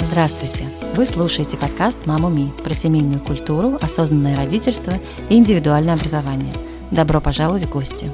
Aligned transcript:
Здравствуйте! 0.00 0.66
Вы 0.94 1.04
слушаете 1.04 1.58
подкаст 1.58 2.06
«Маму 2.06 2.30
Ми» 2.30 2.50
про 2.64 2.72
семейную 2.72 3.20
культуру, 3.20 3.78
осознанное 3.82 4.34
родительство 4.34 4.94
и 5.28 5.36
индивидуальное 5.36 5.92
образование. 5.92 6.54
Добро 6.90 7.20
пожаловать 7.20 7.64
в 7.64 7.70
гости! 7.70 8.10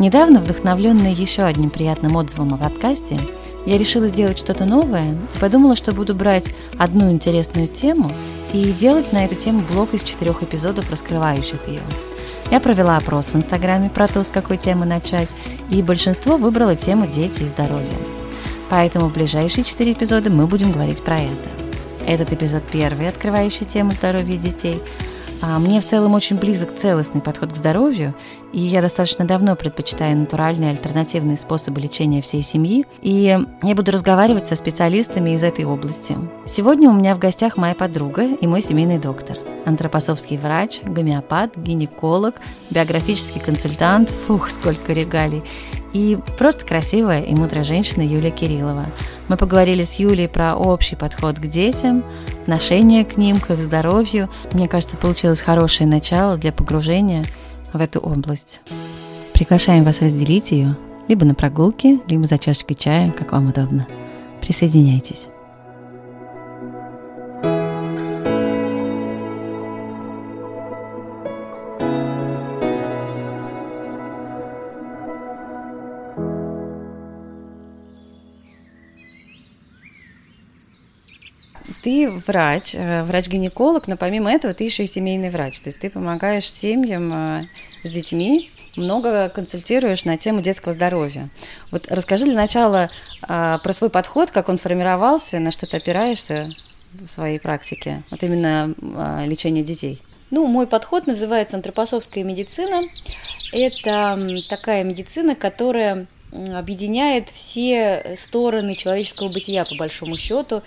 Недавно, 0.00 0.40
вдохновленная 0.40 1.12
еще 1.12 1.42
одним 1.42 1.68
приятным 1.68 2.16
отзывом 2.16 2.54
о 2.54 2.56
подкасте, 2.56 3.20
я 3.66 3.76
решила 3.76 4.08
сделать 4.08 4.38
что-то 4.38 4.64
новое 4.64 5.12
и 5.12 5.38
подумала, 5.38 5.76
что 5.76 5.92
буду 5.92 6.14
брать 6.14 6.54
одну 6.78 7.10
интересную 7.10 7.68
тему 7.68 8.10
и 8.54 8.72
делать 8.72 9.12
на 9.12 9.26
эту 9.26 9.34
тему 9.34 9.62
блок 9.70 9.92
из 9.92 10.02
четырех 10.02 10.42
эпизодов, 10.42 10.90
раскрывающих 10.90 11.68
ее. 11.68 11.82
Я 12.50 12.60
провела 12.60 12.96
опрос 12.96 13.26
в 13.26 13.36
Инстаграме 13.36 13.90
про 13.90 14.08
то, 14.08 14.24
с 14.24 14.30
какой 14.30 14.56
темы 14.56 14.86
начать, 14.86 15.28
и 15.68 15.82
большинство 15.82 16.38
выбрало 16.38 16.76
тему 16.76 17.06
«Дети 17.06 17.42
и 17.42 17.46
здоровье». 17.46 17.92
Поэтому 18.70 19.08
в 19.08 19.12
ближайшие 19.12 19.64
четыре 19.64 19.92
эпизода 19.92 20.30
мы 20.30 20.46
будем 20.46 20.72
говорить 20.72 21.02
про 21.02 21.18
это. 21.18 21.50
Этот 22.06 22.32
эпизод 22.32 22.62
первый, 22.72 23.06
открывающий 23.06 23.66
тему 23.66 23.92
здоровья 23.92 24.38
детей. 24.38 24.80
А 25.42 25.58
мне 25.58 25.80
в 25.80 25.86
целом 25.86 26.14
очень 26.14 26.36
близок 26.36 26.76
целостный 26.76 27.22
подход 27.22 27.52
к 27.52 27.56
здоровью, 27.56 28.14
и 28.52 28.60
я 28.60 28.82
достаточно 28.82 29.24
давно 29.24 29.56
предпочитаю 29.56 30.16
натуральные 30.18 30.70
альтернативные 30.70 31.38
способы 31.38 31.80
лечения 31.80 32.20
всей 32.20 32.42
семьи, 32.42 32.84
и 33.00 33.38
я 33.62 33.74
буду 33.74 33.90
разговаривать 33.90 34.48
со 34.48 34.56
специалистами 34.56 35.30
из 35.30 35.42
этой 35.42 35.64
области. 35.64 36.18
Сегодня 36.44 36.90
у 36.90 36.92
меня 36.92 37.14
в 37.14 37.18
гостях 37.18 37.56
моя 37.56 37.74
подруга 37.74 38.26
и 38.26 38.46
мой 38.46 38.62
семейный 38.62 38.98
доктор, 38.98 39.38
антропосовский 39.64 40.36
врач, 40.36 40.80
гомеопат, 40.82 41.56
гинеколог, 41.56 42.34
биографический 42.68 43.40
консультант, 43.40 44.10
фух, 44.10 44.50
сколько 44.50 44.92
регалий, 44.92 45.42
и 45.92 46.18
просто 46.38 46.64
красивая 46.64 47.22
и 47.22 47.34
мудрая 47.34 47.64
женщина 47.64 48.02
Юлия 48.02 48.30
Кириллова. 48.30 48.86
Мы 49.28 49.36
поговорили 49.36 49.84
с 49.84 49.94
Юлей 49.94 50.28
про 50.28 50.56
общий 50.56 50.96
подход 50.96 51.38
к 51.38 51.46
детям, 51.46 52.04
отношение 52.42 53.04
к 53.04 53.16
ним, 53.16 53.38
к 53.38 53.50
их 53.50 53.60
здоровью. 53.60 54.28
Мне 54.52 54.68
кажется, 54.68 54.96
получилось 54.96 55.40
хорошее 55.40 55.88
начало 55.88 56.36
для 56.36 56.52
погружения 56.52 57.24
в 57.72 57.80
эту 57.80 58.00
область. 58.00 58.60
Приглашаем 59.32 59.84
вас 59.84 60.02
разделить 60.02 60.50
ее 60.50 60.76
либо 61.08 61.24
на 61.24 61.34
прогулке, 61.34 61.98
либо 62.06 62.24
за 62.24 62.38
чашечкой 62.38 62.76
чая, 62.76 63.10
как 63.10 63.32
вам 63.32 63.48
удобно. 63.48 63.86
Присоединяйтесь. 64.40 65.28
Врач, 82.26 82.74
э, 82.74 83.02
врач-гинеколог, 83.04 83.88
но 83.88 83.96
помимо 83.96 84.30
этого 84.30 84.54
ты 84.54 84.64
еще 84.64 84.84
и 84.84 84.86
семейный 84.86 85.30
врач. 85.30 85.60
То 85.60 85.68
есть 85.68 85.80
ты 85.80 85.90
помогаешь 85.90 86.50
семьям 86.50 87.12
э, 87.12 87.46
с 87.84 87.90
детьми, 87.90 88.50
много 88.76 89.28
консультируешь 89.28 90.04
на 90.04 90.16
тему 90.16 90.40
детского 90.42 90.72
здоровья. 90.72 91.28
Вот 91.70 91.86
расскажи 91.90 92.24
для 92.24 92.34
начала 92.34 92.90
э, 93.28 93.58
про 93.62 93.72
свой 93.72 93.90
подход, 93.90 94.30
как 94.30 94.48
он 94.48 94.58
формировался, 94.58 95.38
на 95.38 95.50
что 95.50 95.66
ты 95.66 95.76
опираешься 95.76 96.50
в 96.92 97.08
своей 97.08 97.38
практике, 97.38 98.02
вот 98.10 98.22
именно 98.24 98.74
лечение 99.24 99.62
детей. 99.62 100.00
Ну, 100.30 100.46
мой 100.46 100.66
подход 100.66 101.06
называется 101.06 101.56
антропосовская 101.56 102.24
медицина. 102.24 102.82
Это 103.52 104.18
такая 104.48 104.82
медицина, 104.82 105.36
которая 105.36 106.06
объединяет 106.32 107.28
все 107.30 108.14
стороны 108.16 108.74
человеческого 108.76 109.28
бытия, 109.28 109.64
по 109.64 109.74
большому 109.74 110.16
счету, 110.16 110.62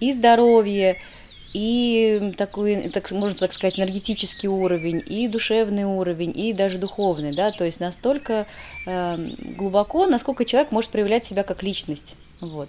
и 0.00 0.12
здоровье, 0.12 0.98
и 1.54 2.32
такой, 2.36 2.88
так, 2.88 3.10
можно 3.10 3.38
так 3.38 3.52
сказать, 3.52 3.78
энергетический 3.78 4.48
уровень, 4.48 5.02
и 5.04 5.28
душевный 5.28 5.84
уровень, 5.84 6.32
и 6.38 6.52
даже 6.52 6.78
духовный, 6.78 7.34
да, 7.34 7.52
то 7.52 7.64
есть 7.64 7.80
настолько 7.80 8.46
э, 8.86 9.16
глубоко, 9.56 10.06
насколько 10.06 10.44
человек 10.44 10.72
может 10.72 10.90
проявлять 10.90 11.24
себя 11.24 11.42
как 11.42 11.62
личность, 11.62 12.16
вот. 12.40 12.68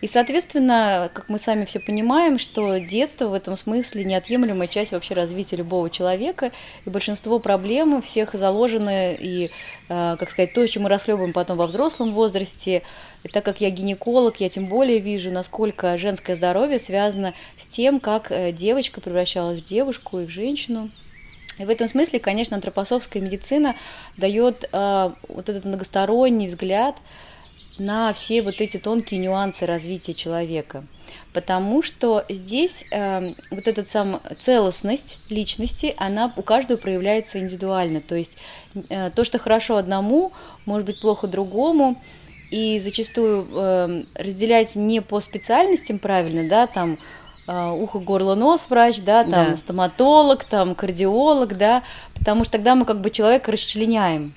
И, 0.00 0.06
соответственно, 0.06 1.10
как 1.12 1.28
мы 1.28 1.38
сами 1.38 1.64
все 1.64 1.80
понимаем, 1.80 2.38
что 2.38 2.78
детство 2.78 3.28
в 3.28 3.34
этом 3.34 3.56
смысле 3.56 4.04
неотъемлемая 4.04 4.68
часть 4.68 4.92
вообще 4.92 5.14
развития 5.14 5.56
любого 5.56 5.88
человека, 5.88 6.52
и 6.84 6.90
большинство 6.90 7.38
проблем 7.38 8.00
всех 8.02 8.34
заложены, 8.34 9.16
и, 9.18 9.50
э, 9.88 10.16
как 10.18 10.28
сказать, 10.30 10.52
то, 10.52 10.66
чем 10.66 10.84
мы 10.84 10.90
расхлебываем 10.90 11.32
потом 11.32 11.56
во 11.56 11.66
взрослом 11.66 12.14
возрасте, 12.14 12.82
и 13.24 13.28
так 13.28 13.44
как 13.44 13.60
я 13.60 13.70
гинеколог, 13.70 14.36
я 14.40 14.48
тем 14.48 14.66
более 14.66 14.98
вижу, 14.98 15.30
насколько 15.30 15.96
женское 15.96 16.36
здоровье 16.36 16.78
связано 16.78 17.34
с 17.56 17.66
тем, 17.66 18.00
как 18.00 18.30
э, 18.30 18.52
девочка 18.52 19.00
превращалась 19.00 19.58
в 19.58 19.64
девушку 19.64 20.20
и 20.20 20.26
в 20.26 20.30
женщину. 20.30 20.90
И 21.58 21.64
в 21.64 21.70
этом 21.70 21.88
смысле, 21.88 22.20
конечно, 22.20 22.56
антропосовская 22.56 23.20
медицина 23.20 23.74
дает 24.16 24.68
э, 24.70 25.10
вот 25.28 25.48
этот 25.48 25.64
многосторонний 25.64 26.46
взгляд 26.46 26.94
на 27.78 28.12
все 28.12 28.42
вот 28.42 28.60
эти 28.60 28.76
тонкие 28.76 29.20
нюансы 29.20 29.66
развития 29.66 30.14
человека. 30.14 30.84
Потому 31.32 31.82
что 31.82 32.24
здесь 32.28 32.84
э, 32.90 33.32
вот 33.50 33.68
эта 33.68 33.84
сам 33.86 34.20
целостность 34.38 35.18
личности, 35.28 35.94
она 35.96 36.32
у 36.36 36.42
каждого 36.42 36.78
проявляется 36.78 37.38
индивидуально. 37.38 38.00
То 38.00 38.14
есть 38.14 38.36
э, 38.88 39.10
то, 39.10 39.24
что 39.24 39.38
хорошо 39.38 39.76
одному, 39.76 40.32
может 40.66 40.86
быть 40.86 41.00
плохо 41.00 41.26
другому. 41.26 42.00
И 42.50 42.80
зачастую 42.80 43.46
э, 43.52 44.04
разделять 44.14 44.74
не 44.74 45.02
по 45.02 45.20
специальностям 45.20 45.98
правильно, 45.98 46.48
да, 46.48 46.66
там 46.66 46.96
э, 47.46 47.70
ухо, 47.72 47.98
горло, 47.98 48.34
нос 48.34 48.66
врач, 48.70 49.00
да, 49.00 49.22
там 49.22 49.50
да. 49.50 49.56
стоматолог, 49.56 50.44
там 50.44 50.74
кардиолог, 50.74 51.58
да, 51.58 51.82
потому 52.14 52.44
что 52.44 52.52
тогда 52.52 52.74
мы 52.74 52.86
как 52.86 53.02
бы 53.02 53.10
человека 53.10 53.52
расчленяем. 53.52 54.32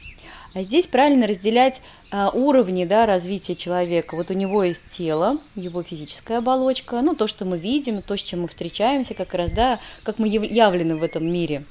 А 0.53 0.63
здесь 0.63 0.87
правильно 0.87 1.27
разделять 1.27 1.81
а, 2.11 2.29
уровни 2.29 2.83
да, 2.83 3.05
развития 3.05 3.55
человека. 3.55 4.15
Вот 4.15 4.31
у 4.31 4.33
него 4.33 4.63
есть 4.63 4.85
тело, 4.87 5.37
его 5.55 5.81
физическая 5.81 6.39
оболочка, 6.39 7.01
ну, 7.01 7.15
то, 7.15 7.27
что 7.27 7.45
мы 7.45 7.57
видим, 7.57 8.01
то, 8.01 8.17
с 8.17 8.21
чем 8.21 8.41
мы 8.41 8.47
встречаемся, 8.49 9.13
как 9.13 9.33
раз, 9.33 9.51
да, 9.51 9.79
как 10.03 10.19
мы 10.19 10.27
явлены 10.27 10.97
в 10.97 11.03
этом 11.03 11.31
мире. 11.31 11.63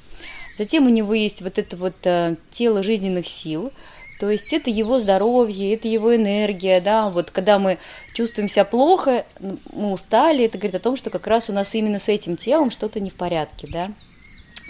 Затем 0.56 0.86
у 0.86 0.90
него 0.90 1.12
есть 1.12 1.42
вот 1.42 1.58
это 1.58 1.76
вот 1.76 1.94
а, 2.04 2.36
тело 2.50 2.82
жизненных 2.82 3.28
сил, 3.28 3.70
то 4.18 4.30
есть 4.30 4.52
это 4.52 4.70
его 4.70 4.98
здоровье, 4.98 5.74
это 5.74 5.88
его 5.88 6.14
энергия, 6.14 6.80
да, 6.80 7.10
вот 7.10 7.30
когда 7.30 7.58
мы 7.58 7.78
чувствуем 8.14 8.48
себя 8.48 8.64
плохо, 8.64 9.24
мы 9.40 9.92
устали, 9.92 10.44
это 10.44 10.58
говорит 10.58 10.76
о 10.76 10.80
том, 10.80 10.96
что 10.96 11.10
как 11.10 11.26
раз 11.26 11.50
у 11.50 11.52
нас 11.52 11.74
именно 11.74 11.98
с 11.98 12.08
этим 12.08 12.36
телом 12.36 12.70
что-то 12.70 13.00
не 13.00 13.10
в 13.10 13.14
порядке, 13.14 13.68
да, 13.70 13.92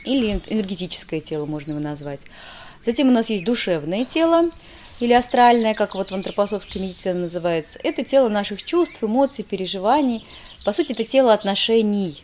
или 0.04 0.40
энергетическое 0.48 1.20
тело 1.20 1.46
можно 1.46 1.72
его 1.72 1.80
назвать. 1.80 2.20
Затем 2.84 3.08
у 3.08 3.12
нас 3.12 3.30
есть 3.30 3.44
душевное 3.44 4.04
тело, 4.04 4.50
или 5.00 5.14
астральное, 5.14 5.74
как 5.74 5.94
вот 5.94 6.10
в 6.10 6.14
антропосовской 6.14 6.80
медицине 6.80 7.20
называется. 7.20 7.78
Это 7.82 8.04
тело 8.04 8.28
наших 8.28 8.62
чувств, 8.62 9.02
эмоций, 9.02 9.44
переживаний. 9.44 10.24
По 10.64 10.72
сути, 10.72 10.92
это 10.92 11.04
тело 11.04 11.32
отношений. 11.32 12.22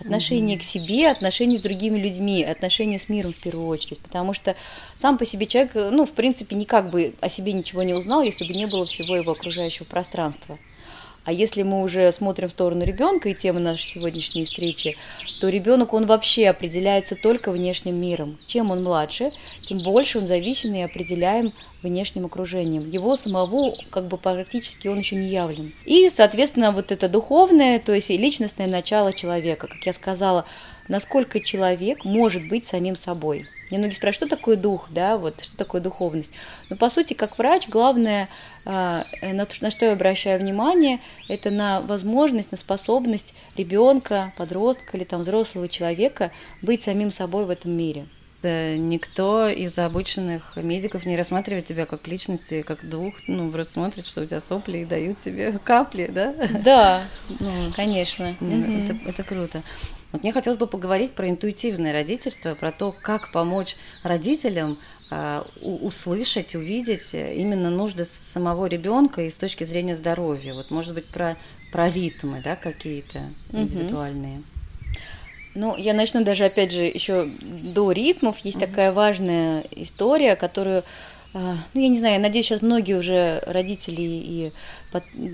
Отношения 0.00 0.56
mm-hmm. 0.56 0.60
к 0.60 0.62
себе, 0.62 1.08
отношения 1.08 1.56
с 1.56 1.62
другими 1.62 1.98
людьми, 1.98 2.44
отношения 2.44 2.98
с 2.98 3.08
миром 3.08 3.32
в 3.32 3.36
первую 3.36 3.68
очередь. 3.68 4.00
Потому 4.00 4.34
что 4.34 4.54
сам 4.96 5.16
по 5.16 5.24
себе 5.24 5.46
человек, 5.46 5.74
ну, 5.74 6.04
в 6.04 6.12
принципе, 6.12 6.54
никак 6.54 6.90
бы 6.90 7.14
о 7.20 7.30
себе 7.30 7.52
ничего 7.52 7.82
не 7.82 7.94
узнал, 7.94 8.22
если 8.22 8.44
бы 8.44 8.52
не 8.52 8.66
было 8.66 8.84
всего 8.84 9.16
его 9.16 9.32
окружающего 9.32 9.86
пространства. 9.86 10.58
А 11.26 11.32
если 11.32 11.64
мы 11.64 11.82
уже 11.82 12.10
смотрим 12.12 12.48
в 12.48 12.52
сторону 12.52 12.84
ребенка 12.84 13.28
и 13.28 13.34
темы 13.34 13.60
нашей 13.60 13.82
сегодняшней 13.82 14.44
встречи, 14.44 14.96
то 15.40 15.48
ребенок, 15.48 15.92
он 15.92 16.06
вообще 16.06 16.48
определяется 16.48 17.16
только 17.16 17.50
внешним 17.50 18.00
миром. 18.00 18.36
Чем 18.46 18.70
он 18.70 18.84
младше, 18.84 19.32
тем 19.66 19.78
больше 19.78 20.18
он 20.18 20.26
зависим 20.26 20.72
и 20.74 20.82
определяем 20.82 21.52
внешним 21.82 22.26
окружением. 22.26 22.84
Его 22.84 23.16
самого, 23.16 23.76
как 23.90 24.06
бы 24.06 24.18
практически 24.18 24.86
он 24.86 25.00
еще 25.00 25.16
не 25.16 25.26
явлен. 25.26 25.72
И, 25.84 26.08
соответственно, 26.10 26.70
вот 26.70 26.92
это 26.92 27.08
духовное, 27.08 27.80
то 27.80 27.92
есть 27.92 28.08
личностное 28.08 28.68
начало 28.68 29.12
человека, 29.12 29.66
как 29.66 29.84
я 29.84 29.92
сказала, 29.92 30.46
насколько 30.86 31.40
человек 31.40 32.04
может 32.04 32.48
быть 32.48 32.66
самим 32.66 32.94
собой. 32.94 33.48
Мне 33.70 33.78
многие 33.78 33.94
спрашивают, 33.94 34.30
что 34.30 34.36
такое 34.36 34.56
дух, 34.56 34.88
да, 34.90 35.16
вот, 35.16 35.42
что 35.42 35.56
такое 35.56 35.80
духовность. 35.80 36.32
Но, 36.70 36.76
по 36.76 36.88
сути, 36.88 37.14
как 37.14 37.36
врач, 37.36 37.68
главное 37.68 38.28
на, 38.66 39.46
на 39.60 39.70
что 39.70 39.86
я 39.86 39.92
обращаю 39.92 40.40
внимание, 40.40 41.00
это 41.28 41.50
на 41.50 41.80
возможность, 41.80 42.50
на 42.50 42.56
способность 42.56 43.34
ребенка, 43.56 44.32
подростка 44.36 44.96
или 44.96 45.04
там 45.04 45.20
взрослого 45.20 45.68
человека 45.68 46.32
быть 46.62 46.82
самим 46.82 47.10
собой 47.10 47.44
в 47.44 47.50
этом 47.50 47.72
мире. 47.72 48.06
да, 48.42 48.76
никто 48.76 49.48
из 49.48 49.78
обычных 49.78 50.56
медиков 50.56 51.06
не 51.06 51.16
рассматривает 51.16 51.66
тебя 51.66 51.86
как 51.86 52.06
личности, 52.08 52.62
как 52.62 52.88
двух, 52.88 53.14
ну, 53.26 53.50
просто 53.50 53.74
смотрит, 53.74 54.06
что 54.06 54.22
у 54.22 54.26
тебя 54.26 54.40
сопли 54.40 54.78
и 54.78 54.84
дают 54.84 55.18
тебе 55.20 55.58
капли, 55.64 56.10
да? 56.12 56.34
Да, 56.64 57.04
ну, 57.40 57.72
конечно. 57.74 58.36
Это, 58.40 58.98
это 59.06 59.22
круто. 59.22 59.62
Вот 60.12 60.22
мне 60.22 60.32
хотелось 60.32 60.58
бы 60.58 60.66
поговорить 60.66 61.12
про 61.12 61.28
интуитивное 61.28 61.92
родительство, 61.92 62.54
про 62.54 62.70
то, 62.72 62.94
как 63.02 63.32
помочь 63.32 63.76
родителям 64.02 64.72
э, 64.72 64.95
услышать, 65.60 66.54
увидеть 66.54 67.14
именно 67.14 67.70
нужды 67.70 68.04
самого 68.04 68.66
ребенка 68.66 69.22
и 69.22 69.30
с 69.30 69.36
точки 69.36 69.64
зрения 69.64 69.94
здоровья. 69.94 70.54
Вот, 70.54 70.70
может 70.70 70.94
быть, 70.94 71.06
про, 71.06 71.36
про 71.72 71.90
ритмы, 71.90 72.40
да, 72.42 72.56
какие-то 72.56 73.22
индивидуальные. 73.52 74.42
Ну, 75.54 75.74
я 75.76 75.94
начну 75.94 76.22
даже, 76.22 76.44
опять 76.44 76.70
же, 76.70 76.84
еще 76.84 77.26
до 77.40 77.90
ритмов. 77.90 78.38
Есть 78.40 78.58
mm-hmm. 78.58 78.68
такая 78.68 78.92
важная 78.92 79.64
история, 79.70 80.36
которую, 80.36 80.84
ну, 81.74 81.80
я 81.80 81.88
не 81.88 81.98
знаю, 81.98 82.14
я 82.14 82.20
надеюсь, 82.20 82.46
сейчас 82.46 82.62
многие 82.62 82.94
уже 82.94 83.42
родители 83.46 84.00
и 84.00 84.52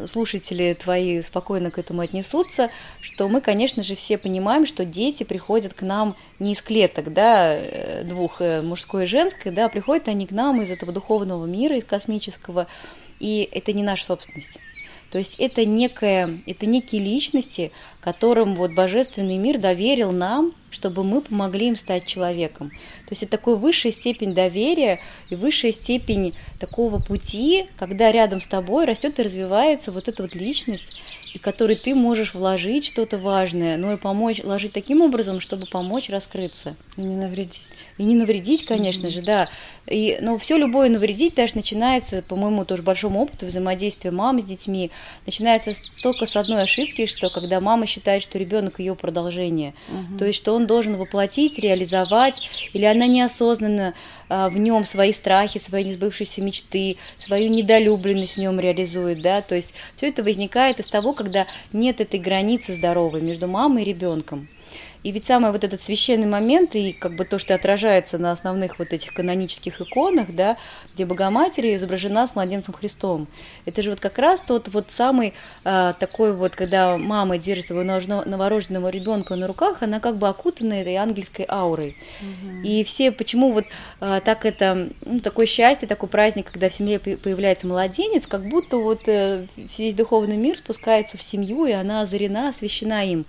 слушатели 0.09 0.75
твои 0.75 1.21
спокойно 1.23 1.71
к 1.71 1.79
этому 1.79 2.01
отнесутся, 2.01 2.71
что 3.01 3.29
мы, 3.29 3.41
конечно 3.41 3.85
же, 3.85 3.95
все 3.95 4.19
понимаем, 4.19 4.67
что 4.67 4.85
дети 4.85 5.23
приходят 5.23 5.75
к 5.75 5.83
нам 5.83 6.17
не 6.41 6.55
из 6.55 6.63
клеток, 6.63 7.13
да, 7.13 7.55
э, 7.55 8.03
двух, 8.05 8.41
э, 8.41 8.63
мужской 8.63 9.05
и 9.05 9.07
женской, 9.07 9.53
да, 9.53 9.69
приходят 9.69 10.09
они 10.09 10.27
к 10.27 10.33
нам 10.33 10.61
из 10.61 10.71
этого 10.73 10.93
духовного 10.93 11.47
мира, 11.47 11.77
из 11.77 11.85
космического, 11.85 12.67
и 13.21 13.49
это 13.53 13.73
не 13.73 13.85
наша 13.85 14.05
собственность. 14.05 14.59
То 15.13 15.19
есть 15.19 15.35
это, 15.37 15.67
некое, 15.67 16.41
это 16.47 16.65
некие 16.65 17.03
личности, 17.03 17.71
которым 18.01 18.55
вот 18.55 18.73
божественный 18.73 19.37
мир 19.37 19.59
доверил 19.59 20.11
нам, 20.11 20.55
чтобы 20.71 21.05
мы 21.05 21.21
помогли 21.21 21.69
им 21.69 21.77
стать 21.77 22.07
человеком. 22.07 22.71
То 22.71 23.11
есть 23.11 23.23
это 23.23 23.37
такая 23.37 23.57
высшая 23.57 23.93
степень 23.93 24.33
доверия 24.33 24.99
и 25.29 25.37
высшая 25.37 25.73
степень 25.73 26.33
такого 26.59 26.97
пути, 26.97 27.67
когда 27.77 28.11
рядом 28.11 28.41
с 28.41 28.47
тобой 28.47 28.87
растет 28.87 29.19
и 29.19 29.23
развивается 29.23 29.93
вот 29.93 30.09
эта 30.09 30.23
вот 30.23 30.35
личность, 30.35 30.99
и 31.33 31.39
который 31.39 31.77
ты 31.77 31.95
можешь 31.95 32.35
вложить 32.35 32.85
что-то 32.85 33.19
важное, 33.19 33.77
но 33.77 33.93
и 33.93 33.97
помочь, 33.97 34.43
вложить 34.43 34.73
таким 34.73 35.01
образом, 35.01 35.41
чтобы 35.41 35.67
помочь 35.67 36.11
раскрыться. 36.11 36.77
И 36.97 37.01
не 37.01 37.17
навредить. 37.17 37.87
И 37.97 38.05
не 38.05 38.15
навредить, 38.15 38.65
конечно 38.67 39.07
mm-hmm. 39.07 39.11
же, 39.11 39.23
да. 39.23 39.49
И, 39.87 40.19
но 40.21 40.39
все 40.39 40.59
любое 40.59 40.89
навредить 40.91 41.35
даже 41.35 41.57
начинается, 41.57 42.23
по 42.23 42.37
моему 42.37 42.65
тоже 42.65 42.83
большому 42.83 43.23
опыту 43.23 43.47
взаимодействия 43.47 44.11
мамы 44.11 44.43
с 44.43 44.45
детьми, 44.45 44.91
начинается 45.27 45.73
только 46.03 46.27
с 46.27 46.37
одной 46.37 46.63
ошибки, 46.63 47.07
что 47.07 47.31
когда 47.31 47.61
мама 47.61 47.87
считает, 47.87 48.23
что 48.23 48.39
ребенок 48.39 48.79
ее 48.79 48.95
продолжение, 48.95 49.75
угу. 49.89 50.19
то 50.19 50.27
есть 50.27 50.39
что 50.39 50.55
он 50.55 50.67
должен 50.67 50.97
воплотить, 50.97 51.59
реализовать, 51.59 52.41
или 52.73 52.85
она 52.85 53.07
неосознанно 53.07 53.95
в 54.51 54.59
нем 54.59 54.85
свои 54.85 55.13
страхи, 55.13 55.59
свои 55.59 55.85
несбывшиеся 55.85 56.41
мечты, 56.41 56.97
свою 57.13 57.51
недолюбленность 57.51 58.35
в 58.35 58.41
нем 58.41 58.59
реализует, 58.59 59.21
да, 59.21 59.43
то 59.43 59.55
есть 59.55 59.75
все 59.97 60.09
это 60.09 60.23
возникает 60.23 60.81
из 60.81 60.87
того, 60.87 61.13
когда 61.13 61.47
нет 61.73 62.01
этой 62.01 62.19
границы 62.19 62.75
здоровой 62.75 63.21
между 63.21 63.47
мамой 63.47 63.83
и 63.83 63.87
ребенком. 63.87 64.49
И 65.03 65.11
ведь 65.11 65.25
самый 65.25 65.51
вот 65.51 65.65
этот 65.65 65.81
священный 65.81 66.27
момент, 66.27 66.75
и 66.75 66.93
как 66.93 67.17
бы 67.17 67.25
то, 67.25 67.39
что 67.39 67.55
отражается 67.55 68.19
на 68.19 68.31
основных 68.33 68.79
вот 68.79 68.93
этих 68.93 69.13
канонических 69.13 69.81
иконах, 69.81 70.35
да, 70.35 70.57
где 70.95 71.05
Богоматерь 71.05 71.75
изображена 71.75 72.27
с 72.27 72.35
младенцем 72.35 72.75
Христом, 72.75 73.27
это 73.67 73.83
же 73.83 73.91
вот 73.91 74.01
как 74.01 74.19
раз 74.19 74.41
тот 74.41 74.69
вот 74.69 74.91
самый 74.91 75.35
а, 75.65 75.93
такой 75.95 76.37
вот, 76.37 76.55
когда 76.55 76.97
мама 76.99 77.39
держит 77.39 77.67
своего 77.67 77.85
новорожденного 77.85 78.89
ребенка 78.89 79.35
на 79.35 79.47
руках, 79.47 79.83
она 79.83 79.99
как 79.99 80.19
бы 80.19 80.29
окутана 80.29 80.75
этой 80.75 80.95
ангельской 80.95 81.47
аурой. 81.49 81.97
Угу. 82.21 82.67
И 82.67 82.85
все, 82.85 83.11
почему 83.11 83.53
вот 83.53 83.65
а, 84.01 84.21
так 84.21 84.47
это, 84.47 84.89
ну, 85.05 85.21
такое 85.21 85.47
счастье, 85.47 85.89
такой 85.89 86.09
праздник, 86.09 86.51
когда 86.51 86.69
в 86.69 86.75
семье 86.75 87.01
появляется 87.01 87.67
младенец, 87.67 88.27
как 88.27 88.49
будто 88.49 88.77
вот 88.77 89.09
э, 89.09 89.47
весь 89.57 89.95
духовный 89.95 90.37
мир 90.37 90.59
спускается 90.59 91.19
в 91.19 91.23
семью, 91.23 91.67
и 91.67 91.73
она 91.73 92.03
озарена, 92.03 92.51
освящена 92.51 93.05
им. 93.05 93.27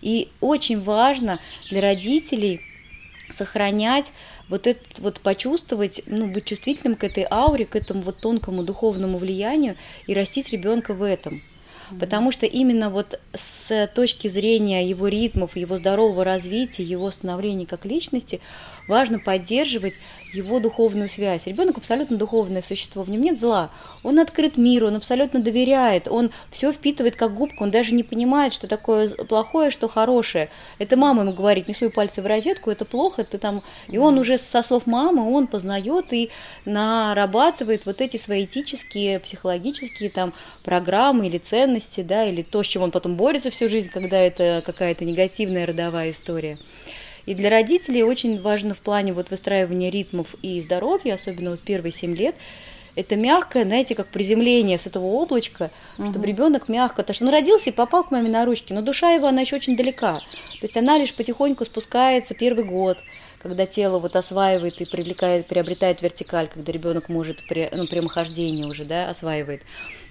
И 0.00 0.28
очень 0.40 0.80
важно 0.80 1.40
для 1.70 1.80
родителей 1.80 2.60
сохранять 3.32 4.12
вот 4.48 4.66
это 4.66 4.80
вот 4.98 5.20
почувствовать, 5.20 6.02
ну, 6.06 6.30
быть 6.30 6.46
чувствительным 6.46 6.96
к 6.96 7.04
этой 7.04 7.26
ауре, 7.30 7.66
к 7.66 7.76
этому 7.76 8.02
вот 8.02 8.20
тонкому 8.20 8.62
духовному 8.62 9.18
влиянию 9.18 9.76
и 10.06 10.14
растить 10.14 10.50
ребенка 10.50 10.94
в 10.94 11.02
этом. 11.02 11.42
Потому 11.98 12.30
что 12.32 12.46
именно 12.46 12.90
вот 12.90 13.18
с 13.34 13.86
точки 13.94 14.28
зрения 14.28 14.86
его 14.86 15.08
ритмов, 15.08 15.56
его 15.56 15.76
здорового 15.76 16.24
развития, 16.24 16.82
его 16.82 17.10
становления 17.10 17.66
как 17.66 17.84
личности, 17.84 18.40
важно 18.88 19.18
поддерживать 19.18 19.94
его 20.34 20.58
духовную 20.58 21.08
связь. 21.08 21.46
Ребенок 21.46 21.76
абсолютно 21.76 22.16
духовное 22.16 22.62
существо, 22.62 23.02
в 23.02 23.10
нем 23.10 23.20
нет 23.20 23.38
зла. 23.38 23.70
Он 24.02 24.18
открыт 24.18 24.56
миру, 24.56 24.88
он 24.88 24.96
абсолютно 24.96 25.40
доверяет, 25.40 26.08
он 26.08 26.30
все 26.50 26.72
впитывает 26.72 27.14
как 27.16 27.34
губку, 27.34 27.64
он 27.64 27.70
даже 27.70 27.94
не 27.94 28.02
понимает, 28.02 28.54
что 28.54 28.66
такое 28.66 29.08
плохое, 29.10 29.70
что 29.70 29.88
хорошее. 29.88 30.48
Это 30.78 30.96
мама 30.96 31.22
ему 31.22 31.32
говорит, 31.32 31.68
не 31.68 31.74
суй 31.74 31.90
пальцы 31.90 32.22
в 32.22 32.26
розетку, 32.26 32.70
это 32.70 32.84
плохо, 32.84 33.22
это 33.22 33.38
там... 33.38 33.62
И 33.88 33.98
он 33.98 34.18
уже 34.18 34.38
со 34.38 34.62
слов 34.62 34.86
мамы, 34.86 35.30
он 35.30 35.46
познает 35.46 36.12
и 36.12 36.30
нарабатывает 36.64 37.86
вот 37.86 38.00
эти 38.00 38.16
свои 38.16 38.44
этические, 38.44 39.20
психологические 39.20 40.10
там 40.10 40.32
программы 40.62 41.26
или 41.26 41.38
ценности, 41.38 41.77
да, 42.02 42.24
или 42.24 42.42
то, 42.42 42.62
с 42.62 42.66
чем 42.66 42.82
он 42.82 42.90
потом 42.90 43.16
борется 43.16 43.50
всю 43.50 43.68
жизнь, 43.68 43.88
когда 43.88 44.18
это 44.18 44.62
какая-то 44.64 45.04
негативная 45.04 45.66
родовая 45.66 46.10
история. 46.10 46.56
И 47.26 47.34
для 47.34 47.50
родителей 47.50 48.02
очень 48.02 48.40
важно 48.40 48.74
в 48.74 48.80
плане 48.80 49.12
вот 49.12 49.30
выстраивания 49.30 49.90
ритмов 49.90 50.34
и 50.42 50.60
здоровья, 50.62 51.14
особенно 51.14 51.50
вот 51.50 51.60
первые 51.60 51.92
7 51.92 52.16
лет, 52.16 52.34
это 52.98 53.14
мягкое, 53.14 53.64
знаете, 53.64 53.94
как 53.94 54.08
приземление 54.08 54.76
с 54.76 54.86
этого 54.86 55.04
облачка, 55.04 55.70
угу. 55.98 56.08
чтобы 56.08 56.26
ребенок 56.26 56.68
мягко, 56.68 57.02
потому 57.02 57.14
что 57.14 57.26
он 57.26 57.30
родился 57.30 57.70
и 57.70 57.72
попал 57.72 58.02
к 58.02 58.10
маме 58.10 58.28
на 58.28 58.44
ручки, 58.44 58.72
но 58.72 58.82
душа 58.82 59.12
его, 59.12 59.28
она 59.28 59.42
еще 59.42 59.54
очень 59.54 59.76
далека. 59.76 60.18
То 60.60 60.66
есть 60.66 60.76
она 60.76 60.98
лишь 60.98 61.14
потихоньку 61.14 61.64
спускается 61.64 62.34
первый 62.34 62.64
год, 62.64 62.98
когда 63.38 63.66
тело 63.66 63.98
вот 63.98 64.16
осваивает 64.16 64.80
и 64.80 64.84
привлекает, 64.84 65.46
приобретает 65.46 66.02
вертикаль, 66.02 66.48
когда 66.48 66.72
ребенок 66.72 67.08
может 67.08 67.46
при, 67.48 67.68
ну, 67.72 67.86
прямохождение 67.86 68.66
уже, 68.66 68.84
да, 68.84 69.08
осваивает. 69.08 69.62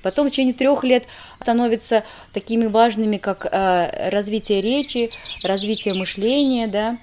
Потом 0.02 0.28
в 0.28 0.32
течение 0.32 0.54
трех 0.54 0.84
лет 0.84 1.06
становятся 1.42 2.04
такими 2.34 2.66
важными, 2.66 3.18
как 3.18 3.46
э, 3.46 4.10
развитие 4.10 4.62
речи, 4.62 5.10
развитие 5.44 5.94
мышления, 5.94 6.68
да, 6.68 6.98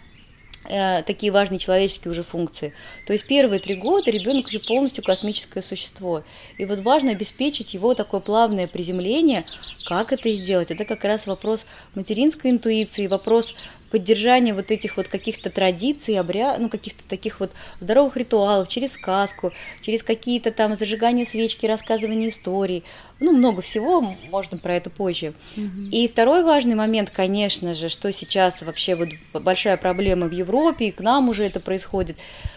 Э, 0.66 1.02
такие 1.02 1.30
важные 1.30 1.58
человеческие 1.58 2.10
уже 2.10 2.22
функции. 2.22 2.72
То 3.06 3.12
есть 3.12 3.26
первые 3.26 3.60
три 3.60 3.74
года 3.74 4.10
ребенок 4.10 4.46
уже 4.46 4.60
полностью 4.60 5.04
космическое 5.04 5.60
существо. 5.60 6.24
И 6.56 6.64
вот 6.64 6.80
важно 6.80 7.10
обеспечить 7.10 7.74
его 7.74 7.94
такое 7.94 8.20
плавное 8.20 8.66
приземление. 8.66 9.44
Как 9.86 10.12
это 10.14 10.31
сделать? 10.31 10.70
Это 10.70 10.86
как 10.86 11.04
раз 11.04 11.26
вопрос 11.26 11.66
материнской 11.94 12.50
интуиции, 12.50 13.08
вопрос 13.08 13.54
поддержание 13.94 14.53
вот 14.55 14.72
этих 14.72 14.96
вот 14.96 15.06
каких-то 15.06 15.51
традиций, 15.51 16.19
обряд, 16.19 16.58
ну, 16.58 16.69
каких-то 16.69 17.06
таких 17.08 17.39
вот 17.39 17.53
здоровых 17.79 18.17
ритуалов 18.17 18.67
через 18.67 18.94
сказку, 18.94 19.53
через 19.82 20.03
какие-то 20.03 20.51
там 20.51 20.74
зажигания 20.74 21.24
свечки, 21.24 21.65
рассказывание 21.65 22.31
историй. 22.31 22.82
Ну, 23.20 23.31
много 23.31 23.63
всего, 23.63 24.01
можно 24.32 24.58
про 24.58 24.74
это 24.74 24.91
позже. 24.91 25.32
Угу. 25.56 25.91
И 25.93 26.08
второй 26.08 26.43
важный 26.43 26.74
момент, 26.74 27.10
конечно 27.10 27.72
же, 27.72 27.89
что 27.89 28.10
сейчас 28.10 28.63
вообще 28.63 28.96
вот 28.96 29.10
большая 29.32 29.77
проблема 29.77 30.27
в 30.27 30.32
Европе, 30.32 30.89
и 30.89 30.91
к 30.91 30.98
нам 30.98 31.29
уже 31.29 31.44
это 31.44 31.60
происходит, 31.60 32.17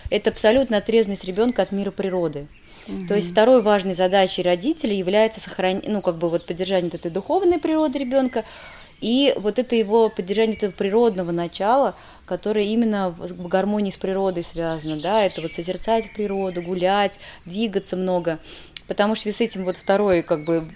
это 0.09 0.31
абсолютно 0.31 0.77
отрезанность 0.77 1.23
ребенка 1.23 1.61
от 1.61 1.71
мира 1.71 1.91
природы. 1.91 2.47
Угу. 2.87 3.07
То 3.07 3.15
есть 3.15 3.31
второй 3.31 3.61
важной 3.61 3.93
задачей 3.93 4.41
родителей 4.41 4.97
является 4.97 5.39
сохранение, 5.39 5.91
ну, 5.91 6.01
как 6.01 6.15
бы 6.15 6.29
вот 6.29 6.45
поддержание 6.45 6.89
вот 6.89 6.99
этой 6.99 7.11
духовной 7.11 7.59
природы 7.59 7.99
ребенка, 7.99 8.43
и 8.99 9.33
вот 9.37 9.59
это 9.59 9.75
его 9.75 10.09
поддержание 10.09 10.55
этого 10.55 10.71
природного 10.71 11.31
начала, 11.31 11.95
которое 12.25 12.65
именно 12.65 13.09
в 13.11 13.47
гармонии 13.47 13.91
с 13.91 13.97
природой 13.97 14.43
связано, 14.43 14.99
да, 14.99 15.23
это 15.23 15.41
вот 15.41 15.53
созерцать 15.53 16.13
природу, 16.13 16.61
гулять, 16.61 17.19
двигаться 17.45 17.95
много. 17.95 18.39
Потому 18.87 19.15
что 19.15 19.31
с 19.31 19.41
этим 19.41 19.65
вот 19.65 19.77
второй 19.77 20.23
как 20.23 20.45
бы 20.45 20.69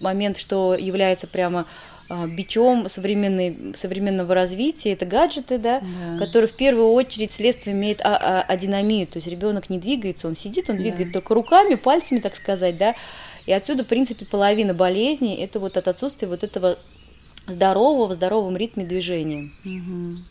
момент, 0.00 0.36
что 0.36 0.74
является 0.74 1.26
прямо 1.26 1.66
а, 2.08 2.26
бичом 2.26 2.88
современной, 2.90 3.74
современного 3.74 4.34
развития, 4.34 4.92
это 4.92 5.06
гаджеты, 5.06 5.56
да, 5.56 5.80
да. 5.80 6.18
которые 6.18 6.46
в 6.46 6.52
первую 6.52 6.90
очередь 6.90 7.32
следствие 7.32 7.74
имеют 7.74 8.02
а, 8.02 8.16
а, 8.16 8.42
адинамию, 8.42 9.06
то 9.06 9.16
есть 9.16 9.28
ребенок 9.28 9.70
не 9.70 9.78
двигается, 9.78 10.28
он 10.28 10.36
сидит, 10.36 10.68
он 10.68 10.76
двигает 10.76 11.08
да. 11.08 11.14
только 11.14 11.34
руками, 11.34 11.74
пальцами, 11.74 12.20
так 12.20 12.36
сказать, 12.36 12.76
да, 12.76 12.94
и 13.46 13.52
отсюда, 13.52 13.84
в 13.84 13.86
принципе, 13.86 14.26
половина 14.26 14.74
болезней 14.74 15.36
это 15.36 15.58
вот 15.58 15.76
от 15.78 15.88
отсутствия 15.88 16.28
вот 16.28 16.44
этого 16.44 16.78
здорового, 17.46 18.08
в 18.08 18.14
здоровом 18.14 18.56
ритме 18.56 18.84
движения. 18.84 19.50
Угу. 19.64 20.22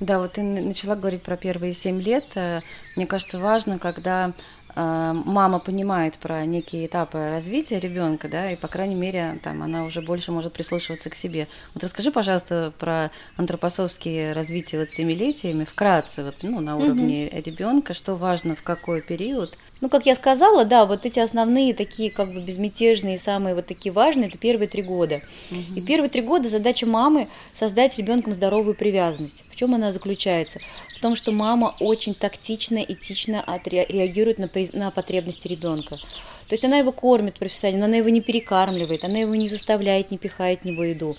Да, 0.00 0.18
вот 0.18 0.32
ты 0.32 0.42
начала 0.42 0.96
говорить 0.96 1.22
про 1.22 1.36
первые 1.36 1.74
семь 1.74 2.00
лет. 2.00 2.24
Э, 2.34 2.60
мне 2.96 3.06
кажется, 3.06 3.38
важно, 3.38 3.78
когда 3.78 4.32
а, 4.74 5.12
мама 5.12 5.58
понимает 5.58 6.16
про 6.18 6.44
некие 6.46 6.86
этапы 6.86 7.28
развития 7.28 7.78
ребенка, 7.78 8.28
да, 8.28 8.50
и, 8.50 8.56
по 8.56 8.68
крайней 8.68 8.94
мере, 8.94 9.38
там 9.42 9.62
она 9.62 9.84
уже 9.84 10.00
больше 10.00 10.32
может 10.32 10.52
прислушиваться 10.52 11.10
к 11.10 11.14
себе. 11.14 11.46
Вот 11.74 11.84
расскажи, 11.84 12.10
пожалуйста, 12.10 12.72
про 12.78 13.10
антропосовские 13.36 14.32
развития 14.32 14.78
вот 14.78 14.90
семилетиями 14.90 15.64
вкратце, 15.64 16.24
вот, 16.24 16.38
ну, 16.42 16.60
на 16.60 16.76
уровне 16.76 17.28
угу. 17.30 17.42
ребенка, 17.44 17.92
что 17.94 18.14
важно, 18.14 18.54
в 18.54 18.62
какой 18.62 19.02
период. 19.02 19.58
Ну, 19.82 19.88
как 19.88 20.06
я 20.06 20.14
сказала, 20.14 20.64
да, 20.64 20.86
вот 20.86 21.06
эти 21.06 21.18
основные 21.18 21.74
такие 21.74 22.08
как 22.08 22.32
бы 22.32 22.40
безмятежные, 22.40 23.18
самые 23.18 23.56
вот 23.56 23.66
такие 23.66 23.92
важные, 23.92 24.28
это 24.28 24.38
первые 24.38 24.68
три 24.68 24.80
года. 24.80 25.20
Угу. 25.50 25.74
И 25.76 25.80
первые 25.80 26.08
три 26.08 26.22
года 26.22 26.48
задача 26.48 26.86
мамы 26.86 27.26
создать 27.52 27.98
ребенком 27.98 28.32
здоровую 28.32 28.76
привязанность. 28.76 29.42
В 29.50 29.56
чем 29.56 29.74
она 29.74 29.92
заключается? 29.92 30.60
В 30.96 31.00
том, 31.00 31.16
что 31.16 31.32
мама 31.32 31.74
очень 31.80 32.14
тактично, 32.14 32.78
этично 32.78 33.44
реагирует 33.66 34.38
на, 34.38 34.48
на 34.72 34.92
потребности 34.92 35.48
ребенка. 35.48 35.96
То 35.96 36.54
есть 36.54 36.64
она 36.64 36.76
его 36.76 36.92
кормит 36.92 37.40
профессионально, 37.40 37.80
но 37.80 37.86
она 37.86 37.96
его 37.96 38.08
не 38.10 38.20
перекармливает, 38.20 39.02
она 39.02 39.18
его 39.18 39.34
не 39.34 39.48
заставляет, 39.48 40.12
не 40.12 40.18
пихает 40.18 40.60
в 40.60 40.64
него 40.64 40.84
еду 40.84 41.16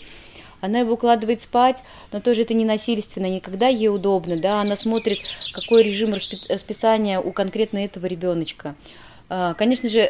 она 0.63 0.79
его 0.79 0.93
укладывает 0.93 1.41
спать, 1.41 1.83
но 2.13 2.21
тоже 2.21 2.43
это 2.43 2.53
не 2.53 2.63
насильственно, 2.63 3.25
никогда 3.25 3.67
ей 3.67 3.89
удобно, 3.89 4.37
да, 4.37 4.61
она 4.61 4.77
смотрит, 4.77 5.19
какой 5.51 5.83
режим 5.83 6.13
расписания 6.13 7.19
у 7.19 7.33
конкретно 7.33 7.79
этого 7.79 8.05
ребеночка. 8.05 8.73
А, 9.27 9.55
конечно 9.55 9.89
же, 9.89 10.09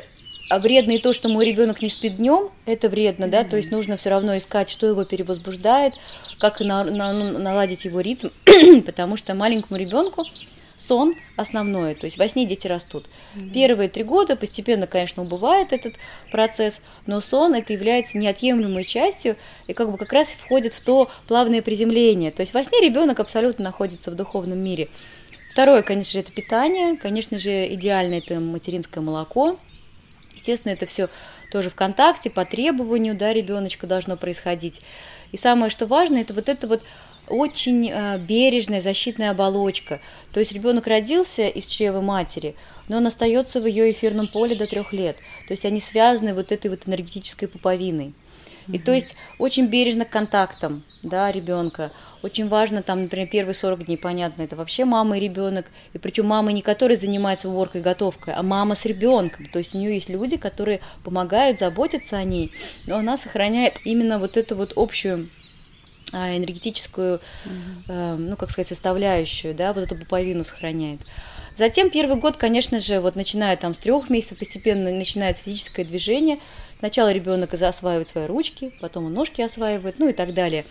а 0.51 0.59
вредно 0.59 0.91
и 0.91 0.99
то, 0.99 1.11
что 1.11 1.27
мой 1.27 1.47
ребенок 1.47 1.81
не 1.81 1.89
спит 1.89 2.17
днем, 2.17 2.51
это 2.67 2.87
вредно, 2.87 3.27
да, 3.27 3.41
mm-hmm. 3.41 3.49
то 3.49 3.57
есть 3.57 3.71
нужно 3.71 3.97
все 3.97 4.11
равно 4.11 4.37
искать, 4.37 4.69
что 4.69 4.85
его 4.85 5.05
перевозбуждает, 5.05 5.95
как 6.37 6.59
на, 6.59 6.83
на, 6.83 7.13
наладить 7.39 7.85
его 7.85 7.99
ритм, 7.99 8.27
потому 8.85 9.17
что 9.17 9.33
маленькому 9.33 9.79
ребенку 9.79 10.23
сон 10.83 11.15
основное, 11.35 11.95
то 11.95 12.05
есть 12.05 12.17
во 12.17 12.27
сне 12.27 12.45
дети 12.45 12.67
растут. 12.67 13.07
Mm-hmm. 13.35 13.51
Первые 13.51 13.89
три 13.89 14.03
года 14.03 14.35
постепенно, 14.35 14.87
конечно, 14.87 15.23
убывает 15.23 15.71
этот 15.71 15.95
процесс, 16.31 16.81
но 17.05 17.21
сон 17.21 17.55
это 17.55 17.73
является 17.73 18.17
неотъемлемой 18.17 18.83
частью 18.83 19.37
и 19.67 19.73
как 19.73 19.91
бы 19.91 19.97
как 19.97 20.11
раз 20.11 20.29
входит 20.29 20.73
в 20.73 20.81
то 20.81 21.09
плавное 21.27 21.61
приземление. 21.61 22.31
То 22.31 22.41
есть 22.41 22.53
во 22.53 22.63
сне 22.63 22.81
ребенок 22.81 23.19
абсолютно 23.19 23.63
находится 23.63 24.11
в 24.11 24.15
духовном 24.15 24.61
мире. 24.61 24.89
Второе, 25.51 25.83
конечно 25.83 26.13
же, 26.13 26.19
это 26.19 26.31
питание, 26.31 26.97
конечно 26.97 27.37
же, 27.37 27.71
идеально 27.73 28.15
это 28.15 28.39
материнское 28.39 29.03
молоко. 29.03 29.59
Естественно, 30.35 30.73
это 30.73 30.85
все 30.85 31.09
тоже 31.53 31.69
в 31.69 31.75
контакте, 31.75 32.31
по 32.31 32.45
требованию, 32.45 33.15
да, 33.15 33.31
ребеночка 33.31 33.85
должно 33.85 34.17
происходить. 34.17 34.81
И 35.31 35.37
самое, 35.37 35.69
что 35.69 35.85
важно, 35.85 36.17
это 36.17 36.33
вот 36.33 36.49
это 36.49 36.67
вот 36.67 36.81
очень 37.27 37.91
э, 37.91 38.17
бережная 38.17 38.81
защитная 38.81 39.29
оболочка. 39.29 40.01
То 40.33 40.39
есть 40.39 40.51
ребенок 40.51 40.87
родился 40.87 41.47
из 41.47 41.67
чрева 41.67 42.01
матери, 42.01 42.55
но 42.87 42.97
он 42.97 43.05
остается 43.05 43.61
в 43.61 43.67
ее 43.67 43.91
эфирном 43.91 44.27
поле 44.27 44.55
до 44.55 44.65
трех 44.65 44.93
лет. 44.93 45.17
То 45.47 45.51
есть 45.53 45.63
они 45.63 45.79
связаны 45.79 46.33
вот 46.33 46.51
этой 46.51 46.71
вот 46.71 46.87
энергетической 46.87 47.45
пуповиной. 47.45 48.15
И 48.67 48.79
то 48.79 48.93
есть 48.93 49.15
очень 49.39 49.67
бережно 49.67 50.05
к 50.05 50.09
контактам, 50.09 50.83
да, 51.01 51.31
ребенка. 51.31 51.91
Очень 52.21 52.47
важно, 52.47 52.81
там, 52.81 53.03
например, 53.03 53.27
первые 53.27 53.53
40 53.53 53.85
дней, 53.85 53.97
понятно, 53.97 54.43
это 54.43 54.55
вообще 54.55 54.85
мама 54.85 55.17
и 55.17 55.21
ребенок. 55.21 55.65
И 55.93 55.97
причем 55.97 56.27
мама 56.27 56.51
не 56.51 56.61
которая 56.61 56.97
занимается 56.97 57.49
уборкой 57.49 57.81
и 57.81 57.83
готовкой, 57.83 58.33
а 58.33 58.43
мама 58.43 58.75
с 58.75 58.85
ребенком. 58.85 59.47
То 59.47 59.59
есть 59.59 59.75
у 59.75 59.77
нее 59.77 59.95
есть 59.95 60.09
люди, 60.09 60.37
которые 60.37 60.79
помогают, 61.03 61.59
заботятся 61.59 62.17
о 62.17 62.23
ней, 62.23 62.51
но 62.87 62.97
она 62.97 63.17
сохраняет 63.17 63.75
именно 63.83 64.17
вот 64.19 64.37
эту 64.37 64.55
вот 64.55 64.73
общую 64.75 65.29
энергетическую, 66.13 67.19
э, 67.87 68.15
ну, 68.17 68.35
как 68.35 68.51
сказать, 68.51 68.67
составляющую, 68.67 69.53
да, 69.53 69.73
вот 69.73 69.83
эту 69.83 69.95
пуповину 69.95 70.43
сохраняет. 70.43 71.01
Затем 71.55 71.89
первый 71.89 72.17
год, 72.17 72.37
конечно 72.37 72.79
же, 72.79 72.99
вот 72.99 73.15
начиная 73.15 73.55
там 73.57 73.73
с 73.73 73.77
трех 73.77 74.09
месяцев, 74.09 74.39
постепенно 74.39 74.91
начинается 74.91 75.43
физическое 75.43 75.83
движение. 75.83 76.39
Сначала 76.79 77.11
ребенок 77.11 77.53
осваивает 77.53 78.07
свои 78.07 78.25
ручки, 78.25 78.71
потом 78.81 79.05
он 79.05 79.13
ножки 79.13 79.41
осваивает, 79.41 79.99
ну 79.99 80.09
и 80.09 80.13
так 80.13 80.33
далее. 80.33 80.65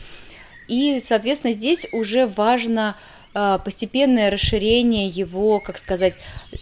И, 0.67 1.01
соответственно, 1.01 1.53
здесь 1.53 1.87
уже 1.93 2.27
важно 2.27 2.97
а, 3.35 3.59
постепенное 3.59 4.31
расширение 4.31 5.09
его, 5.09 5.61
как 5.61 5.79
сказать, 5.79 6.15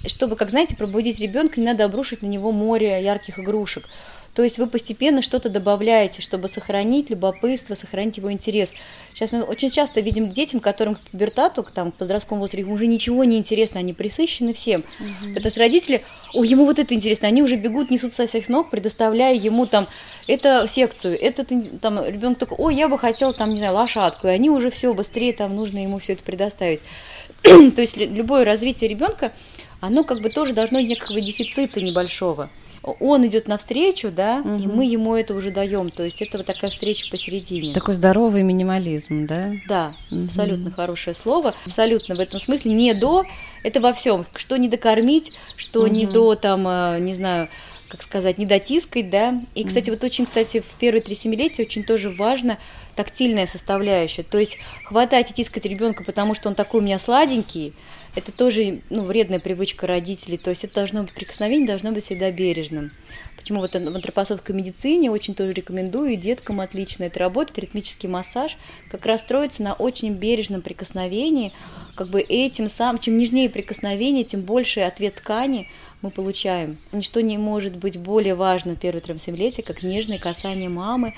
чтобы, 0.07 0.37
как 0.37 0.51
знаете, 0.51 0.77
пробудить 0.77 1.19
ребенка, 1.19 1.59
не 1.59 1.67
надо 1.67 1.85
обрушить 1.85 2.23
на 2.23 2.27
него 2.27 2.53
море 2.53 3.03
ярких 3.03 3.39
игрушек. 3.39 3.89
То 4.35 4.45
есть 4.45 4.59
вы 4.59 4.67
постепенно 4.69 5.23
что-то 5.23 5.49
добавляете, 5.49 6.23
чтобы 6.23 6.49
сохранить 6.49 7.11
любопытство, 7.11 7.75
сохранить 7.75 8.19
его 8.19 8.31
интерес. 8.31 8.73
Сейчас 9.13 9.33
мы 9.33 9.43
очень 9.43 9.71
часто 9.71 10.01
видим 10.01 10.33
детям, 10.33 10.61
которым 10.61 10.95
к 10.95 11.01
пубертату, 11.01 11.67
там, 11.75 11.91
к 11.91 11.97
подростковому 11.97 12.43
возрасту, 12.43 12.71
уже 12.71 12.87
ничего 12.87 13.25
не 13.25 13.39
интересно, 13.39 13.81
они 13.81 13.93
присыщены 13.93 14.55
всем. 14.55 14.85
Угу. 15.01 15.35
То 15.35 15.47
есть 15.47 15.59
родители, 15.59 16.05
о, 16.33 16.45
ему 16.45 16.65
вот 16.65 16.79
это 16.79 16.95
интересно, 16.95 17.27
они 17.27 17.43
уже 17.43 17.57
бегут, 17.57 17.91
несут 17.91 18.13
со 18.13 18.27
всех 18.27 18.49
ног, 18.49 18.71
предоставляя 18.71 19.35
ему 19.35 19.67
там 19.67 19.89
это 20.29 20.67
секцию, 20.69 21.21
этот 21.21 21.51
там 21.81 22.05
ребенок 22.05 22.39
только, 22.39 22.55
ой, 22.55 22.77
я 22.77 22.89
бы 22.89 22.99
хотел 22.99 23.33
там, 23.33 23.51
не 23.51 23.59
знаю, 23.59 23.75
лошадку, 23.75 24.29
и 24.29 24.31
они 24.31 24.49
уже 24.49 24.71
все 24.71 24.95
быстрее 24.95 25.33
там 25.33 25.57
нужно 25.57 25.83
ему 25.83 25.99
все 25.99 26.13
это 26.13 26.23
предоставить. 26.23 26.81
То 27.43 27.81
есть 27.81 27.97
любое 27.97 28.45
развитие 28.45 28.89
ребенка, 28.89 29.33
оно 29.81 30.05
как 30.05 30.21
бы 30.21 30.31
тоже 30.31 30.53
должно 30.53 30.79
некого 30.79 31.21
дефицита 31.21 31.81
небольшого 31.81 32.49
он 32.83 33.27
идет 33.27 33.47
навстречу, 33.47 34.11
да, 34.11 34.41
угу. 34.45 34.57
и 34.57 34.67
мы 34.67 34.85
ему 34.87 35.15
это 35.15 35.35
уже 35.35 35.51
даем. 35.51 35.91
То 35.91 36.05
есть 36.05 36.23
это 36.23 36.39
вот 36.39 36.47
такая 36.47 36.71
встреча 36.71 37.11
посередине. 37.11 37.75
Такой 37.75 37.95
здоровый 37.95 38.43
минимализм, 38.43 39.27
да? 39.27 39.53
Да, 39.69 39.95
угу. 40.11 40.25
абсолютно 40.25 40.71
хорошее 40.71 41.15
слово. 41.15 41.55
Абсолютно 41.67 42.15
в 42.15 42.21
этом 42.21 42.41
смысле 42.41 42.73
не 42.73 42.95
до, 42.95 43.25
это 43.63 43.81
во 43.81 43.93
всем. 43.93 44.25
Что 44.35 44.57
не 44.57 44.69
докормить, 44.69 45.33
что 45.57 45.81
угу. 45.83 45.91
не 45.91 46.07
до 46.07 46.35
там, 46.35 46.67
э, 46.67 46.99
не 47.01 47.13
знаю, 47.13 47.49
как 47.89 48.03
сказать, 48.03 48.39
не 48.39 48.47
дотискать, 48.47 49.11
да. 49.11 49.41
И, 49.55 49.65
кстати, 49.65 49.91
вот 49.91 50.03
очень, 50.05 50.25
кстати, 50.25 50.61
в 50.61 50.79
первые 50.79 51.03
три 51.03 51.15
семилетия 51.15 51.65
очень 51.65 51.83
тоже 51.83 52.09
важно 52.09 52.57
тактильная 52.95 53.47
составляющая. 53.47 54.23
То 54.23 54.39
есть 54.39 54.59
хватать 54.85 55.31
и 55.31 55.35
тискать 55.35 55.65
ребенка, 55.67 56.05
потому 56.05 56.35
что 56.35 56.49
он 56.49 56.55
такой 56.55 56.81
у 56.81 56.85
меня 56.85 56.99
сладенький, 56.99 57.75
это 58.15 58.33
тоже 58.33 58.81
ну, 58.91 59.05
вредная 59.05 59.39
привычка 59.39 59.87
родителей. 59.87 60.37
То 60.37 60.51
есть 60.51 60.65
это 60.65 60.75
должно 60.75 61.03
быть 61.03 61.15
прикосновение, 61.15 61.67
должно 61.67 61.93
быть 61.93 62.05
всегда 62.05 62.31
бережным. 62.31 62.91
Почему 63.37 63.61
вот 63.61 63.73
в 63.73 63.77
антропосовской 63.77 64.55
медицине 64.55 65.11
очень 65.11 65.35
тоже 65.35 65.55
рекомендую, 65.55 66.11
и 66.11 66.17
деткам 66.17 66.61
отлично 66.61 67.05
это 67.05 67.21
работает, 67.21 67.59
ритмический 67.59 68.07
массаж, 68.07 68.59
как 68.91 69.07
раз 69.07 69.23
строится 69.23 69.63
на 69.63 69.73
очень 69.73 70.13
бережном 70.13 70.61
прикосновении, 70.61 71.53
как 71.95 72.09
бы 72.09 72.21
этим 72.21 72.69
сам, 72.69 72.99
чем 72.99 73.17
нежнее 73.17 73.49
прикосновение, 73.49 74.25
тем 74.25 74.43
больше 74.43 74.81
ответ 74.81 75.15
ткани 75.15 75.69
мы 76.03 76.11
получаем. 76.11 76.77
Ничто 76.93 77.21
не 77.21 77.39
может 77.39 77.77
быть 77.77 77.97
более 77.97 78.35
важным 78.35 78.77
в 78.77 78.81
первые 78.81 79.01
трансемлетие, 79.01 79.65
как 79.65 79.83
нежное 79.83 80.19
касание 80.19 80.69
мамы, 80.69 81.15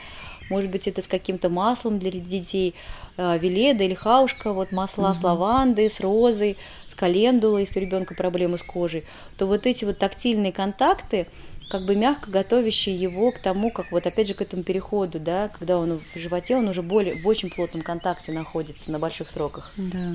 может 0.53 0.71
быть, 0.71 0.87
это 0.87 1.01
с 1.01 1.07
каким-то 1.07 1.49
маслом 1.49 1.99
для 1.99 2.11
детей, 2.11 2.75
э, 3.17 3.39
веледа 3.39 3.85
или 3.85 3.95
хаушка, 3.95 4.53
вот 4.53 4.73
масла 4.73 5.11
угу. 5.11 5.15
с 5.15 5.23
лавандой, 5.23 5.89
с 5.89 5.99
розой, 5.99 6.59
с 6.93 6.95
календулой, 6.95 7.63
если 7.63 7.79
у 7.79 7.83
ребенка 7.83 8.15
проблемы 8.15 8.59
с 8.59 8.63
кожей, 8.63 9.05
то 9.39 9.47
вот 9.47 9.67
эти 9.67 9.87
вот 9.87 9.99
тактильные 9.99 10.53
контакты, 10.53 11.27
как 11.71 11.87
бы 11.87 11.97
мягко 11.97 12.31
готовящие 12.31 12.95
его 12.95 13.33
к 13.33 13.39
тому, 13.39 13.71
как 13.71 13.91
вот 13.91 14.07
опять 14.07 14.29
же 14.29 14.35
к 14.35 14.43
этому 14.43 14.63
переходу, 14.63 15.19
да, 15.19 15.49
когда 15.49 15.79
он 15.79 15.99
в 16.15 16.19
животе, 16.19 16.55
он 16.55 16.69
уже 16.69 16.83
более, 16.83 17.15
в 17.15 17.27
очень 17.27 17.49
плотном 17.49 17.83
контакте 17.83 18.31
находится 18.31 18.93
на 18.93 18.99
больших 18.99 19.31
сроках. 19.31 19.73
Да. 19.77 20.13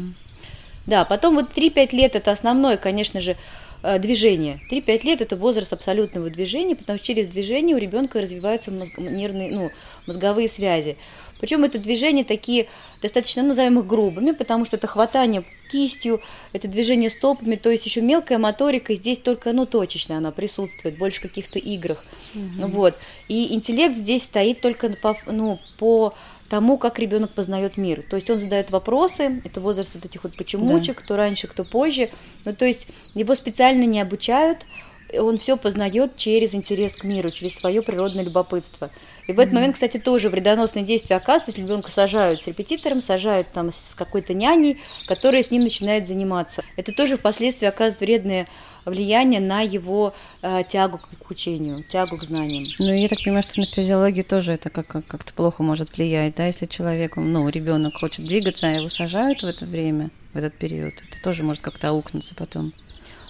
Да, 0.86 1.04
потом 1.04 1.36
вот 1.36 1.52
3-5 1.58 1.96
лет 1.96 2.16
это 2.16 2.32
основное, 2.32 2.78
конечно 2.78 3.22
же, 3.22 3.36
э, 3.82 3.98
движение. 3.98 4.62
3-5 4.70 5.04
лет 5.04 5.22
это 5.22 5.36
возраст 5.36 5.74
абсолютного 5.74 6.30
движения, 6.30 6.76
потому 6.76 7.00
что 7.00 7.08
через 7.08 7.28
движение 7.28 7.76
у 7.76 7.80
ребенка 7.80 8.22
развиваются 8.22 8.70
мозг, 8.70 8.96
нервные, 9.00 9.50
ну, 9.52 9.72
мозговые 10.06 10.48
связи. 10.48 10.96
Причем 11.40 11.64
это 11.64 11.80
движения 11.80 12.24
такие 12.24 12.68
достаточно, 13.02 13.44
ну, 13.44 13.50
назовем 13.50 13.80
их 13.80 13.86
грубыми, 13.86 14.32
потому 14.32 14.66
что 14.66 14.78
это 14.78 14.88
хватание 14.88 15.44
кистью, 15.70 16.22
это 16.54 16.68
движение 16.68 17.10
стопами, 17.10 17.56
то 17.56 17.70
есть 17.70 17.86
еще 17.86 18.02
мелкая 18.02 18.38
моторика 18.38 18.96
здесь 18.96 19.20
только, 19.20 19.54
ну, 19.54 19.66
точечно 19.66 20.18
она 20.18 20.32
присутствует, 20.32 20.98
больше 20.98 21.20
в 21.20 21.24
каких-то 21.24 21.60
играх. 21.60 22.04
Угу. 22.34 22.68
Вот. 22.68 23.00
И 23.28 23.54
интеллект 23.54 23.96
здесь 23.96 24.24
стоит 24.24 24.62
только 24.62 24.90
по, 24.90 25.18
ну, 25.28 25.60
по 25.80 26.14
тому, 26.50 26.78
как 26.78 27.00
ребенок 27.00 27.32
познает 27.34 27.78
мир. 27.78 28.04
То 28.10 28.16
есть 28.16 28.30
он 28.30 28.40
задает 28.40 28.72
вопросы, 28.72 29.42
это 29.44 29.60
возраст 29.60 29.96
вот 29.96 30.06
этих 30.06 30.24
вот 30.24 30.36
почемучек, 30.36 30.98
да. 30.98 31.04
кто 31.04 31.18
раньше, 31.18 31.48
кто 31.48 31.64
позже. 31.64 32.10
Ну, 32.46 32.56
то 32.56 32.66
есть 32.66 32.88
его 33.14 33.36
специально 33.36 33.84
не 33.84 34.00
обучают, 34.00 34.66
он 35.14 35.38
все 35.38 35.58
познает 35.58 36.18
через 36.18 36.54
интерес 36.54 36.94
к 36.94 37.04
миру, 37.04 37.32
через 37.32 37.56
свое 37.56 37.82
природное 37.82 38.24
любопытство. 38.24 38.90
И 39.28 39.34
в 39.34 39.40
этот 39.40 39.52
mm-hmm. 39.52 39.56
момент, 39.56 39.74
кстати, 39.76 39.98
тоже 39.98 40.30
вредоносные 40.30 40.86
действия 40.86 41.18
оказываются, 41.18 41.62
ребенка 41.62 41.92
сажают 41.92 42.42
с 42.42 42.48
репетитором, 42.48 43.02
сажают 43.02 43.50
там 43.52 43.72
с 43.72 43.94
какой-то 43.96 44.34
няней, 44.34 44.78
которая 45.08 45.44
с 45.44 45.52
ним 45.52 45.64
начинает 45.64 46.08
заниматься. 46.08 46.64
Это 46.78 46.94
тоже 46.94 47.18
впоследствии 47.18 47.68
оказывает 47.68 48.02
вредное 48.02 48.48
влияние 48.86 49.42
на 49.42 49.62
его 49.62 50.14
э, 50.42 50.62
тягу 50.70 51.00
к 51.00 51.30
учению, 51.30 51.84
тягу 51.84 52.18
к 52.18 52.24
знаниям. 52.24 52.66
Ну, 52.80 52.94
я 52.94 53.08
так 53.08 53.20
понимаю, 53.22 53.44
что 53.44 53.60
на 53.60 53.66
физиологию 53.66 54.24
тоже 54.24 54.54
это 54.54 54.70
как- 54.70 54.88
как-то 54.88 55.34
плохо 55.34 55.62
может 55.62 55.96
влиять, 55.96 56.36
да, 56.36 56.46
если 56.46 56.66
человек, 56.66 57.18
ну, 57.18 57.48
ребенок 57.50 57.98
хочет 57.98 58.26
двигаться, 58.26 58.68
а 58.68 58.72
его 58.72 58.88
сажают 58.88 59.44
в 59.44 59.46
это 59.46 59.66
время, 59.66 60.10
в 60.34 60.38
этот 60.38 60.54
период, 60.54 60.94
это 61.10 61.22
тоже 61.22 61.44
может 61.44 61.62
как-то 61.62 61.90
аукнуться 61.90 62.34
потом. 62.36 62.72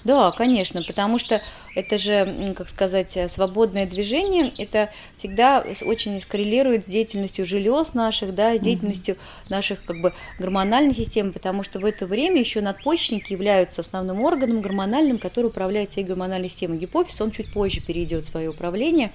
Да, 0.08 0.32
конечно, 0.32 0.82
потому 0.84 1.20
что 1.20 1.42
это 1.76 1.98
же, 1.98 2.54
как 2.56 2.70
сказать, 2.70 3.18
свободное 3.30 3.86
движение, 3.86 4.54
это 4.58 4.90
всегда 5.18 5.66
очень 5.82 6.20
скоррелирует 6.22 6.86
с 6.86 6.88
деятельностью 6.88 7.46
желез 7.46 7.94
наших, 7.94 8.34
да, 8.34 8.56
с 8.56 8.62
деятельностью 8.62 9.16
угу. 9.16 9.22
наших 9.50 9.84
как 9.84 10.00
бы 10.00 10.14
гормональной 10.40 10.96
системы, 10.96 11.34
потому 11.34 11.62
что 11.62 11.80
в 11.80 11.86
это 11.86 12.08
время 12.08 12.40
еще 12.40 12.62
надпочечники 12.62 13.34
являются 13.34 13.82
основным 13.82 14.22
органом 14.22 14.62
гормональным, 14.62 15.18
который 15.18 15.48
управляет 15.48 15.90
всей 15.90 16.06
гормональной 16.06 16.50
системой. 16.50 16.78
Гипофиз, 16.78 17.20
он 17.20 17.32
чуть 17.32 17.52
позже 17.52 17.82
перейдет 17.82 18.24
в 18.24 18.30
свое 18.30 18.50
управление. 18.50 19.12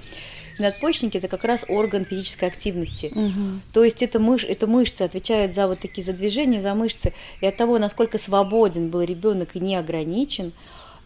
Надпочечники 0.58 1.16
это 1.16 1.28
как 1.28 1.44
раз 1.44 1.64
орган 1.68 2.04
физической 2.04 2.48
активности. 2.48 3.06
Угу. 3.06 3.60
То 3.72 3.82
есть 3.82 4.02
это, 4.02 4.20
мыш, 4.20 4.44
это 4.44 4.66
мышцы 4.66 5.00
отвечают 5.00 5.54
за 5.54 5.66
вот 5.66 5.80
такие 5.80 6.04
за 6.04 6.12
движения, 6.12 6.60
за 6.60 6.74
мышцы. 6.74 7.14
И 7.40 7.46
от 7.46 7.56
того, 7.56 7.78
насколько 7.78 8.18
свободен 8.18 8.90
был 8.90 9.00
ребенок 9.00 9.56
и 9.56 9.60
не 9.60 9.76
ограничен, 9.76 10.52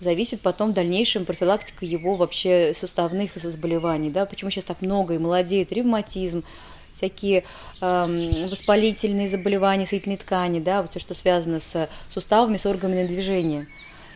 зависит 0.01 0.41
потом 0.41 0.71
в 0.71 0.75
дальнейшем 0.75 1.25
профилактика 1.25 1.85
его 1.85 2.17
вообще 2.17 2.73
суставных 2.75 3.31
заболеваний. 3.35 4.11
Да? 4.11 4.27
Почему 4.27 4.51
сейчас 4.51 4.65
так 4.65 4.83
много 4.83 5.15
и 5.15 5.19
молодеет 5.19 5.73
ревматизм, 5.73 6.45
всякие 6.93 7.45
э, 7.81 8.49
воспалительные 8.49 9.29
заболевания 9.29 9.87
соединительной 9.87 10.17
ткани, 10.17 10.61
да, 10.61 10.81
вот 10.81 10.91
все, 10.91 10.99
что 10.99 11.15
связано 11.15 11.61
с 11.61 11.89
суставами, 12.09 12.57
с 12.57 12.67
органами 12.67 13.07
движения. 13.07 13.67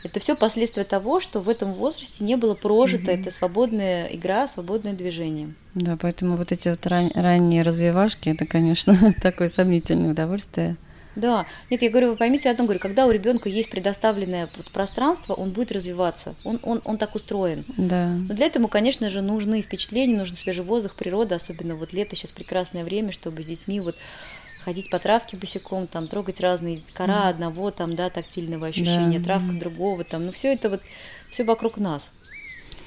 Это 0.03 0.19
все 0.19 0.35
последствия 0.35 0.85
того, 0.85 1.21
что 1.21 1.41
в 1.41 1.49
этом 1.51 1.75
возрасте 1.75 2.25
не 2.25 2.37
было 2.37 2.55
прожито 2.55 3.13
угу. 3.13 3.21
это 3.21 3.31
свободная 3.31 4.07
игра, 4.07 4.49
свободное 4.49 4.95
движение. 4.95 5.55
Да, 5.75 5.99
поэтому 6.01 6.37
вот 6.37 6.53
эти 6.53 6.69
вот 6.69 6.87
ран- 6.87 7.13
ранние 7.15 7.63
развивашки, 7.63 8.31
это, 8.31 8.47
конечно, 8.47 9.15
такое 9.23 9.49
сомнительное 9.49 10.13
удовольствие. 10.13 10.77
Да, 11.17 11.47
нет, 11.71 11.83
я 11.83 11.91
говорю, 11.91 12.11
вы 12.11 12.17
поймите 12.17 12.51
одно, 12.51 12.65
говорю, 12.65 12.81
когда 12.81 13.07
у 13.07 13.11
ребенка 13.11 13.49
есть 13.49 13.71
предоставленное 13.71 14.49
пространство, 14.73 15.35
он 15.35 15.51
будет 15.51 15.73
развиваться, 15.73 16.35
он, 16.45 16.61
он, 16.63 16.81
он 16.85 16.99
так 16.99 17.15
устроен. 17.15 17.65
Да. 17.77 18.09
Но 18.09 18.35
для 18.35 18.47
этого, 18.47 18.69
конечно 18.69 19.11
же, 19.11 19.21
нужны 19.21 19.61
впечатления, 19.63 20.17
нужен 20.17 20.37
свежий 20.37 20.65
воздух, 20.65 20.95
природа, 20.95 21.37
особенно 21.37 21.75
вот 21.75 21.93
лето 21.93 22.15
сейчас 22.15 22.31
прекрасное 22.31 22.85
время, 22.85 23.13
чтобы 23.13 23.43
с 23.43 23.47
детьми 23.47 23.81
вот 23.81 23.97
ходить 24.65 24.91
по 24.91 24.99
травке 24.99 25.37
босиком, 25.37 25.87
там 25.87 26.07
трогать 26.07 26.41
разные 26.41 26.83
кора 26.93 27.27
mm. 27.27 27.31
одного, 27.31 27.71
там, 27.71 27.97
да, 27.97 28.11
тактильного 28.11 28.69
ощущения, 28.69 29.19
да. 29.19 29.25
травка 29.25 29.53
другого, 29.53 30.05
там, 30.05 30.27
ну 30.27 30.33
все 30.33 30.53
это 30.53 30.71
вот, 30.71 30.83
все 31.31 31.45
вокруг 31.45 31.79
нас. 31.79 32.13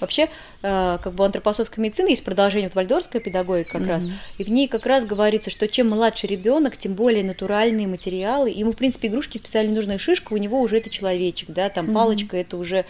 Вообще, 0.04 0.30
э, 0.62 1.00
как 1.02 1.14
бы 1.14 1.24
у 1.24 1.26
антропосовской 1.26 1.82
медицины 1.82 2.10
есть 2.10 2.26
продолжение 2.26 2.68
вот 2.68 2.76
вальдорская 2.76 3.22
педагогика 3.22 3.72
как 3.72 3.82
mm-hmm. 3.84 3.88
раз, 3.88 4.06
и 4.38 4.44
в 4.44 4.52
ней 4.52 4.68
как 4.68 4.86
раз 4.86 5.06
говорится, 5.06 5.50
что 5.50 5.66
чем 5.70 5.90
младше 5.90 6.28
ребенок, 6.28 6.76
тем 6.76 6.94
более 6.94 7.24
натуральные 7.24 7.88
материалы. 7.88 8.50
Ему, 8.50 8.74
в 8.74 8.76
принципе, 8.76 9.08
игрушки 9.08 9.38
специально 9.38 9.70
не 9.70 9.76
нужны. 9.76 9.98
Шишка 9.98 10.34
у 10.34 10.38
него 10.38 10.60
уже 10.60 10.78
это 10.78 10.90
человечек, 10.90 11.50
да, 11.50 11.70
там 11.70 11.90
mm-hmm. 11.90 11.94
палочка 11.94 12.36
это 12.38 12.58
уже 12.58 12.84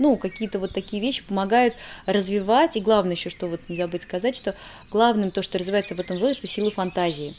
ну, 0.00 0.16
какие-то 0.16 0.58
вот 0.58 0.72
такие 0.72 1.00
вещи 1.00 1.22
помогают 1.22 1.74
развивать. 2.06 2.76
И 2.76 2.80
главное 2.80 3.14
еще, 3.14 3.30
что 3.30 3.46
вот 3.46 3.60
не 3.68 3.76
забыть 3.76 4.02
сказать, 4.02 4.34
что 4.34 4.56
главным 4.90 5.30
то, 5.30 5.42
что 5.42 5.58
развивается 5.58 5.94
в 5.94 6.00
этом 6.00 6.18
возрасте, 6.18 6.48
силы 6.48 6.72
фантазии 6.72 7.36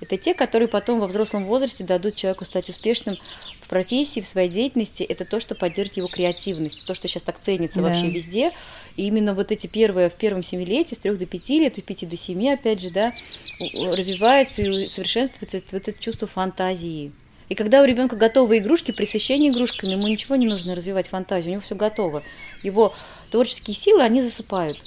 это 0.00 0.16
те, 0.16 0.34
которые 0.34 0.68
потом 0.68 0.98
во 0.98 1.06
взрослом 1.06 1.44
возрасте 1.44 1.84
дадут 1.84 2.16
человеку 2.16 2.44
стать 2.44 2.68
успешным 2.68 3.16
в 3.60 3.68
профессии, 3.68 4.20
в 4.20 4.26
своей 4.26 4.48
деятельности. 4.48 5.02
Это 5.02 5.24
то, 5.24 5.40
что 5.40 5.54
поддержит 5.54 5.98
его 5.98 6.08
креативность, 6.08 6.86
то, 6.86 6.94
что 6.94 7.06
сейчас 7.06 7.22
так 7.22 7.38
ценится 7.38 7.80
да. 7.80 7.88
вообще 7.88 8.10
везде. 8.10 8.52
И 8.96 9.06
именно 9.06 9.34
вот 9.34 9.52
эти 9.52 9.66
первые, 9.66 10.08
в 10.08 10.14
первом 10.14 10.42
семилетии, 10.42 10.94
с 10.94 10.98
трех 10.98 11.18
до 11.18 11.26
пяти 11.26 11.60
лет, 11.60 11.76
и 11.78 11.82
пяти 11.82 12.06
до 12.06 12.16
семи, 12.16 12.50
опять 12.50 12.80
же, 12.80 12.90
да, 12.90 13.12
развивается 13.60 14.62
и 14.62 14.88
совершенствуется 14.88 15.62
вот 15.70 15.88
это 15.88 16.02
чувство 16.02 16.26
фантазии. 16.26 17.12
И 17.50 17.56
когда 17.56 17.82
у 17.82 17.84
ребенка 17.84 18.14
готовы 18.14 18.58
игрушки, 18.58 18.92
пресыщение 18.92 19.50
игрушками, 19.50 19.90
ему 19.90 20.06
ничего 20.06 20.36
не 20.36 20.46
нужно 20.46 20.76
развивать 20.76 21.08
фантазию, 21.08 21.50
у 21.50 21.52
него 21.54 21.62
все 21.62 21.74
готово. 21.74 22.22
Его 22.62 22.94
творческие 23.30 23.74
силы, 23.74 24.02
они 24.02 24.22
засыпают. 24.22 24.78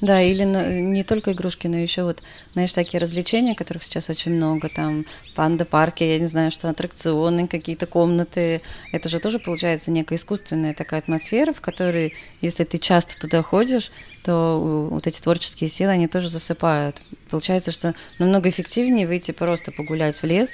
Да, 0.00 0.22
или 0.22 0.44
не 0.44 1.02
только 1.02 1.32
игрушки, 1.32 1.66
но 1.66 1.76
еще 1.76 2.04
вот, 2.04 2.22
знаешь, 2.54 2.70
всякие 2.70 3.00
развлечения, 3.00 3.54
которых 3.54 3.84
сейчас 3.84 4.08
очень 4.08 4.32
много, 4.32 4.70
там 4.70 5.04
панда-парки, 5.34 6.04
я 6.04 6.18
не 6.18 6.26
знаю, 6.26 6.50
что 6.50 6.70
аттракционы, 6.70 7.46
какие-то 7.46 7.86
комнаты. 7.86 8.62
Это 8.92 9.10
же 9.10 9.18
тоже 9.18 9.38
получается 9.38 9.90
некая 9.90 10.16
искусственная 10.16 10.72
такая 10.72 11.00
атмосфера, 11.00 11.52
в 11.52 11.60
которой, 11.60 12.14
если 12.40 12.64
ты 12.64 12.78
часто 12.78 13.18
туда 13.18 13.42
ходишь, 13.42 13.90
то 14.24 14.88
вот 14.90 15.06
эти 15.06 15.20
творческие 15.20 15.68
силы, 15.68 15.90
они 15.90 16.08
тоже 16.08 16.30
засыпают. 16.30 17.02
Получается, 17.30 17.70
что 17.70 17.94
намного 18.18 18.48
эффективнее 18.48 19.06
выйти 19.06 19.32
просто 19.32 19.70
погулять 19.70 20.16
в 20.16 20.24
лес 20.24 20.48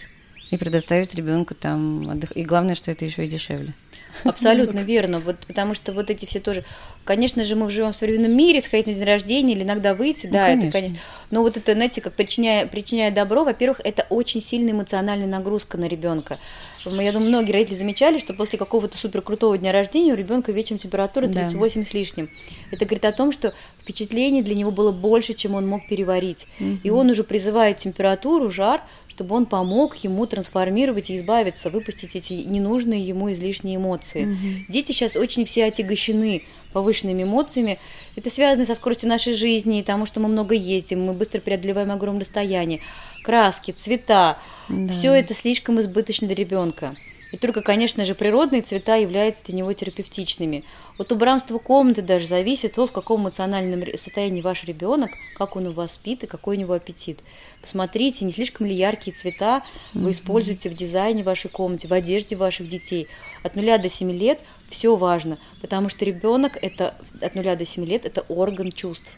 и 0.50 0.56
предоставить 0.56 1.14
ребенку 1.14 1.54
там 1.54 2.08
отдых. 2.08 2.36
И 2.36 2.42
главное, 2.42 2.74
что 2.74 2.90
это 2.90 3.04
еще 3.04 3.24
и 3.24 3.28
дешевле. 3.28 3.74
Абсолютно 4.24 4.80
верно, 4.80 5.20
вот, 5.20 5.36
потому 5.46 5.74
что 5.74 5.92
вот 5.92 6.10
эти 6.10 6.26
все 6.26 6.40
тоже, 6.40 6.64
конечно 7.04 7.44
же, 7.44 7.56
мы 7.56 7.70
живем 7.70 7.92
в 7.92 7.96
современном 7.96 8.36
мире, 8.36 8.60
сходить 8.60 8.86
на 8.86 8.94
день 8.94 9.04
рождения 9.04 9.52
или 9.54 9.62
иногда 9.62 9.94
выйти, 9.94 10.26
ну, 10.26 10.32
да, 10.32 10.46
конечно. 10.46 10.66
это, 10.66 10.72
конечно, 10.72 10.98
но 11.30 11.42
вот 11.42 11.56
это, 11.56 11.72
знаете, 11.72 12.00
как 12.00 12.14
причиняя, 12.14 12.66
причиняя 12.66 13.10
добро, 13.10 13.44
во-первых, 13.44 13.80
это 13.82 14.06
очень 14.10 14.40
сильная 14.40 14.72
эмоциональная 14.72 15.26
нагрузка 15.26 15.78
на 15.78 15.86
ребенка. 15.86 16.38
Я 16.84 17.12
думаю, 17.12 17.28
многие 17.28 17.50
родители 17.50 17.74
замечали, 17.74 18.18
что 18.18 18.32
после 18.32 18.58
какого-то 18.58 18.96
супер 18.96 19.20
крутого 19.20 19.58
дня 19.58 19.72
рождения 19.72 20.12
у 20.12 20.16
ребенка 20.16 20.52
вечером 20.52 20.78
температура 20.78 21.26
38 21.26 21.82
да. 21.82 21.90
с 21.90 21.94
лишним. 21.94 22.30
Это 22.70 22.84
говорит 22.84 23.04
о 23.04 23.12
том, 23.12 23.32
что 23.32 23.54
впечатление 23.80 24.42
для 24.42 24.54
него 24.54 24.70
было 24.70 24.92
больше, 24.92 25.34
чем 25.34 25.54
он 25.56 25.66
мог 25.66 25.88
переварить. 25.88 26.46
Угу. 26.60 26.78
И 26.84 26.90
он 26.90 27.10
уже 27.10 27.24
призывает 27.24 27.78
температуру, 27.78 28.50
жар, 28.50 28.82
чтобы 29.16 29.34
он 29.34 29.46
помог 29.46 29.96
ему 29.96 30.26
трансформировать 30.26 31.08
и 31.08 31.16
избавиться, 31.16 31.70
выпустить 31.70 32.14
эти 32.14 32.34
ненужные 32.34 33.00
ему 33.00 33.32
излишние 33.32 33.76
эмоции. 33.76 34.26
Угу. 34.26 34.66
Дети 34.68 34.92
сейчас 34.92 35.16
очень 35.16 35.46
все 35.46 35.64
отягощены 35.64 36.42
повышенными 36.74 37.22
эмоциями. 37.22 37.78
Это 38.14 38.28
связано 38.28 38.66
со 38.66 38.74
скоростью 38.74 39.08
нашей 39.08 39.32
жизни, 39.32 39.80
тому, 39.80 40.04
что 40.04 40.20
мы 40.20 40.28
много 40.28 40.54
ездим, 40.54 41.02
мы 41.06 41.14
быстро 41.14 41.40
преодолеваем 41.40 41.92
огромное 41.92 42.20
расстояние. 42.20 42.80
Краски, 43.24 43.70
цвета, 43.70 44.36
да. 44.68 44.92
все 44.92 45.14
это 45.14 45.32
слишком 45.32 45.80
избыточно 45.80 46.26
для 46.26 46.36
ребенка. 46.36 46.92
И 47.36 47.38
только, 47.38 47.60
конечно 47.60 48.06
же, 48.06 48.14
природные 48.14 48.62
цвета 48.62 48.96
являются 48.96 49.44
для 49.44 49.56
него 49.56 49.70
терапевтичными. 49.74 50.64
От 50.96 51.12
убранства 51.12 51.58
комнаты 51.58 52.00
даже 52.00 52.26
зависит 52.26 52.72
то, 52.72 52.86
в 52.86 52.92
каком 52.92 53.24
эмоциональном 53.24 53.84
состоянии 53.98 54.40
ваш 54.40 54.64
ребенок, 54.64 55.10
как 55.36 55.54
он 55.54 55.66
у 55.66 55.72
вас 55.72 55.92
спит 55.92 56.24
и 56.24 56.26
какой 56.26 56.56
у 56.56 56.60
него 56.60 56.72
аппетит. 56.72 57.18
Посмотрите, 57.60 58.24
не 58.24 58.32
слишком 58.32 58.64
ли 58.64 58.74
яркие 58.74 59.14
цвета 59.14 59.60
вы 59.92 60.12
используете 60.12 60.70
в 60.70 60.74
дизайне 60.74 61.22
вашей 61.24 61.50
комнаты, 61.50 61.88
в 61.88 61.92
одежде 61.92 62.36
ваших 62.36 62.70
детей. 62.70 63.06
От 63.42 63.54
нуля 63.54 63.76
до 63.76 63.90
семи 63.90 64.14
лет 64.14 64.38
все 64.70 64.96
важно, 64.96 65.36
потому 65.60 65.90
что 65.90 66.06
ребенок 66.06 66.56
это 66.62 66.94
от 67.20 67.34
нуля 67.34 67.54
до 67.54 67.66
семи 67.66 67.84
лет 67.84 68.06
это 68.06 68.22
орган 68.30 68.72
чувств. 68.72 69.12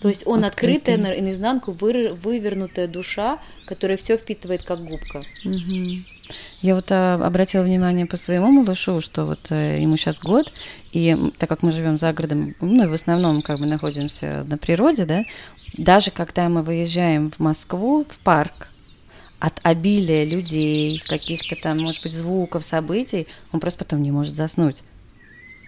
То 0.00 0.08
есть 0.08 0.26
он 0.26 0.44
Открытый. 0.44 0.94
открытая 0.94 1.22
наизнанку 1.22 1.72
вывернутая 1.72 2.86
душа, 2.86 3.38
которая 3.64 3.96
все 3.96 4.18
впитывает 4.18 4.62
как 4.62 4.80
губка. 4.80 5.24
Угу. 5.44 6.02
Я 6.60 6.74
вот 6.74 6.86
а, 6.90 7.14
обратила 7.14 7.62
внимание 7.62 8.06
по 8.06 8.16
своему 8.16 8.50
малышу, 8.50 9.00
что 9.00 9.24
вот 9.24 9.46
а, 9.50 9.78
ему 9.78 9.96
сейчас 9.96 10.18
год, 10.18 10.52
и 10.92 11.16
так 11.38 11.48
как 11.48 11.62
мы 11.62 11.72
живем 11.72 11.96
за 11.96 12.12
городом, 12.12 12.54
ну 12.60 12.84
и 12.84 12.88
в 12.88 12.92
основном 12.92 13.40
как 13.42 13.58
бы 13.58 13.66
находимся 13.66 14.44
на 14.46 14.58
природе, 14.58 15.06
да, 15.06 15.24
даже 15.78 16.10
когда 16.10 16.48
мы 16.48 16.62
выезжаем 16.62 17.30
в 17.30 17.38
Москву, 17.38 18.04
в 18.04 18.18
парк, 18.18 18.68
от 19.38 19.60
обилия 19.62 20.24
людей, 20.24 21.02
каких-то 21.06 21.56
там, 21.56 21.80
может 21.80 22.02
быть, 22.02 22.12
звуков, 22.12 22.64
событий, 22.64 23.26
он 23.52 23.60
просто 23.60 23.84
потом 23.84 24.02
не 24.02 24.10
может 24.10 24.34
заснуть 24.34 24.82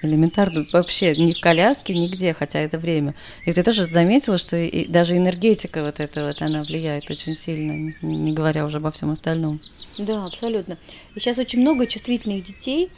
элементарно 0.02 0.66
вообще 0.72 1.16
ни 1.16 1.32
в 1.32 1.40
коляске, 1.40 1.94
нигде, 1.94 2.32
хотя 2.34 2.60
это 2.60 2.78
время. 2.78 3.14
И 3.44 3.50
вот 3.50 3.56
я 3.56 3.62
тоже 3.62 3.84
заметила, 3.84 4.38
что 4.38 4.56
и 4.56 4.86
даже 4.86 5.16
энергетика 5.16 5.82
вот 5.82 6.00
эта 6.00 6.24
вот, 6.24 6.40
она 6.42 6.62
влияет 6.62 7.10
очень 7.10 7.34
сильно, 7.34 7.94
не, 8.02 8.16
не 8.16 8.32
говоря 8.32 8.64
уже 8.66 8.78
обо 8.78 8.90
всем 8.90 9.10
остальном. 9.10 9.60
Да, 9.98 10.26
абсолютно. 10.26 10.78
И 11.14 11.20
сейчас 11.20 11.38
очень 11.38 11.60
много 11.60 11.86
чувствительных 11.86 12.46
детей, 12.46 12.88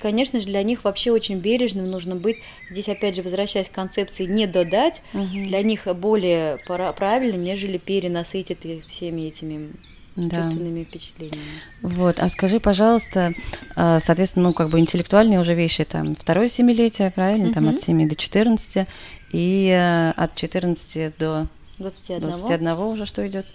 конечно 0.00 0.40
же, 0.40 0.46
для 0.46 0.62
них 0.62 0.84
вообще 0.84 1.12
очень 1.12 1.38
бережным 1.38 1.88
нужно 1.88 2.16
быть. 2.16 2.38
Здесь, 2.68 2.88
опять 2.88 3.14
же, 3.14 3.22
возвращаясь 3.22 3.68
к 3.68 3.72
концепции 3.72 4.24
не 4.24 4.46
додать, 4.46 5.02
угу. 5.12 5.26
для 5.26 5.62
них 5.62 5.86
более 5.94 6.58
правильно, 6.66 7.36
нежели 7.36 7.78
перенасытить 7.78 8.58
всеми 8.88 9.28
этими 9.28 9.70
да. 10.28 10.42
чувственными 10.42 10.82
впечатлениями. 10.82 11.44
Вот, 11.82 12.20
а 12.20 12.28
скажи, 12.28 12.60
пожалуйста, 12.60 13.32
а, 13.76 14.00
соответственно, 14.00 14.48
ну, 14.48 14.54
как 14.54 14.68
бы 14.68 14.78
интеллектуальные 14.78 15.40
уже 15.40 15.54
вещи, 15.54 15.84
там, 15.84 16.14
второе 16.14 16.48
семилетие, 16.48 17.10
правильно, 17.10 17.46
угу. 17.46 17.54
там, 17.54 17.68
от 17.68 17.80
7 17.80 18.08
до 18.08 18.14
14, 18.14 18.86
и 19.32 19.68
э, 19.68 20.10
от 20.10 20.34
14 20.34 21.16
до 21.16 21.46
21, 21.78 22.28
21 22.28 22.68
уже 22.68 23.06
что 23.06 23.26
идет? 23.26 23.46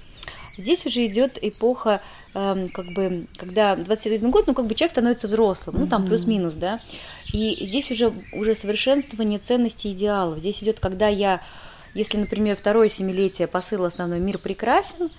Здесь 0.58 0.86
уже 0.86 1.06
идет 1.06 1.38
эпоха, 1.42 2.02
э, 2.34 2.68
как 2.74 2.94
бы, 2.94 3.28
когда 3.38 3.76
21 3.76 4.32
год, 4.32 4.48
ну, 4.48 4.54
как 4.54 4.68
бы 4.68 4.76
человек 4.76 4.92
становится 4.92 5.28
взрослым, 5.28 5.76
ну, 5.80 5.88
там, 5.88 6.06
плюс-минус, 6.06 6.56
да, 6.56 6.80
и 7.34 7.66
здесь 7.68 7.92
уже, 7.92 8.14
уже 8.32 8.56
совершенствование 8.56 9.40
ценностей 9.40 9.92
идеалов. 9.92 10.40
Здесь 10.40 10.64
идет, 10.64 10.80
когда 10.80 11.08
я, 11.08 11.42
если, 11.94 12.18
например, 12.18 12.56
второе 12.56 12.88
семилетие 12.88 13.48
посыл 13.48 13.84
основной 13.84 14.20
«мир 14.20 14.38
прекрасен», 14.38 15.10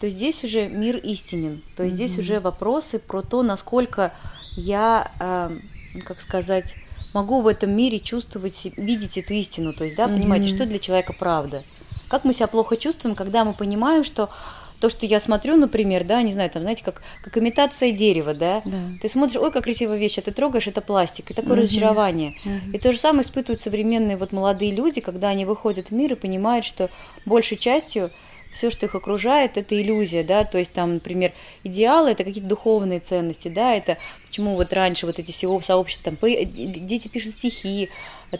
то 0.00 0.08
здесь 0.08 0.42
уже 0.44 0.66
мир 0.66 0.96
истинен. 0.96 1.60
То 1.76 1.82
есть 1.82 1.94
mm-hmm. 1.94 1.96
здесь 1.96 2.18
уже 2.18 2.40
вопросы 2.40 2.98
про 2.98 3.20
то, 3.20 3.42
насколько 3.42 4.12
я, 4.56 5.12
э, 5.20 5.50
как 6.04 6.20
сказать, 6.22 6.74
могу 7.12 7.42
в 7.42 7.46
этом 7.46 7.70
мире 7.70 8.00
чувствовать, 8.00 8.68
видеть 8.76 9.18
эту 9.18 9.34
истину, 9.34 9.74
то 9.74 9.84
есть, 9.84 9.96
да, 9.96 10.08
понимаете, 10.08 10.46
mm-hmm. 10.46 10.56
что 10.56 10.66
для 10.66 10.78
человека 10.78 11.12
правда. 11.12 11.62
Как 12.08 12.24
мы 12.24 12.32
себя 12.32 12.46
плохо 12.46 12.76
чувствуем, 12.76 13.14
когда 13.14 13.44
мы 13.44 13.52
понимаем, 13.52 14.02
что 14.02 14.30
то, 14.80 14.88
что 14.88 15.04
я 15.04 15.20
смотрю, 15.20 15.56
например, 15.56 16.04
да, 16.04 16.22
не 16.22 16.32
знаю, 16.32 16.48
там, 16.48 16.62
знаете, 16.62 16.82
как, 16.82 17.02
как 17.22 17.36
имитация 17.36 17.92
дерева, 17.92 18.32
да? 18.32 18.62
да, 18.64 18.78
ты 19.02 19.08
смотришь, 19.10 19.36
ой, 19.36 19.52
как 19.52 19.64
красивая 19.64 19.98
вещь, 19.98 20.16
а 20.16 20.22
ты 20.22 20.32
трогаешь, 20.32 20.66
это 20.66 20.80
пластик, 20.80 21.30
и 21.30 21.34
такое 21.34 21.52
угу. 21.52 21.62
разочарование. 21.62 22.34
Угу. 22.44 22.76
И 22.76 22.78
то 22.78 22.90
же 22.92 22.98
самое 22.98 23.22
испытывают 23.22 23.60
современные 23.60 24.16
вот 24.16 24.32
молодые 24.32 24.74
люди, 24.74 25.02
когда 25.02 25.28
они 25.28 25.44
выходят 25.44 25.88
в 25.88 25.92
мир 25.92 26.12
и 26.12 26.16
понимают, 26.16 26.64
что 26.64 26.88
большей 27.26 27.58
частью 27.58 28.10
все, 28.50 28.70
что 28.70 28.86
их 28.86 28.94
окружает, 28.94 29.56
это 29.56 29.80
иллюзия, 29.80 30.24
да, 30.24 30.44
то 30.44 30.58
есть 30.58 30.72
там, 30.72 30.94
например, 30.94 31.32
идеалы 31.64 32.10
это 32.10 32.24
какие-то 32.24 32.48
духовные 32.48 33.00
ценности, 33.00 33.48
да, 33.48 33.74
это 33.74 33.96
почему 34.26 34.56
вот 34.56 34.72
раньше 34.72 35.06
вот 35.06 35.18
эти 35.18 35.32
всего 35.32 35.60
сообщества, 35.60 36.12
там 36.12 36.30
дети 36.30 37.08
пишут 37.08 37.32
стихи, 37.32 37.90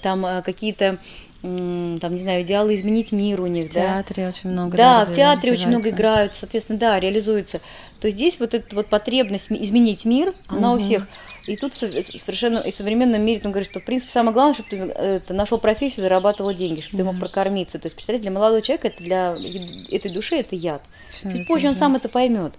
там 0.03 0.25
э, 0.27 0.43
какие-то 0.43 0.99
там, 1.43 2.13
не 2.15 2.19
знаю, 2.19 2.43
идеалы 2.43 2.75
изменить 2.75 3.13
мир 3.13 3.41
у 3.41 3.47
них, 3.47 3.71
в 3.71 3.73
да. 3.73 3.81
В 3.81 4.05
театре 4.05 4.29
очень 4.29 4.51
много. 4.51 4.77
Да, 4.77 5.07
в 5.07 5.15
театре 5.15 5.53
очень 5.53 5.69
много 5.69 5.89
играют, 5.89 6.35
соответственно, 6.35 6.79
да, 6.79 7.01
реализуется. 7.01 7.63
То 7.99 8.11
здесь 8.11 8.39
вот 8.41 8.53
эта 8.53 8.77
вот 8.77 8.89
потребность 8.89 9.47
изменить 9.51 10.05
мир, 10.05 10.35
она 10.49 10.73
угу. 10.73 10.77
у 10.77 10.85
всех. 10.85 11.09
И 11.51 11.57
тут 11.57 11.75
совершенно 11.75 12.59
и 12.59 12.71
в 12.71 12.75
современном 12.77 13.23
мире 13.23 13.41
он 13.45 13.51
говорит, 13.51 13.69
что 13.69 13.81
в 13.81 13.85
принципе 13.85 14.13
самое 14.13 14.33
главное, 14.33 14.55
чтобы 14.55 14.71
ты 14.71 14.77
это, 14.77 15.35
нашел 15.35 15.59
профессию, 15.59 16.03
зарабатывал 16.03 16.55
деньги, 16.55 16.81
чтобы 16.81 17.03
mm-hmm. 17.03 17.07
ты 17.07 17.13
мог 17.13 17.19
прокормиться. 17.19 17.81
То 17.81 17.87
есть, 17.87 17.97
представляете, 17.97 18.23
для 18.23 18.31
молодого 18.31 18.63
человека 18.63 18.87
это 18.87 19.03
для 19.03 19.37
этой 19.91 20.13
души 20.13 20.37
это 20.37 20.55
яд. 20.55 20.81
Все 21.13 21.29
Чуть 21.29 21.49
позже 21.49 21.69
он 21.69 21.75
сам 21.75 21.97
это 21.97 22.09
поймет. 22.09 22.53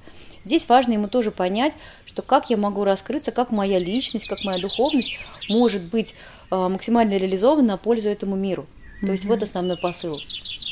Здесь 0.43 0.67
важно 0.67 0.91
ему 0.91 1.07
тоже 1.07 1.31
понять, 1.31 1.71
что 2.05 2.21
как 2.21 2.49
я 2.49 2.57
могу 2.57 2.83
раскрыться, 2.83 3.31
как 3.31 3.51
моя 3.51 3.79
личность, 3.79 4.27
как 4.27 4.43
моя 4.43 4.59
духовность 4.59 5.17
может 5.47 5.83
быть 5.83 6.13
э, 6.51 6.55
максимально 6.55 7.15
реализована 7.15 7.69
на 7.69 7.77
пользу 7.77 8.09
этому 8.09 8.35
миру. 8.35 8.65
То 8.99 9.05
mm-hmm. 9.05 9.11
есть 9.11 9.23
вот 9.23 9.41
основной 9.41 9.77
посыл. 9.77 10.19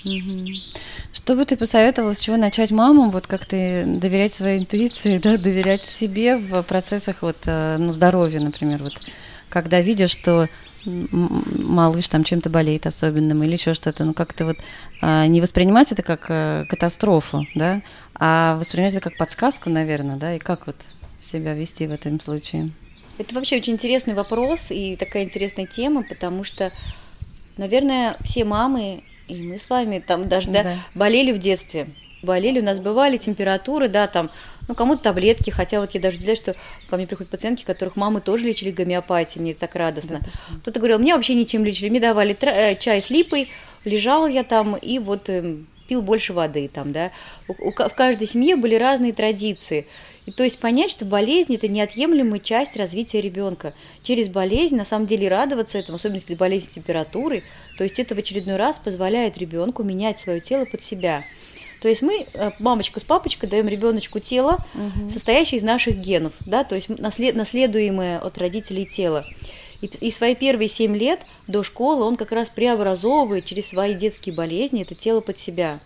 Mm-hmm. 0.06 0.78
Что 1.12 1.36
бы 1.36 1.46
ты 1.46 1.58
посоветовала, 1.58 2.14
с 2.14 2.20
чего 2.20 2.38
начать 2.38 2.72
мамам, 2.72 3.10
вот 3.10 3.26
как 3.26 3.46
ты 3.46 3.84
доверять 3.86 4.34
своей 4.34 4.60
интуиции, 4.60 5.18
да, 5.18 5.38
доверять 5.38 5.84
себе 5.84 6.38
в 6.38 6.62
процессах 6.64 7.18
вот, 7.22 7.38
э, 7.46 7.78
ну, 7.80 7.92
здоровья, 7.92 8.40
например, 8.40 8.84
вот, 8.84 8.94
когда 9.50 9.82
видишь, 9.82 10.12
что 10.12 10.48
малыш 10.86 12.08
там 12.08 12.24
чем-то 12.24 12.50
болеет 12.50 12.86
особенным 12.86 13.44
или 13.44 13.54
еще 13.54 13.74
что-то, 13.74 14.06
ну 14.06 14.14
как-то 14.14 14.46
вот 14.46 14.58
а, 15.02 15.28
не 15.28 15.42
воспринимать 15.42 15.92
это 15.92 16.04
как 16.04 16.26
а, 16.30 16.66
катастрофу, 16.66 17.46
да, 17.56 17.82
а 18.16 18.58
воспринимать 18.58 18.94
это 18.94 19.10
как 19.10 19.18
подсказку, 19.18 19.70
наверное, 19.70 20.18
да, 20.18 20.36
и 20.36 20.40
как 20.40 20.68
вот 20.68 20.78
себя 21.20 21.54
вести 21.54 21.88
в 21.88 21.94
этом 21.94 22.20
случае. 22.20 22.72
Это 23.18 23.36
вообще 23.36 23.58
очень 23.58 23.74
интересный 23.74 24.14
вопрос 24.14 24.68
и 24.70 24.96
такая 24.96 25.24
интересная 25.24 25.66
тема, 25.66 26.04
потому 26.08 26.44
что, 26.46 26.72
наверное, 27.58 28.16
все 28.22 28.46
мамы 28.46 29.04
и 29.30 29.42
мы 29.42 29.60
с 29.60 29.70
вами 29.70 30.04
там 30.06 30.28
даже 30.28 30.50
да, 30.50 30.64
да, 30.64 30.76
болели 30.96 31.32
в 31.32 31.38
детстве. 31.38 31.88
Болели, 32.22 32.60
у 32.60 32.64
нас 32.64 32.80
бывали 32.80 33.16
температуры, 33.16 33.88
да, 33.88 34.08
там, 34.08 34.30
ну, 34.68 34.76
кому-то 34.76 35.04
таблетки, 35.04 35.52
хотя 35.52 35.80
вот 35.80 35.92
я 35.94 36.02
даже 36.02 36.18
удивляюсь, 36.18 36.40
что 36.40 36.54
ко 36.90 36.98
мне 36.98 37.08
приходят 37.08 37.32
пациентки, 37.32 37.64
которых 37.64 37.96
мамы 37.96 38.20
тоже 38.20 38.46
лечили 38.46 38.72
гомеопатией, 38.72 39.42
мне 39.42 39.54
так 39.54 39.76
радостно. 39.76 40.20
Да, 40.20 40.58
Кто-то 40.58 40.80
говорил, 40.80 41.00
мне 41.00 41.16
вообще 41.16 41.36
ничем 41.36 41.64
лечили, 41.64 41.90
мне 41.90 42.02
давали 42.02 42.38
э, 42.42 42.76
чай 42.76 43.02
с 43.02 43.10
липой, 43.10 43.50
лежал 43.86 44.28
я 44.28 44.44
там 44.44 44.76
и 44.76 45.00
вот 45.00 45.30
э, 45.30 45.60
пил 45.88 46.02
больше 46.02 46.34
воды 46.34 46.70
там, 46.72 46.92
да. 46.92 47.12
У, 47.48 47.54
у, 47.54 47.72
в 47.72 47.96
каждой 47.96 48.28
семье 48.28 48.56
были 48.56 48.76
разные 48.76 49.14
традиции. 49.14 49.88
И 50.30 50.32
то 50.32 50.44
есть 50.44 50.60
понять, 50.60 50.92
что 50.92 51.06
болезнь– 51.06 51.56
это 51.56 51.68
неотъемлемая 51.68 52.40
часть 52.40 52.78
развития 52.78 53.20
ребенка. 53.20 53.74
Через 54.04 54.28
болезнь, 54.28 54.76
на 54.76 54.86
самом 54.86 55.08
деле, 55.08 55.28
радоваться 55.28 55.80
этому, 55.80 55.96
особенно 55.96 56.18
если 56.18 56.36
болезнь 56.36 56.70
температуры, 56.72 57.42
то 57.80 57.84
есть 57.84 57.98
это 57.98 58.14
в 58.14 58.20
очередной 58.20 58.58
раз 58.58 58.78
позволяет 58.78 59.40
ребенку 59.40 59.82
менять 59.82 60.20
свое 60.20 60.40
тело 60.40 60.66
под 60.66 60.84
себя. 60.84 61.26
То 61.82 61.88
есть 61.88 62.04
мы, 62.04 62.28
э, 62.32 62.52
мамочка 62.60 63.00
с 63.00 63.04
папочкой, 63.04 63.50
даем 63.50 63.68
ребеночку 63.68 64.20
тело, 64.20 64.64
угу. 64.76 65.10
состоящее 65.12 65.58
из 65.58 65.64
наших 65.64 65.96
генов, 65.96 66.34
да, 66.46 66.64
то 66.64 66.76
есть 66.76 66.90
наслед, 66.90 67.34
наследуемое 67.34 68.20
от 68.20 68.38
родителей 68.38 68.86
тело. 68.86 69.26
И, 69.82 69.88
и 69.88 70.12
свои 70.12 70.36
первые 70.36 70.68
семь 70.68 70.96
лет 70.96 71.22
до 71.48 71.64
школы 71.64 72.04
он 72.06 72.18
как 72.18 72.32
раз 72.34 72.52
преобразовывает 72.52 73.46
через 73.46 73.70
свои 73.70 73.96
детские 73.96 74.36
болезни 74.36 74.84
это 74.84 74.94
тело 74.94 75.22
под 75.22 75.40
себя. 75.40 75.80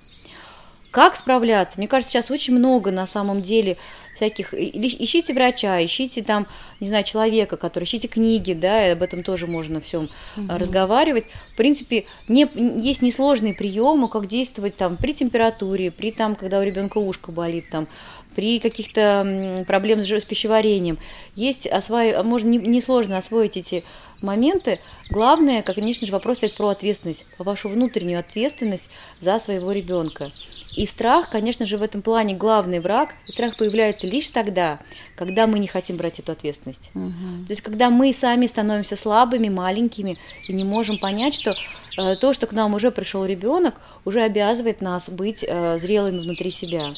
Как 0.94 1.16
справляться? 1.16 1.80
Мне 1.80 1.88
кажется, 1.88 2.12
сейчас 2.12 2.30
очень 2.30 2.54
много 2.54 2.92
на 2.92 3.08
самом 3.08 3.42
деле 3.42 3.78
всяких... 4.14 4.54
Ищите 4.54 5.34
врача, 5.34 5.84
ищите 5.84 6.22
там, 6.22 6.46
не 6.80 6.88
знаю, 6.88 7.04
человека, 7.04 7.58
который... 7.58 7.86
Ищите 7.86 8.08
книги, 8.08 8.54
да, 8.54 8.88
и 8.88 8.92
об 8.92 9.02
этом 9.02 9.24
тоже 9.24 9.48
можно 9.48 9.82
всем 9.82 10.12
угу. 10.38 10.46
разговаривать. 10.50 11.26
В 11.54 11.58
принципе, 11.58 12.06
не, 12.28 12.48
есть 12.80 13.02
несложные 13.02 13.56
приемы, 13.56 14.08
как 14.08 14.28
действовать 14.28 14.76
там 14.76 14.96
при 14.98 15.16
температуре, 15.16 15.90
при 15.90 16.12
там, 16.12 16.36
когда 16.36 16.60
у 16.60 16.64
ребенка 16.64 17.00
ушко 17.00 17.32
болит, 17.32 17.72
там, 17.72 17.88
при 18.36 18.60
каких-то 18.60 19.66
проблемах 19.66 20.06
с 20.06 20.24
пищеварением. 20.24 21.00
Есть 21.36 21.66
освои... 21.66 22.22
можно 22.22 22.50
несложно 22.50 23.18
освоить 23.18 23.58
эти 23.58 23.84
моменты. 24.22 24.80
Главное, 25.10 25.64
конечно 25.64 26.06
же, 26.06 26.14
вопрос 26.14 26.38
стоит 26.38 26.56
про 26.56 26.68
ответственность, 26.68 27.26
вашу 27.40 27.68
внутреннюю 27.68 28.20
ответственность 28.20 28.90
за 29.20 29.40
своего 29.40 29.72
ребенка. 29.72 30.30
И 30.76 30.86
страх, 30.88 31.30
конечно 31.30 31.66
же, 31.66 31.78
в 31.78 31.84
этом 31.84 32.02
плане 32.02 32.34
главный 32.34 32.80
враг. 32.80 33.14
И 33.28 33.32
страх 33.32 33.58
появляется 33.58 34.08
лишь 34.08 34.30
тогда, 34.30 34.80
когда 35.16 35.46
мы 35.46 35.60
не 35.60 35.68
хотим 35.68 35.98
брать 35.98 36.20
эту 36.20 36.32
ответственность. 36.32 36.90
Угу. 36.96 37.46
То 37.48 37.52
есть, 37.52 37.62
когда 37.62 37.90
мы 37.90 38.12
сами 38.14 38.48
становимся 38.48 38.96
слабыми, 38.96 39.50
маленькими 39.50 40.18
и 40.48 40.54
не 40.54 40.64
можем 40.64 40.98
понять, 40.98 41.36
что 41.36 41.56
э, 41.98 42.16
то, 42.16 42.34
что 42.34 42.48
к 42.48 42.54
нам 42.54 42.74
уже 42.74 42.92
пришел 42.92 43.26
ребенок, 43.26 43.76
уже 44.06 44.22
обязывает 44.22 44.82
нас 44.82 45.10
быть 45.10 45.44
э, 45.48 45.78
зрелыми 45.80 46.20
внутри 46.20 46.50
себя. 46.50 46.94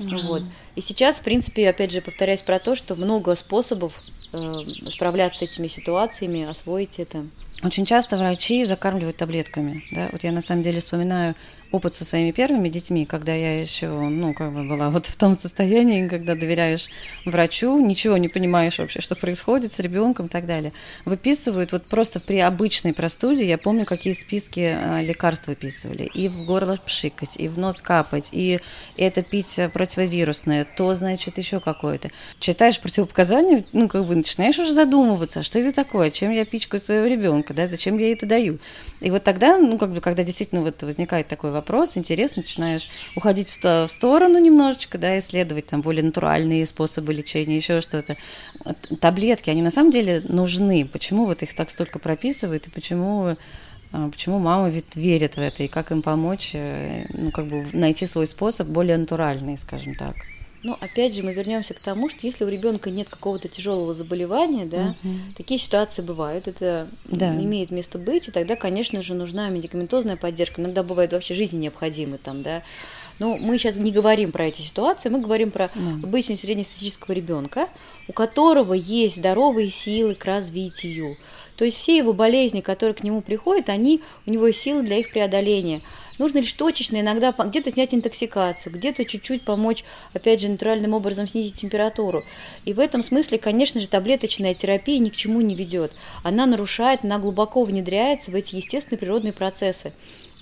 Угу. 0.00 0.18
Вот. 0.26 0.42
И 0.74 0.80
сейчас, 0.80 1.16
в 1.16 1.22
принципе, 1.22 1.68
опять 1.68 1.92
же, 1.92 2.00
повторяюсь 2.00 2.42
про 2.42 2.58
то, 2.58 2.74
что 2.74 2.96
много 2.96 3.36
способов 3.36 4.02
э, 4.32 4.90
справляться 4.90 5.38
с 5.38 5.42
этими 5.42 5.68
ситуациями, 5.68 6.44
освоить 6.44 6.98
это. 6.98 7.24
Очень 7.62 7.86
часто 7.86 8.16
врачи 8.16 8.64
закармливают 8.64 9.16
таблетками. 9.16 9.84
Да? 9.92 10.08
Вот 10.12 10.24
я 10.24 10.32
на 10.32 10.42
самом 10.42 10.62
деле 10.62 10.80
вспоминаю 10.80 11.34
опыт 11.74 11.94
со 11.94 12.04
своими 12.04 12.30
первыми 12.30 12.68
детьми, 12.68 13.04
когда 13.04 13.34
я 13.34 13.60
еще, 13.60 13.88
ну, 13.88 14.32
как 14.32 14.52
бы 14.52 14.62
была 14.62 14.90
вот 14.90 15.06
в 15.06 15.16
том 15.16 15.34
состоянии, 15.34 16.06
когда 16.06 16.36
доверяешь 16.36 16.86
врачу, 17.24 17.84
ничего 17.84 18.16
не 18.16 18.28
понимаешь 18.28 18.78
вообще, 18.78 19.00
что 19.00 19.16
происходит 19.16 19.72
с 19.72 19.80
ребенком 19.80 20.26
и 20.26 20.28
так 20.28 20.46
далее. 20.46 20.72
Выписывают 21.04 21.72
вот 21.72 21.88
просто 21.88 22.20
при 22.20 22.38
обычной 22.38 22.94
простуде, 22.94 23.44
я 23.44 23.58
помню, 23.58 23.86
какие 23.86 24.12
списки 24.12 24.60
а, 24.60 25.02
лекарств 25.02 25.48
выписывали. 25.48 26.04
И 26.14 26.28
в 26.28 26.44
горло 26.44 26.76
пшикать, 26.76 27.36
и 27.38 27.48
в 27.48 27.58
нос 27.58 27.82
капать, 27.82 28.28
и 28.30 28.60
это 28.96 29.24
пить 29.24 29.58
противовирусное, 29.72 30.64
то, 30.76 30.94
значит, 30.94 31.38
еще 31.38 31.58
какое-то. 31.58 32.10
Читаешь 32.38 32.78
противопоказания, 32.78 33.64
ну, 33.72 33.88
как 33.88 34.04
бы 34.04 34.14
начинаешь 34.14 34.58
уже 34.60 34.72
задумываться, 34.72 35.42
что 35.42 35.58
это 35.58 35.74
такое, 35.74 36.10
чем 36.10 36.30
я 36.30 36.44
пичкаю 36.44 36.80
своего 36.80 37.06
ребенка, 37.06 37.52
да, 37.52 37.66
зачем 37.66 37.98
я 37.98 38.12
это 38.12 38.26
даю. 38.26 38.58
И 39.00 39.10
вот 39.10 39.24
тогда, 39.24 39.58
ну, 39.58 39.76
как 39.76 39.92
бы, 39.92 40.00
когда 40.00 40.22
действительно 40.22 40.62
вот 40.62 40.80
возникает 40.84 41.26
такой 41.26 41.50
вопрос, 41.50 41.63
вопрос, 41.64 41.96
интерес, 41.96 42.36
начинаешь 42.36 42.88
уходить 43.16 43.48
в, 43.48 43.88
сторону 43.88 44.38
немножечко, 44.38 44.98
да, 44.98 45.18
исследовать 45.18 45.66
там 45.66 45.80
более 45.80 46.04
натуральные 46.04 46.66
способы 46.66 47.14
лечения, 47.14 47.56
еще 47.56 47.80
что-то. 47.80 48.16
Таблетки, 49.00 49.48
они 49.48 49.62
на 49.62 49.70
самом 49.70 49.90
деле 49.90 50.20
нужны. 50.28 50.84
Почему 50.84 51.24
вот 51.24 51.42
их 51.42 51.54
так 51.54 51.70
столько 51.70 51.98
прописывают 51.98 52.66
и 52.66 52.70
почему 52.70 53.36
а, 53.92 54.10
Почему 54.10 54.40
мамы 54.40 54.70
ведь 54.70 54.96
верят 54.96 55.36
в 55.36 55.38
это 55.38 55.62
и 55.62 55.68
как 55.68 55.92
им 55.92 56.02
помочь, 56.02 56.50
э, 56.52 57.06
ну, 57.10 57.30
как 57.30 57.46
бы 57.46 57.64
найти 57.72 58.06
свой 58.06 58.26
способ 58.26 58.66
более 58.66 58.98
натуральный, 58.98 59.56
скажем 59.56 59.94
так? 59.94 60.16
Но 60.64 60.78
опять 60.80 61.14
же 61.14 61.22
мы 61.22 61.34
вернемся 61.34 61.74
к 61.74 61.80
тому, 61.80 62.08
что 62.08 62.26
если 62.26 62.42
у 62.42 62.48
ребенка 62.48 62.90
нет 62.90 63.10
какого-то 63.10 63.48
тяжелого 63.48 63.92
заболевания, 63.92 64.64
да, 64.64 64.94
угу. 65.04 65.14
такие 65.36 65.60
ситуации 65.60 66.00
бывают, 66.00 66.48
это 66.48 66.88
да. 67.04 67.34
имеет 67.36 67.70
место 67.70 67.98
быть, 67.98 68.28
и 68.28 68.30
тогда, 68.30 68.56
конечно 68.56 69.02
же, 69.02 69.12
нужна 69.12 69.50
медикаментозная 69.50 70.16
поддержка. 70.16 70.62
Иногда 70.62 70.82
бывает 70.82 71.12
вообще 71.12 71.34
жизни 71.34 71.58
необходимы 71.58 72.16
там, 72.16 72.42
да. 72.42 72.62
Но 73.18 73.36
мы 73.36 73.58
сейчас 73.58 73.76
не 73.76 73.92
говорим 73.92 74.32
про 74.32 74.46
эти 74.46 74.62
ситуации, 74.62 75.10
мы 75.10 75.20
говорим 75.20 75.50
про 75.50 75.70
да. 75.74 75.90
обычного 76.02 76.38
среднестатистического 76.38 77.12
ребенка, 77.12 77.68
у 78.08 78.14
которого 78.14 78.72
есть 78.72 79.16
здоровые 79.16 79.68
силы 79.68 80.14
к 80.14 80.24
развитию. 80.24 81.18
То 81.56 81.66
есть 81.66 81.76
все 81.76 81.96
его 81.96 82.14
болезни, 82.14 82.62
которые 82.62 82.94
к 82.94 83.02
нему 83.04 83.20
приходят, 83.20 83.68
они, 83.68 84.00
у 84.26 84.30
него 84.30 84.46
есть 84.46 84.60
силы 84.60 84.82
для 84.82 84.96
их 84.96 85.12
преодоления. 85.12 85.82
Нужно 86.18 86.38
лишь 86.38 86.52
точечно 86.54 87.00
иногда 87.00 87.32
где-то 87.32 87.70
снять 87.72 87.94
интоксикацию, 87.94 88.72
где-то 88.72 89.04
чуть-чуть 89.04 89.42
помочь, 89.42 89.84
опять 90.12 90.40
же, 90.40 90.48
натуральным 90.48 90.94
образом 90.94 91.26
снизить 91.26 91.60
температуру. 91.60 92.24
И 92.64 92.72
в 92.72 92.80
этом 92.80 93.02
смысле, 93.02 93.38
конечно 93.38 93.80
же, 93.80 93.88
таблеточная 93.88 94.54
терапия 94.54 94.98
ни 94.98 95.10
к 95.10 95.16
чему 95.16 95.40
не 95.40 95.54
ведет. 95.54 95.92
Она 96.22 96.46
нарушает, 96.46 97.04
она 97.04 97.18
глубоко 97.18 97.64
внедряется 97.64 98.30
в 98.30 98.34
эти 98.34 98.56
естественные 98.56 98.98
природные 98.98 99.32
процессы. 99.32 99.92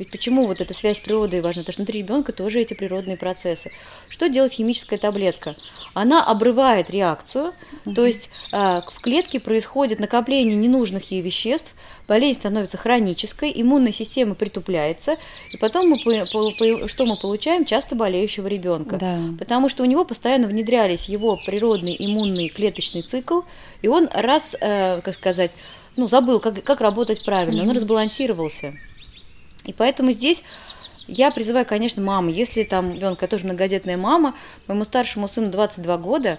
Ведь 0.03 0.11
почему 0.11 0.49
вот 0.49 0.61
эта 0.61 0.75
связь 0.75 0.97
с 0.97 1.01
природой 1.01 1.43
важна? 1.43 1.63
Потому 1.63 1.75
что 1.75 1.83
внутри 1.83 2.01
ребенка 2.01 2.33
тоже 2.33 2.59
эти 2.59 2.75
природные 2.75 3.17
процессы. 3.17 3.71
Что 4.09 4.29
делает 4.29 4.53
химическая 4.53 4.99
таблетка? 4.99 5.55
Она 5.95 6.25
обрывает 6.25 6.91
реакцию, 6.91 7.53
угу. 7.85 7.95
то 7.95 8.05
есть 8.05 8.29
э, 8.51 8.81
в 8.85 9.01
клетке 9.01 9.39
происходит 9.39 10.01
накопление 10.01 10.57
ненужных 10.57 11.13
ей 11.13 11.21
веществ, 11.21 11.77
болезнь 12.09 12.41
становится 12.41 12.79
хронической, 12.79 13.53
иммунная 13.55 13.93
система 13.93 14.35
притупляется, 14.35 15.19
и 15.53 15.57
потом 15.59 15.89
мы, 15.89 15.99
что 16.01 17.07
мы 17.07 17.17
получаем? 17.17 17.65
Часто 17.65 17.95
болеющего 17.95 18.49
ребенка. 18.49 18.97
Да. 18.97 19.21
Потому 19.39 19.69
что 19.69 19.85
у 19.85 19.87
него 19.87 20.05
постоянно 20.05 20.49
внедрялись 20.49 21.09
его 21.09 21.39
природный 21.47 21.95
иммунный 21.97 22.49
клеточный 22.49 23.03
цикл, 23.03 23.43
и 23.83 23.87
он 23.87 24.09
раз, 24.13 24.57
э, 24.61 25.01
как 25.01 25.15
сказать, 25.15 25.53
ну, 25.97 26.09
забыл, 26.09 26.41
как, 26.41 26.61
как 26.65 26.81
работать 26.81 27.25
правильно, 27.25 27.63
он 27.63 27.71
разбалансировался. 27.71 28.75
И 29.65 29.73
поэтому 29.73 30.13
здесь 30.13 30.43
я 31.07 31.31
призываю, 31.31 31.67
конечно, 31.67 32.03
мамы, 32.03 32.31
если 32.31 32.63
там 32.63 32.95
ребенка 32.95 33.27
тоже 33.27 33.45
многодетная 33.45 33.97
мама, 33.97 34.35
моему 34.67 34.85
старшему 34.85 35.29
сыну 35.29 35.51
22 35.51 35.97
года, 35.99 36.39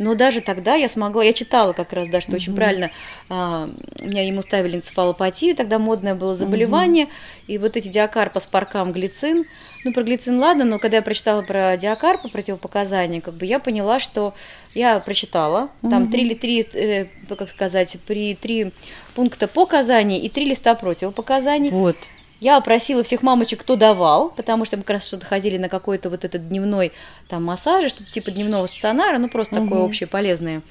но 0.00 0.14
даже 0.14 0.40
тогда 0.40 0.76
я 0.76 0.88
смогла, 0.88 1.22
я 1.22 1.34
читала 1.34 1.74
как 1.74 1.92
раз, 1.92 2.08
да, 2.08 2.22
что 2.22 2.32
mm-hmm. 2.32 2.36
очень 2.36 2.54
правильно, 2.56 2.90
а, 3.28 3.68
меня 4.00 4.26
ему 4.26 4.40
ставили 4.40 4.76
энцефалопатию, 4.76 5.54
тогда 5.54 5.78
модное 5.78 6.14
было 6.14 6.34
заболевание, 6.34 7.04
mm-hmm. 7.04 7.44
и 7.48 7.58
вот 7.58 7.76
эти 7.76 7.88
диакарпа 7.88 8.40
с 8.40 8.46
паркам 8.46 8.92
глицин, 8.92 9.44
ну, 9.84 9.92
про 9.92 10.02
глицин 10.02 10.40
ладно, 10.40 10.64
но 10.64 10.78
когда 10.78 10.96
я 10.96 11.02
прочитала 11.02 11.42
про 11.42 11.76
диакарпа, 11.76 12.28
противопоказания, 12.28 13.20
как 13.20 13.34
бы 13.34 13.44
я 13.44 13.58
поняла, 13.58 14.00
что 14.00 14.32
я 14.74 14.98
прочитала, 15.00 15.68
там 15.82 16.10
три, 16.10 16.34
три, 16.34 16.66
э, 16.72 17.06
как 17.28 17.50
сказать, 17.50 17.96
при 18.06 18.34
три 18.34 18.72
пункта 19.14 19.48
показаний 19.48 20.18
и 20.18 20.30
три 20.30 20.46
листа 20.46 20.74
противопоказаний. 20.74 21.68
Вот. 21.68 21.96
Я 22.40 22.56
опросила 22.56 23.02
всех 23.02 23.22
мамочек, 23.22 23.60
кто 23.60 23.76
давал, 23.76 24.30
потому 24.30 24.64
что 24.64 24.78
мы 24.78 24.82
как 24.82 24.96
раз 24.96 25.06
что-то 25.06 25.26
ходили 25.26 25.58
на 25.58 25.68
какой-то 25.68 26.08
вот 26.08 26.24
этот 26.24 26.48
дневной 26.48 26.92
там 27.28 27.44
массаж, 27.44 27.90
что-то 27.90 28.10
типа 28.10 28.30
дневного 28.30 28.66
стационара, 28.66 29.18
ну 29.18 29.28
просто 29.28 29.56
угу. 29.56 29.64
такое 29.64 29.82
общее 29.82 30.06
полезное. 30.06 30.62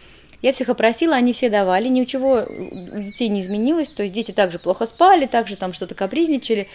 Я 0.42 0.52
всех 0.52 0.70
опросила, 0.70 1.16
они 1.16 1.34
все 1.34 1.50
давали, 1.50 1.88
ничего 1.88 2.46
у 2.48 3.00
детей 3.00 3.28
не 3.28 3.42
изменилось, 3.42 3.90
то 3.90 4.04
есть 4.04 4.14
дети 4.14 4.32
также 4.32 4.58
плохо 4.58 4.86
спали, 4.86 5.26
также 5.26 5.58
там 5.58 5.74
что-то 5.74 5.96
капризничали. 5.96 6.68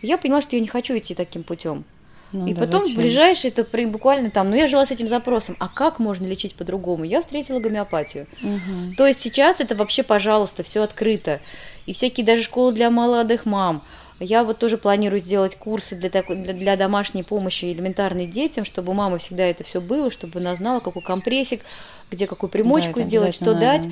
Я 0.00 0.16
поняла, 0.16 0.40
что 0.40 0.56
я 0.56 0.62
не 0.62 0.68
хочу 0.68 0.96
идти 0.96 1.14
таким 1.14 1.42
путем. 1.42 1.84
Ну, 2.32 2.46
и 2.46 2.54
да 2.54 2.62
потом 2.62 2.82
зачем? 2.82 2.96
в 2.96 3.00
ближайшее, 3.00 3.52
это 3.54 3.64
буквально 3.88 4.30
там, 4.30 4.50
ну 4.50 4.56
я 4.56 4.68
жила 4.68 4.86
с 4.86 4.90
этим 4.92 5.08
запросом, 5.08 5.56
а 5.58 5.68
как 5.68 5.98
можно 5.98 6.26
лечить 6.26 6.54
по-другому? 6.54 7.04
Я 7.04 7.20
встретила 7.20 7.58
гомеопатию. 7.58 8.26
Угу. 8.42 8.94
То 8.96 9.06
есть 9.06 9.20
сейчас 9.20 9.60
это 9.60 9.74
вообще, 9.74 10.04
пожалуйста, 10.04 10.62
все 10.62 10.82
открыто. 10.82 11.40
И 11.86 11.92
всякие 11.92 12.24
даже 12.24 12.44
школы 12.44 12.72
для 12.72 12.90
молодых 12.90 13.46
мам, 13.46 13.84
я 14.20 14.44
вот 14.44 14.58
тоже 14.58 14.76
планирую 14.76 15.18
сделать 15.18 15.56
курсы 15.56 15.96
для, 15.96 16.10
такой, 16.10 16.36
для, 16.36 16.52
для 16.52 16.76
домашней 16.76 17.22
помощи 17.22 17.72
элементарной 17.72 18.26
детям, 18.26 18.66
чтобы 18.66 18.92
у 18.92 18.94
мамы 18.94 19.18
всегда 19.18 19.44
это 19.44 19.64
все 19.64 19.80
было, 19.80 20.10
чтобы 20.10 20.40
она 20.40 20.54
знала, 20.54 20.80
какой 20.80 21.02
компрессик, 21.02 21.62
где 22.10 22.26
какую 22.26 22.50
примочку 22.50 23.00
да, 23.00 23.06
сделать, 23.06 23.34
что 23.34 23.54
надо. 23.54 23.60
дать. 23.60 23.88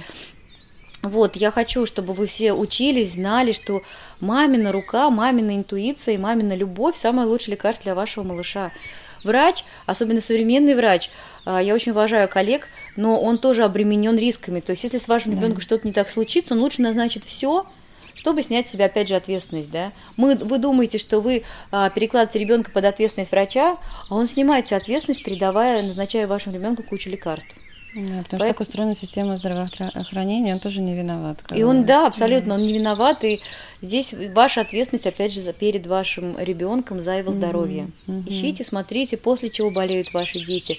Вот, 1.03 1.37
я 1.37 1.51
хочу, 1.51 1.87
чтобы 1.87 2.13
вы 2.13 2.27
все 2.27 2.53
учились, 2.53 3.13
знали, 3.13 3.53
что 3.53 3.83
мамина 4.21 4.71
рука, 4.73 5.11
мамина 5.11 5.57
интуиция 5.57 6.15
и 6.15 6.19
мамина 6.19 6.55
любовь– 6.55 6.97
самое 6.97 7.27
лучшее 7.27 7.53
лекарство 7.53 7.85
для 7.85 7.95
вашего 7.95 8.25
малыша. 8.25 8.73
Врач, 9.25 9.65
особенно 9.87 10.21
современный 10.21 10.75
врач, 10.75 11.11
а, 11.45 11.63
я 11.63 11.75
очень 11.75 11.93
уважаю 11.93 12.29
коллег, 12.29 12.69
но 12.97 13.21
он 13.21 13.39
тоже 13.39 13.65
обременен 13.65 14.17
рисками. 14.17 14.61
То 14.61 14.71
есть, 14.71 14.85
если 14.85 14.99
с 14.99 15.09
вашим 15.09 15.35
да. 15.35 15.41
ребенком 15.41 15.63
что-то 15.63 15.87
не 15.87 15.93
так 15.93 16.09
случится, 16.09 16.55
он 16.55 16.61
лучше 16.61 16.83
назначит 16.83 17.25
все, 17.25 17.65
чтобы 18.19 18.43
снять 18.43 18.67
с 18.67 18.71
себя, 18.71 18.87
опять 18.87 19.09
же, 19.09 19.15
ответственность, 19.15 19.71
да. 19.71 19.93
Мы, 20.17 20.35
вы 20.35 20.59
думаете, 20.59 20.99
что 20.99 21.21
вы 21.21 21.45
а, 21.71 21.89
перекладываете 21.89 22.41
ребенка 22.41 22.71
под 22.73 22.85
ответственность 22.85 23.31
врача, 23.31 23.79
а 24.11 24.15
он 24.15 24.27
снимает 24.27 24.71
ответственность, 24.73 25.23
передавая, 25.23 25.83
назначая 25.83 26.27
вашему 26.27 26.57
ребенку 26.57 26.83
кучу 26.83 27.09
лекарств. 27.09 27.55
Да, 27.95 28.01
потому 28.01 28.15
Поэтому... 28.15 28.39
что 28.39 28.47
так 28.49 28.61
устроена 28.61 28.95
система 28.95 29.37
здравоохранения, 29.37 30.53
он 30.53 30.61
тоже 30.61 30.81
не 30.83 30.95
виноват. 30.95 31.43
И 31.55 31.63
он, 31.63 31.87
да, 31.87 32.07
абсолютно, 32.07 32.55
он 32.55 32.67
не 32.67 32.75
виноват, 32.75 33.25
и 33.25 33.41
здесь 33.81 34.13
ваша 34.35 34.61
ответственность, 34.61 35.07
опять 35.07 35.33
же, 35.33 35.41
перед 35.53 35.87
вашим 35.87 36.39
ребенком 36.39 37.01
за 37.01 37.13
его 37.13 37.33
здоровье. 37.33 37.91
Mm-hmm. 38.07 38.25
Ищите, 38.27 38.65
смотрите, 38.65 39.17
после 39.17 39.49
чего 39.49 39.71
болеют 39.71 40.13
ваши 40.13 40.39
дети 40.39 40.79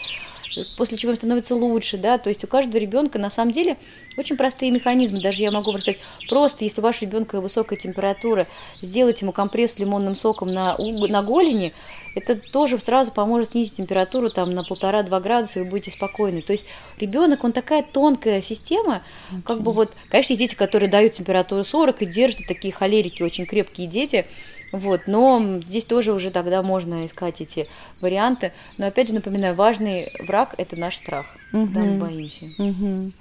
после 0.78 0.98
чего 0.98 1.12
им 1.12 1.18
становится 1.18 1.56
лучше, 1.56 1.98
да, 1.98 2.18
то 2.18 2.30
есть 2.30 2.44
у 2.44 2.48
каждого 2.48 2.78
ребенка 2.78 3.20
на 3.20 3.30
самом 3.30 3.52
деле 3.52 3.78
очень 4.18 4.38
простые 4.38 4.72
механизмы, 4.72 5.22
даже 5.22 5.42
я 5.42 5.52
могу 5.52 5.72
рассказать, 5.72 6.00
просто 6.28 6.64
если 6.64 6.82
у 6.82 6.84
вашего 6.84 7.06
ребенка 7.06 7.42
высокая 7.42 7.78
температура, 7.78 8.48
сделать 8.82 9.22
ему 9.22 9.32
компресс 9.32 9.74
с 9.74 9.80
лимонным 9.80 10.16
соком 10.16 10.54
на, 10.54 10.76
на 10.78 11.22
голени, 11.24 11.74
это 12.16 12.36
тоже 12.36 12.80
сразу 12.80 13.12
поможет 13.12 13.50
снизить 13.50 13.76
температуру 13.76 14.30
там 14.30 14.50
на 14.50 14.64
полтора-два 14.64 15.20
градуса, 15.20 15.60
и 15.60 15.64
вы 15.64 15.70
будете 15.70 15.92
спокойны. 15.92 16.42
То 16.42 16.54
есть 16.54 16.66
ребенок, 17.00 17.44
он 17.44 17.54
такая 17.54 17.84
тонкая 17.84 18.42
система, 18.42 19.04
как 19.46 19.62
бы 19.62 19.72
вот, 19.74 19.94
конечно, 20.10 20.34
есть 20.34 20.40
дети, 20.40 20.56
которые 20.56 20.90
дают 20.90 21.14
температуру 21.14 21.64
40 21.64 22.02
и 22.02 22.06
держат, 22.06 22.48
такие 22.48 22.74
холерики, 22.74 23.24
очень 23.24 23.46
крепкие 23.46 23.88
дети, 23.88 24.26
вот, 24.72 25.02
но 25.08 25.60
здесь 25.66 25.86
тоже 25.86 26.14
уже 26.14 26.32
тогда 26.32 26.62
можно 26.62 27.06
искать 27.06 27.42
эти 27.42 27.66
варианты. 28.02 28.52
Но 28.78 28.88
опять 28.88 29.10
же 29.10 29.14
напоминаю, 29.14 29.56
важный 29.56 30.12
враг– 30.20 30.56
это 30.58 30.80
наш 30.80 30.96
страх, 30.96 31.26
угу. 31.54 31.68
мы 31.68 31.98
боимся. 31.98 32.46
Угу. 32.58 33.12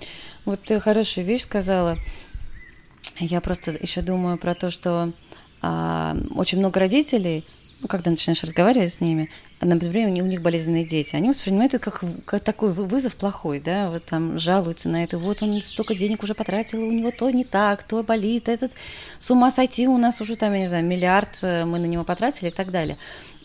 Вот 0.45 0.61
ты 0.63 0.81
хорошую 0.81 1.27
вещь 1.27 1.43
сказала. 1.43 1.97
Я 3.19 3.41
просто 3.41 3.73
еще 3.73 4.01
думаю 4.01 4.39
про 4.39 4.55
то, 4.55 4.71
что 4.71 5.13
а, 5.61 6.17
очень 6.35 6.59
много 6.59 6.79
родителей 6.81 7.45
ну, 7.81 7.89
когда 7.89 8.11
начинаешь 8.11 8.43
разговаривать 8.43 8.93
с 8.93 9.01
ними, 9.01 9.31
например, 9.61 10.09
у 10.09 10.13
них, 10.13 10.25
у 10.25 10.27
них 10.27 10.43
болезненные 10.43 10.85
дети, 10.85 11.17
они 11.17 11.29
воспринимают 11.29 11.75
это 11.75 11.91
как, 11.91 12.05
как 12.25 12.43
такой 12.43 12.73
вызов 12.73 13.17
плохой, 13.17 13.61
да, 13.61 13.91
вот 13.91 14.05
там 14.05 14.39
жалуются 14.39 14.89
на 14.89 15.03
это, 15.03 15.19
вот 15.19 15.43
он 15.43 15.61
столько 15.63 15.95
денег 15.95 16.23
уже 16.23 16.35
потратил, 16.35 16.83
у 16.83 16.91
него 16.91 17.11
то 17.11 17.31
не 17.31 17.45
так, 17.45 17.83
то 17.83 18.03
болит, 18.03 18.49
этот 18.49 18.73
с 19.19 19.31
ума 19.31 19.51
сойти, 19.51 19.89
у 19.89 19.99
нас 19.99 20.21
уже 20.21 20.37
там, 20.37 20.53
я 20.55 20.61
не 20.61 20.69
знаю, 20.69 20.85
миллиард 20.85 21.39
э, 21.43 21.65
мы 21.65 21.79
на 21.79 21.87
него 21.87 22.05
потратили 22.05 22.49
и 22.49 22.53
так 22.53 22.71
далее. 22.71 22.99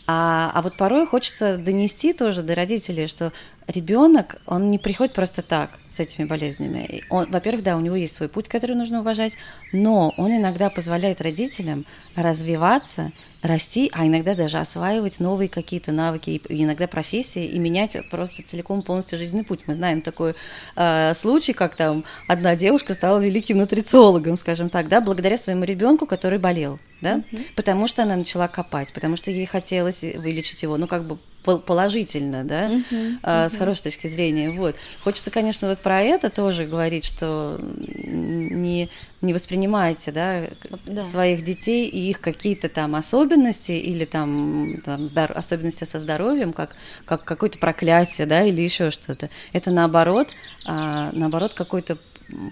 А, 0.06 0.50
а 0.54 0.60
вот 0.60 0.76
порой 0.76 1.06
хочется 1.06 1.56
донести 1.56 2.12
тоже 2.12 2.42
до 2.42 2.54
родителей, 2.54 3.06
что 3.06 3.32
ребенок, 3.66 4.36
он 4.46 4.68
не 4.68 4.78
приходит 4.78 5.14
просто 5.14 5.40
так 5.40 5.70
с 5.88 5.98
этими 5.98 6.26
болезнями. 6.26 7.04
Он, 7.08 7.30
во-первых, 7.30 7.64
да, 7.64 7.76
у 7.76 7.80
него 7.80 7.96
есть 7.96 8.14
свой 8.14 8.28
путь, 8.28 8.48
который 8.48 8.76
нужно 8.76 9.00
уважать, 9.00 9.36
но 9.72 10.12
он 10.18 10.36
иногда 10.36 10.68
позволяет 10.68 11.22
родителям 11.22 11.86
развиваться, 12.16 13.12
расти, 13.44 13.90
а 13.92 14.06
иногда 14.06 14.34
даже 14.34 14.58
осваивать 14.58 15.20
новые 15.20 15.48
какие-то 15.48 15.92
навыки 15.92 16.40
иногда 16.48 16.86
профессии 16.86 17.44
и 17.44 17.58
менять 17.58 17.96
просто 18.10 18.42
целиком 18.42 18.82
полностью 18.82 19.18
жизненный 19.18 19.44
путь. 19.44 19.60
Мы 19.66 19.74
знаем 19.74 20.00
такой 20.00 20.34
э, 20.76 21.12
случай, 21.14 21.52
как 21.52 21.74
там 21.74 22.04
одна 22.26 22.56
девушка 22.56 22.94
стала 22.94 23.18
великим 23.18 23.58
нутрициологом, 23.58 24.36
скажем 24.38 24.70
так, 24.70 24.88
да, 24.88 25.00
благодаря 25.00 25.36
своему 25.36 25.64
ребенку, 25.64 26.06
который 26.06 26.38
болел, 26.38 26.78
да, 27.02 27.16
mm-hmm. 27.16 27.46
потому 27.54 27.86
что 27.86 28.02
она 28.02 28.16
начала 28.16 28.48
копать, 28.48 28.92
потому 28.94 29.16
что 29.16 29.30
ей 29.30 29.46
хотелось 29.46 30.00
вылечить 30.00 30.62
его, 30.62 30.78
ну 30.78 30.86
как 30.86 31.04
бы 31.04 31.18
положительно, 31.44 32.44
да, 32.44 32.68
uh-huh, 32.68 33.20
uh-huh. 33.22 33.48
с 33.48 33.56
хорошей 33.56 33.84
точки 33.84 34.06
зрения. 34.06 34.50
Вот. 34.50 34.76
Хочется, 35.02 35.30
конечно, 35.30 35.68
вот 35.68 35.78
про 35.78 36.00
это 36.00 36.30
тоже 36.30 36.64
говорить, 36.64 37.04
что 37.04 37.60
не, 37.60 38.88
не 39.20 39.32
воспринимайте, 39.34 40.10
да, 40.10 40.44
да. 40.86 41.02
своих 41.02 41.42
детей 41.42 41.88
и 41.88 42.10
их 42.10 42.20
какие-то 42.20 42.68
там 42.68 42.94
особенности 42.94 43.72
или 43.72 44.04
там, 44.04 44.80
там 44.84 45.06
здор- 45.06 45.32
особенности 45.32 45.84
со 45.84 45.98
здоровьем, 45.98 46.52
как, 46.52 46.74
как 47.04 47.24
какое-то 47.24 47.58
проклятие, 47.58 48.26
да, 48.26 48.42
или 48.42 48.62
еще 48.62 48.90
что-то. 48.90 49.28
Это 49.52 49.70
наоборот, 49.70 50.28
а, 50.66 51.10
наоборот, 51.12 51.54
какой-то 51.54 51.98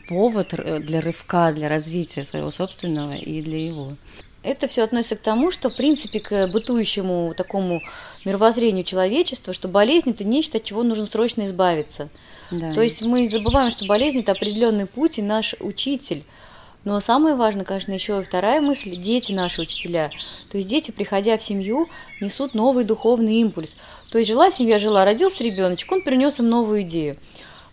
повод 0.09 0.55
для 0.81 1.00
рывка, 1.00 1.52
для 1.52 1.68
развития 1.68 2.24
своего 2.24 2.50
собственного 2.50 3.14
и 3.14 3.40
для 3.40 3.66
его. 3.66 3.96
Это 4.42 4.66
все 4.66 4.83
относится 4.83 5.16
к 5.16 5.20
тому, 5.20 5.50
что, 5.50 5.70
в 5.70 5.76
принципе, 5.76 6.18
к 6.18 6.48
бытующему 6.48 7.33
такому 7.37 7.81
мировоззрению 8.24 8.85
человечества, 8.85 9.55
что 9.55 9.68
болезнь 9.68 10.11
это 10.11 10.24
нечто, 10.24 10.59
от 10.59 10.64
чего 10.64 10.83
нужно 10.83 11.07
срочно 11.07 11.46
избавиться. 11.46 12.09
Да. 12.50 12.74
То 12.74 12.83
есть 12.83 13.02
мы 13.02 13.28
забываем, 13.28 13.70
что 13.70 13.87
болезнь 13.87 14.18
это 14.20 14.33
определенный 14.33 14.87
путь 14.87 15.18
и 15.18 15.22
наш 15.22 15.55
учитель. 15.61 16.24
Но 16.85 16.98
самое 16.98 17.37
важное, 17.37 17.64
конечно, 17.64 17.92
еще 17.92 18.18
и 18.18 18.24
вторая 18.24 18.61
мысль– 18.61 18.96
дети 19.02 19.31
наши 19.31 19.62
учителя. 19.62 20.11
То 20.50 20.59
есть 20.59 20.68
дети, 20.68 20.90
приходя 20.90 21.38
в 21.38 21.42
семью, 21.42 21.88
несут 22.20 22.55
новый 22.55 22.85
духовный 22.85 23.35
импульс. 23.37 23.76
То 24.11 24.18
есть 24.18 24.28
жила 24.28 24.50
семья, 24.50 24.81
жила, 24.81 25.05
родился 25.05 25.44
ребеночек, 25.44 25.92
он 25.92 26.02
принес 26.02 26.40
им 26.40 26.48
новую 26.48 26.83
идею. 26.83 27.16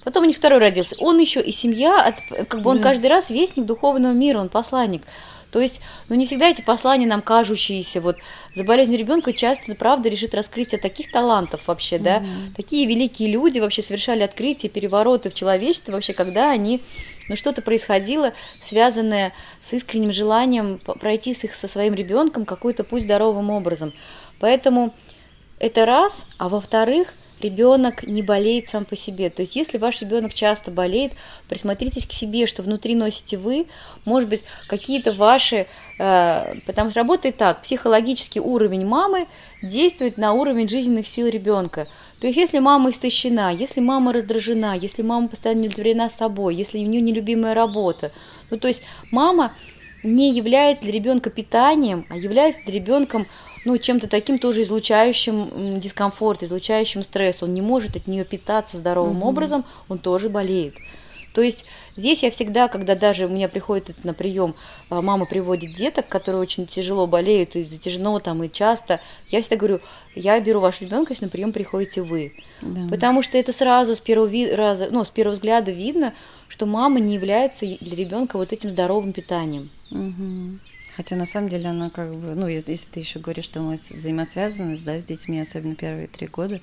Потом 0.04 0.24
у 0.24 0.28
них 0.28 0.38
второй 0.38 0.60
родился. 0.60 0.96
Он 1.00 1.18
еще 1.18 1.42
и 1.42 1.52
семья, 1.52 2.16
как 2.48 2.62
бы 2.62 2.70
он 2.70 2.78
да. 2.78 2.84
каждый 2.84 3.08
раз 3.08 3.32
вестник 3.32 3.66
духовного 3.66 4.14
мира, 4.14 4.40
он 4.40 4.50
посланник. 4.50 5.02
То 5.52 5.62
есть, 5.62 5.82
ну 6.08 6.16
не 6.16 6.26
всегда 6.26 6.50
эти 6.50 6.62
послания 6.62 7.06
нам 7.06 7.22
кажущиеся, 7.22 8.02
вот 8.02 8.18
за 8.56 8.64
болезнь 8.64 8.96
ребенка 8.96 9.34
часто, 9.34 9.76
правда, 9.76 10.10
решит 10.10 10.34
раскрытие 10.36 10.80
таких 10.80 11.12
талантов 11.12 11.62
вообще, 11.68 11.98
да, 11.98 12.18
mm-hmm. 12.18 12.56
такие 12.56 12.86
великие 12.86 13.32
люди 13.32 13.60
вообще 13.60 13.82
совершали 13.82 14.22
открытия, 14.24 14.70
перевороты 14.70 15.30
в 15.30 15.34
человечестве 15.34 15.94
вообще, 15.94 16.14
когда 16.14 16.52
они 16.52 16.82
но 17.30 17.36
что-то 17.36 17.62
происходило, 17.62 18.34
связанное 18.62 19.34
с 19.62 19.72
искренним 19.72 20.12
желанием 20.12 20.80
пройти 21.00 21.34
с 21.34 21.44
их, 21.44 21.56
со 21.56 21.68
своим 21.68 21.94
ребенком 21.94 22.44
какой-то 22.44 22.84
путь 22.84 23.04
здоровым 23.04 23.52
образом. 23.52 23.94
Поэтому 24.40 24.96
это 25.60 25.86
раз, 25.86 26.26
а 26.38 26.50
во-вторых, 26.50 27.14
ребенок 27.42 28.04
не 28.04 28.22
болеет 28.22 28.70
сам 28.70 28.86
по 28.86 28.96
себе. 28.96 29.30
То 29.30 29.42
есть, 29.42 29.56
если 29.56 29.78
ваш 29.78 30.02
ребенок 30.02 30.34
часто 30.34 30.72
болеет, 30.72 31.14
присмотритесь 31.48 32.06
к 32.06 32.12
себе, 32.12 32.48
что 32.48 32.64
внутри 32.64 32.96
носите 32.96 33.38
вы, 33.38 33.68
может 34.06 34.30
быть, 34.30 34.44
какие-то 34.68 35.14
ваши, 35.14 35.68
э, 36.00 36.56
потому 36.66 36.90
что 36.90 37.00
работает 37.00 37.38
так, 37.38 37.62
психологический 37.62 38.40
уровень 38.40 38.86
мамы 38.86 39.28
действует 39.62 40.18
на 40.18 40.34
уровень 40.34 40.70
жизненных 40.70 41.08
сил 41.08 41.28
ребенка. 41.28 41.88
То 42.20 42.28
есть, 42.28 42.38
если 42.38 42.60
мама 42.60 42.90
истощена, 42.90 43.54
если 43.54 43.80
мама 43.80 44.14
раздражена, 44.14 44.78
если 44.78 45.02
мама 45.02 45.28
постоянно 45.28 45.62
не 45.62 45.68
удовлетворена 45.68 46.10
собой, 46.10 46.56
если 46.56 46.80
у 46.80 46.86
нее 46.86 47.02
нелюбимая 47.02 47.54
работа, 47.54 48.12
ну, 48.50 48.58
то 48.58 48.68
есть, 48.68 48.84
мама 49.12 49.54
не 50.04 50.32
является 50.32 50.84
для 50.84 50.94
ребенка 50.94 51.30
питанием, 51.30 52.06
а 52.10 52.18
является 52.18 52.62
для 52.66 52.74
ребенком 52.74 53.28
ну, 53.66 53.78
чем-то 53.78 54.08
таким 54.08 54.40
тоже 54.40 54.62
излучающим 54.64 55.80
дискомфорт, 55.80 56.44
излучающим 56.44 57.04
стресс. 57.04 57.44
Он 57.44 57.50
не 57.50 57.62
может 57.62 57.96
от 57.96 58.08
нее 58.08 58.24
питаться 58.24 58.78
здоровым 58.78 59.18
угу. 59.18 59.30
образом, 59.30 59.66
он 59.90 59.98
тоже 59.98 60.30
болеет. 60.30 60.76
То 61.34 61.42
есть 61.42 61.66
здесь 61.96 62.24
я 62.24 62.32
всегда, 62.32 62.68
когда 62.68 62.96
даже 62.96 63.26
у 63.26 63.30
меня 63.30 63.48
приходит 63.48 64.04
на 64.04 64.14
прием, 64.14 64.56
а, 64.90 65.02
мама 65.02 65.26
приводит 65.26 65.74
деток, 65.74 66.08
которые 66.08 66.42
очень 66.42 66.66
тяжело 66.66 67.06
болеют 67.06 67.56
и 67.56 67.64
затяжно 67.64 68.20
там 68.20 68.44
и 68.44 68.52
часто, 68.52 69.00
я 69.30 69.42
всегда 69.42 69.58
говорю, 69.58 69.80
я 70.16 70.40
беру 70.40 70.60
вашего 70.60 70.88
ребенка, 70.88 71.14
если 71.14 71.26
на 71.26 71.30
прием 71.32 71.54
приходите 71.54 72.02
вы. 72.02 72.34
Да. 72.62 72.88
Потому 72.90 73.22
что 73.22 73.38
это 73.38 73.54
сразу 73.54 73.96
с 73.96 74.00
первого, 74.00 74.28
ви- 74.28 74.52
раза, 74.52 74.90
ну, 74.92 75.04
с 75.04 75.10
первого 75.10 75.34
взгляда 75.34 75.72
видно, 75.72 76.14
что 76.48 76.66
мама 76.66 77.00
не 77.00 77.14
является 77.14 77.66
для 77.66 77.96
ребенка 77.96 78.38
вот 78.38 78.52
этим 78.52 78.70
здоровым 78.70 79.14
питанием. 79.14 79.70
Хотя 80.96 81.16
на 81.16 81.26
самом 81.26 81.50
деле 81.50 81.70
она 81.70 81.90
как 81.90 82.12
бы, 82.12 82.36
ну, 82.36 82.48
если 82.48 82.76
ты 82.92 83.00
еще 83.00 83.20
говоришь, 83.20 83.46
что 83.46 83.62
мы 83.62 83.76
взаимосвязаны, 83.76 84.78
да, 84.78 85.00
с 85.00 85.04
детьми, 85.04 85.40
особенно 85.40 85.76
первые 85.76 86.08
три 86.08 86.28
года, 86.28 86.60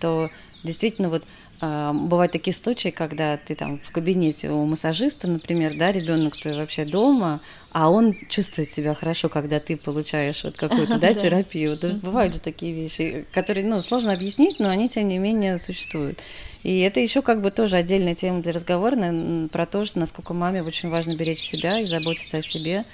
то 0.00 0.30
действительно 0.62 1.08
вот 1.08 1.24
бывают 1.62 2.32
такие 2.32 2.54
случаи, 2.54 2.88
когда 2.88 3.36
ты 3.36 3.54
там 3.54 3.78
в 3.78 3.92
кабинете 3.92 4.50
у 4.50 4.64
массажиста, 4.66 5.28
например, 5.28 5.76
да, 5.78 5.92
ребенок 5.92 6.36
твой 6.36 6.56
вообще 6.56 6.84
дома, 6.84 7.40
а 7.70 7.88
он 7.88 8.16
чувствует 8.28 8.70
себя 8.70 8.94
хорошо, 8.94 9.28
когда 9.28 9.60
ты 9.60 9.76
получаешь 9.76 10.42
вот 10.42 10.56
какую-то, 10.56 10.98
да, 10.98 11.14
терапию. 11.14 11.78
Вот 11.80 11.94
бывают 11.94 12.34
же 12.34 12.40
такие 12.40 12.72
вещи, 12.72 13.26
которые, 13.32 13.64
ну, 13.64 13.80
сложно 13.80 14.12
объяснить, 14.12 14.58
но 14.58 14.70
они, 14.70 14.88
тем 14.88 15.06
не 15.06 15.18
менее, 15.18 15.56
существуют. 15.58 16.20
И 16.64 16.80
это 16.80 17.00
еще 17.00 17.22
как 17.22 17.42
бы 17.42 17.50
тоже 17.50 17.76
отдельная 17.76 18.14
тема 18.14 18.42
для 18.42 18.52
разговора 18.52 18.96
про 19.52 19.66
то, 19.66 19.84
что 19.84 20.00
насколько 20.00 20.34
маме 20.34 20.62
очень 20.62 20.90
важно 20.90 21.14
беречь 21.16 21.40
себя 21.40 21.78
и 21.80 21.84
заботиться 21.84 22.38
о 22.38 22.42
себе, 22.42 22.84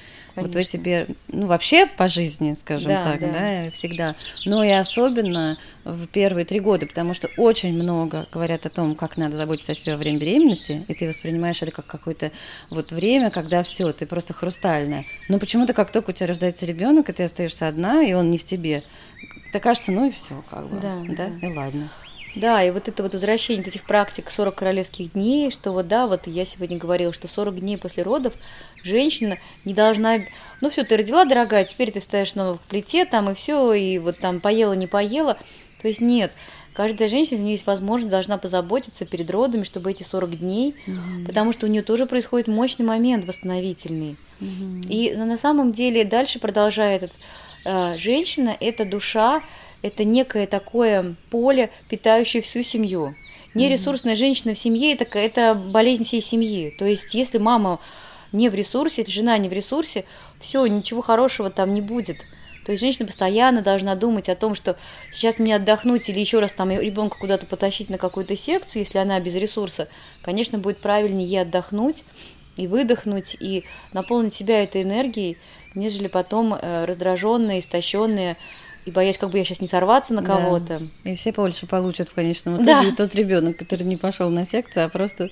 Конечно. 0.42 0.61
Вот 0.61 0.66
в 0.66 0.70
тебе, 0.70 1.07
ну, 1.29 1.46
вообще 1.46 1.87
по 1.87 2.09
жизни, 2.09 2.57
скажем 2.59 2.88
да, 2.92 3.05
так, 3.05 3.20
да. 3.20 3.33
да, 3.33 3.70
всегда. 3.70 4.14
Но 4.44 4.64
и 4.64 4.70
особенно 4.70 5.59
в 5.85 6.07
первые 6.07 6.44
три 6.44 6.61
года, 6.61 6.87
потому 6.87 7.14
что 7.14 7.29
очень 7.37 7.72
много 7.72 8.27
говорят 8.33 8.66
о 8.66 8.68
том, 8.68 8.94
как 8.94 9.16
надо 9.16 9.37
заботиться 9.37 9.72
о 9.72 9.74
себе 9.74 9.92
во 9.92 9.98
время 9.98 10.18
беременности, 10.18 10.85
и 10.87 10.94
ты 10.94 11.09
воспринимаешь 11.09 11.62
это 11.62 11.72
как 11.72 11.87
какое-то 11.87 12.31
вот 12.70 12.92
время, 12.92 13.31
когда 13.31 13.62
все, 13.62 13.92
ты 13.92 14.07
просто 14.07 14.35
хрустальная. 14.35 15.05
Но 15.29 15.38
почему-то, 15.38 15.72
как 15.72 15.92
только 15.92 16.11
у 16.11 16.12
тебя 16.12 16.29
рождается 16.29 16.66
ребенок, 16.66 17.09
и 17.09 17.12
ты 17.12 17.24
остаешься 17.24 17.68
одна, 17.68 18.03
и 18.03 18.12
он 18.12 18.31
не 18.31 18.38
в 18.38 18.44
тебе, 18.44 18.83
так 19.53 19.62
кажется, 19.62 19.92
ну 19.92 20.09
и 20.09 20.11
все, 20.11 20.42
как 20.51 20.68
бы, 20.68 20.81
да, 20.81 21.03
да, 21.09 21.29
да. 21.29 21.46
и 21.46 21.55
ладно. 21.55 21.90
Да, 22.36 22.62
и 22.62 22.70
вот 22.70 22.88
это 22.88 23.02
вот 23.02 23.14
возвращение 23.14 23.66
этих 23.66 23.84
практик 23.84 24.30
40 24.30 24.54
королевских 24.54 25.12
дней, 25.12 25.50
что 25.50 25.72
вот 25.72 25.88
да, 25.88 26.06
вот 26.06 26.26
я 26.26 26.44
сегодня 26.44 26.78
говорила, 26.78 27.12
что 27.12 27.28
40 27.28 27.60
дней 27.60 27.78
после 27.78 28.02
родов 28.02 28.34
женщина 28.82 29.38
не 29.64 29.74
должна, 29.74 30.18
ну 30.60 30.70
все, 30.70 30.84
ты 30.84 30.96
родила, 30.96 31.24
дорогая, 31.24 31.64
теперь 31.64 31.90
ты 31.90 32.00
стоишь 32.00 32.32
снова 32.32 32.54
в 32.54 32.60
плите 32.60 33.04
там 33.04 33.30
и 33.30 33.34
все, 33.34 33.72
и 33.72 33.98
вот 33.98 34.18
там 34.18 34.40
поела, 34.40 34.74
не 34.74 34.86
поела. 34.86 35.38
То 35.80 35.88
есть 35.88 36.00
нет, 36.00 36.32
каждая 36.74 37.08
женщина, 37.08 37.40
у 37.40 37.42
нее 37.42 37.52
есть 37.52 37.66
возможность, 37.66 38.10
должна 38.10 38.38
позаботиться 38.38 39.04
перед 39.04 39.30
родами, 39.30 39.64
чтобы 39.64 39.90
эти 39.90 40.02
40 40.02 40.38
дней, 40.38 40.74
угу. 40.86 41.26
потому 41.26 41.52
что 41.52 41.66
у 41.66 41.68
нее 41.68 41.82
тоже 41.82 42.06
происходит 42.06 42.46
мощный 42.46 42.84
момент 42.84 43.24
восстановительный. 43.24 44.16
Угу. 44.40 44.88
И 44.88 45.14
на 45.16 45.38
самом 45.38 45.72
деле 45.72 46.04
дальше 46.04 46.38
продолжает 46.38 47.02
этот, 47.02 47.18
э, 47.64 47.98
женщина, 47.98 48.56
это 48.60 48.84
душа, 48.84 49.42
это 49.82 50.04
некое 50.04 50.46
такое 50.46 51.14
поле, 51.30 51.70
питающее 51.88 52.42
всю 52.42 52.62
семью. 52.62 53.14
Нересурсная 53.54 54.16
женщина 54.16 54.54
в 54.54 54.58
семье 54.58 54.92
это, 54.92 55.18
это 55.18 55.54
болезнь 55.54 56.04
всей 56.04 56.20
семьи. 56.20 56.74
То 56.78 56.84
есть, 56.84 57.14
если 57.14 57.38
мама 57.38 57.80
не 58.32 58.48
в 58.48 58.54
ресурсе, 58.54 59.04
жена 59.06 59.38
не 59.38 59.48
в 59.48 59.52
ресурсе, 59.52 60.04
все, 60.40 60.64
ничего 60.66 61.02
хорошего 61.02 61.50
там 61.50 61.74
не 61.74 61.80
будет. 61.80 62.18
То 62.68 62.72
есть 62.72 62.82
женщина 62.82 63.06
постоянно 63.06 63.62
должна 63.62 63.94
думать 63.94 64.28
о 64.28 64.36
том, 64.36 64.54
что 64.54 64.76
сейчас 65.10 65.38
мне 65.38 65.56
отдохнуть 65.56 66.10
или 66.10 66.20
еще 66.20 66.38
раз 66.38 66.52
там 66.52 66.70
ребенка 66.70 67.16
куда-то 67.18 67.46
потащить 67.46 67.88
на 67.88 67.96
какую-то 67.96 68.36
секцию, 68.36 68.82
если 68.82 68.98
она 68.98 69.18
без 69.20 69.34
ресурса, 69.36 69.88
конечно, 70.20 70.58
будет 70.58 70.82
правильнее 70.82 71.26
ей 71.26 71.40
отдохнуть 71.40 72.04
и 72.56 72.66
выдохнуть, 72.66 73.38
и 73.40 73.64
наполнить 73.94 74.34
себя 74.34 74.62
этой 74.62 74.82
энергией, 74.82 75.38
нежели 75.74 76.08
потом 76.08 76.52
э, 76.52 76.84
раздраженные, 76.84 77.60
истощенные, 77.60 78.36
и 78.88 78.92
боясь, 78.92 79.18
как 79.18 79.31
бы 79.31 79.38
я 79.38 79.44
сейчас 79.44 79.61
не 79.61 79.68
сорваться 79.68 80.14
на 80.14 80.22
кого-то. 80.22 80.81
Да. 81.05 81.11
И 81.11 81.14
все 81.14 81.33
больше 81.33 81.66
получат 81.66 82.09
в 82.09 82.14
конечном 82.14 82.57
итоге. 82.57 82.90
Да. 82.90 82.96
тот 82.96 83.14
ребенок, 83.14 83.57
который 83.59 83.85
не 83.85 83.96
пошел 83.96 84.31
на 84.31 84.44
секцию, 84.44 84.87
а 84.87 84.88
просто 84.88 85.31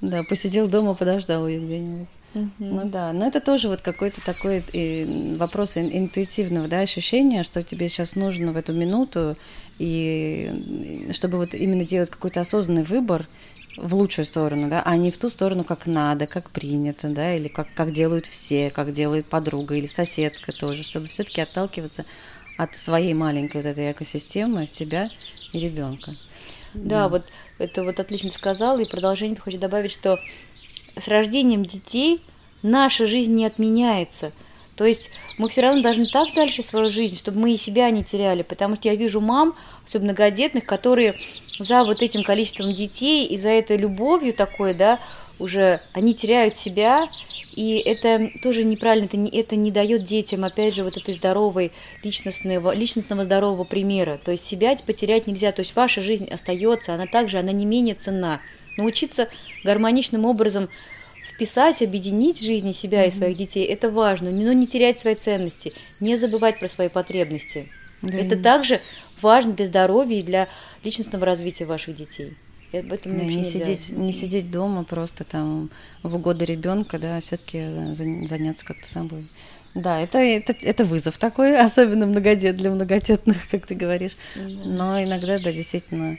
да, 0.00 0.22
посидел 0.24 0.68
дома, 0.68 0.94
подождал 0.94 1.48
ее 1.48 1.60
где-нибудь. 1.60 2.08
Угу. 2.34 2.50
Ну 2.58 2.84
да, 2.84 3.12
но 3.12 3.26
это 3.26 3.40
тоже 3.40 3.68
вот 3.68 3.80
какой-то 3.80 4.20
такой 4.24 4.62
и 4.72 5.34
вопрос 5.38 5.76
интуитивного 5.76 6.68
да, 6.68 6.80
ощущения, 6.80 7.42
что 7.42 7.62
тебе 7.62 7.88
сейчас 7.88 8.14
нужно 8.14 8.52
в 8.52 8.56
эту 8.56 8.74
минуту, 8.74 9.36
и 9.78 11.08
чтобы 11.12 11.38
вот 11.38 11.54
именно 11.54 11.84
делать 11.84 12.10
какой-то 12.10 12.40
осознанный 12.40 12.82
выбор 12.82 13.26
в 13.78 13.94
лучшую 13.94 14.26
сторону, 14.26 14.68
да, 14.68 14.82
а 14.84 14.96
не 14.96 15.10
в 15.10 15.18
ту 15.18 15.30
сторону, 15.30 15.64
как 15.64 15.86
надо, 15.86 16.26
как 16.26 16.50
принято, 16.50 17.08
да, 17.08 17.34
или 17.34 17.48
как, 17.48 17.68
как 17.74 17.92
делают 17.92 18.26
все, 18.26 18.70
как 18.70 18.92
делает 18.92 19.26
подруга 19.26 19.76
или 19.76 19.86
соседка 19.86 20.52
тоже, 20.52 20.82
чтобы 20.82 21.06
все-таки 21.06 21.40
отталкиваться 21.40 22.04
от 22.58 22.76
своей 22.76 23.14
маленькой 23.14 23.62
вот 23.62 23.66
этой 23.66 23.92
экосистемы, 23.92 24.66
себя 24.66 25.08
и 25.52 25.60
ребенка. 25.60 26.12
Да, 26.74 27.04
да, 27.04 27.08
вот 27.08 27.24
это 27.58 27.84
вот 27.84 27.98
отлично 27.98 28.30
сказал, 28.30 28.78
и 28.78 28.84
продолжение 28.84 29.40
хочу 29.40 29.58
добавить, 29.58 29.92
что 29.92 30.20
с 30.98 31.08
рождением 31.08 31.64
детей 31.64 32.20
наша 32.62 33.06
жизнь 33.06 33.32
не 33.32 33.46
отменяется. 33.46 34.32
То 34.74 34.84
есть 34.84 35.10
мы 35.38 35.48
все 35.48 35.62
равно 35.62 35.82
должны 35.82 36.06
так 36.06 36.34
дальше 36.34 36.62
свою 36.62 36.90
жизнь, 36.90 37.16
чтобы 37.16 37.38
мы 37.40 37.54
и 37.54 37.56
себя 37.56 37.90
не 37.90 38.04
теряли, 38.04 38.42
потому 38.42 38.76
что 38.76 38.88
я 38.88 38.94
вижу 38.94 39.20
мам, 39.20 39.54
особенно 39.84 40.12
многодетных, 40.12 40.64
которые 40.66 41.14
за 41.58 41.84
вот 41.84 42.02
этим 42.02 42.22
количеством 42.22 42.72
детей 42.72 43.26
и 43.26 43.36
за 43.38 43.48
этой 43.48 43.76
любовью 43.76 44.32
такой, 44.32 44.74
да, 44.74 45.00
уже 45.40 45.80
они 45.92 46.14
теряют 46.14 46.54
себя, 46.54 47.06
и 47.58 47.76
это 47.78 48.30
тоже 48.40 48.62
неправильно, 48.62 49.06
это 49.06 49.16
не, 49.16 49.28
это 49.30 49.56
не 49.56 49.72
дает 49.72 50.04
детям, 50.04 50.44
опять 50.44 50.76
же, 50.76 50.84
вот 50.84 50.96
этой 50.96 51.12
здоровой 51.12 51.72
личностного, 52.04 52.72
личностного 52.72 53.24
здорового 53.24 53.64
примера. 53.64 54.20
То 54.24 54.30
есть 54.30 54.44
себя 54.44 54.76
потерять 54.86 55.26
нельзя, 55.26 55.50
то 55.50 55.62
есть 55.62 55.74
ваша 55.74 56.00
жизнь 56.00 56.28
остается, 56.30 56.94
она 56.94 57.06
также, 57.06 57.36
она 57.36 57.50
не 57.50 57.66
менее 57.66 57.96
ценна. 57.96 58.40
Научиться 58.76 59.28
гармоничным 59.64 60.24
образом 60.24 60.68
вписать, 61.34 61.82
объединить 61.82 62.40
жизни 62.40 62.70
себя 62.70 63.04
mm-hmm. 63.04 63.08
и 63.08 63.18
своих 63.18 63.36
детей, 63.36 63.64
это 63.64 63.90
важно, 63.90 64.30
но 64.30 64.52
не 64.52 64.68
терять 64.68 65.00
свои 65.00 65.16
ценности, 65.16 65.72
не 65.98 66.16
забывать 66.16 66.60
про 66.60 66.68
свои 66.68 66.88
потребности. 66.88 67.68
Да. 68.02 68.20
Это 68.20 68.36
также 68.36 68.80
важно 69.20 69.54
для 69.54 69.66
здоровья 69.66 70.20
и 70.20 70.22
для 70.22 70.48
личностного 70.84 71.26
развития 71.26 71.64
ваших 71.64 71.96
детей. 71.96 72.34
И 72.72 72.78
об 72.78 72.92
этом 72.92 73.16
да, 73.16 73.24
не 73.24 73.44
сидеть, 73.44 73.90
не 73.90 74.12
сидеть 74.12 74.50
дома 74.50 74.84
просто 74.84 75.24
там 75.24 75.70
в 76.02 76.14
угоду 76.14 76.44
ребенка, 76.44 76.98
да, 76.98 77.20
все-таки 77.20 77.62
заняться 78.26 78.64
как-то 78.64 78.86
собой. 78.86 79.26
Да, 79.74 80.00
это, 80.00 80.18
это, 80.18 80.54
это 80.62 80.84
вызов 80.84 81.18
такой, 81.18 81.58
особенно 81.60 82.06
многодет 82.06 82.56
для 82.56 82.70
многодетных, 82.70 83.36
как 83.50 83.66
ты 83.66 83.74
говоришь. 83.74 84.16
Mm-hmm. 84.36 84.62
Но 84.66 85.02
иногда, 85.02 85.38
да, 85.38 85.52
действительно, 85.52 86.18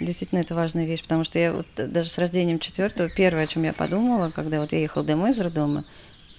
действительно 0.00 0.40
это 0.40 0.54
важная 0.54 0.86
вещь, 0.86 1.02
потому 1.02 1.24
что 1.24 1.38
я 1.38 1.52
вот 1.52 1.66
даже 1.76 2.08
с 2.08 2.18
рождением 2.18 2.58
четвертого, 2.58 3.08
первое, 3.08 3.44
о 3.44 3.46
чем 3.46 3.64
я 3.64 3.72
подумала, 3.72 4.30
когда 4.34 4.60
вот 4.60 4.72
я 4.72 4.78
ехала 4.78 5.04
домой 5.04 5.32
из 5.32 5.40
роддома, 5.40 5.84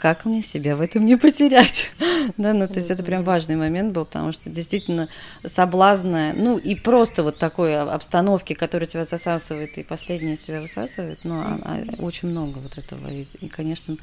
как 0.01 0.25
мне 0.25 0.41
себя 0.41 0.75
в 0.75 0.81
этом 0.81 1.05
не 1.05 1.15
потерять? 1.15 1.91
да, 2.37 2.53
ну, 2.53 2.67
то 2.67 2.79
есть 2.79 2.89
это 2.89 3.03
прям 3.03 3.23
важный 3.23 3.55
момент 3.55 3.93
был, 3.93 4.05
потому 4.05 4.31
что 4.31 4.49
действительно 4.49 5.09
соблазна, 5.45 6.33
ну, 6.35 6.57
и 6.57 6.73
просто 6.73 7.21
вот 7.21 7.37
такой 7.37 7.77
обстановки, 7.77 8.53
которая 8.53 8.87
тебя 8.87 9.03
засасывает, 9.03 9.77
и 9.77 9.83
последняя 9.83 10.33
из 10.33 10.39
тебя 10.39 10.59
высасывает, 10.59 11.19
ну, 11.23 11.35
а, 11.35 11.59
а, 11.63 11.83
очень 11.99 12.29
много 12.29 12.57
вот 12.57 12.79
этого. 12.79 13.11
И, 13.11 13.27
и, 13.41 13.47
конечно, 13.47 13.95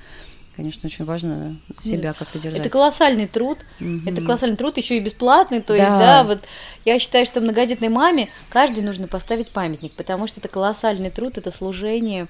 конечно, 0.54 0.86
очень 0.86 1.04
важно 1.04 1.56
себя 1.80 2.12
как-то 2.12 2.38
держать. 2.38 2.60
Это 2.60 2.70
колоссальный 2.70 3.26
труд, 3.26 3.58
mm-hmm. 3.80 4.12
это 4.12 4.22
колоссальный 4.22 4.56
труд, 4.56 4.76
еще 4.76 4.98
и 4.98 5.00
бесплатный, 5.00 5.60
то 5.60 5.76
да. 5.76 5.82
есть, 5.82 5.90
да, 5.90 6.22
вот 6.22 6.44
я 6.84 7.00
считаю, 7.00 7.26
что 7.26 7.40
многодетной 7.40 7.88
маме 7.88 8.28
каждый 8.50 8.84
нужно 8.84 9.08
поставить 9.08 9.50
памятник, 9.50 9.94
потому 9.94 10.28
что 10.28 10.38
это 10.38 10.48
колоссальный 10.48 11.10
труд, 11.10 11.38
это 11.38 11.50
служение, 11.50 12.28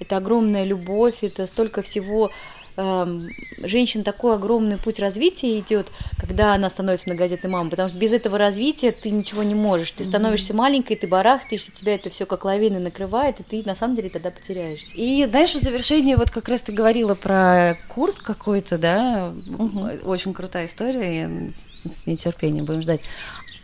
это 0.00 0.16
огромная 0.16 0.64
любовь, 0.64 1.18
это 1.22 1.46
столько 1.46 1.82
всего 1.82 2.32
женщин 2.76 4.02
такой 4.02 4.34
огромный 4.34 4.78
путь 4.78 4.98
развития 4.98 5.58
идет, 5.58 5.86
когда 6.18 6.54
она 6.54 6.68
становится 6.70 7.08
многодетной 7.08 7.50
мамой, 7.50 7.70
потому 7.70 7.88
что 7.88 7.98
без 7.98 8.12
этого 8.12 8.38
развития 8.38 8.92
ты 8.92 9.10
ничего 9.10 9.42
не 9.42 9.54
можешь. 9.54 9.92
Ты 9.92 10.04
становишься 10.04 10.54
маленькой, 10.54 10.96
ты 10.96 11.06
барахтаешься, 11.06 11.70
тебя 11.72 11.94
это 11.94 12.10
все 12.10 12.26
как 12.26 12.44
лавина 12.44 12.80
накрывает, 12.80 13.40
и 13.40 13.42
ты 13.42 13.62
на 13.64 13.74
самом 13.74 13.96
деле 13.96 14.10
тогда 14.10 14.30
потеряешься. 14.30 14.90
И 14.94 15.26
знаешь, 15.26 15.54
в 15.54 15.60
завершении 15.60 16.14
вот 16.14 16.30
как 16.30 16.48
раз 16.48 16.62
ты 16.62 16.72
говорила 16.72 17.14
про 17.14 17.76
курс 17.88 18.16
какой-то, 18.16 18.78
да, 18.78 19.32
угу. 19.58 19.88
очень 20.04 20.34
крутая 20.34 20.66
история, 20.66 21.52
с 21.84 22.06
нетерпением 22.06 22.64
будем 22.64 22.82
ждать. 22.82 23.00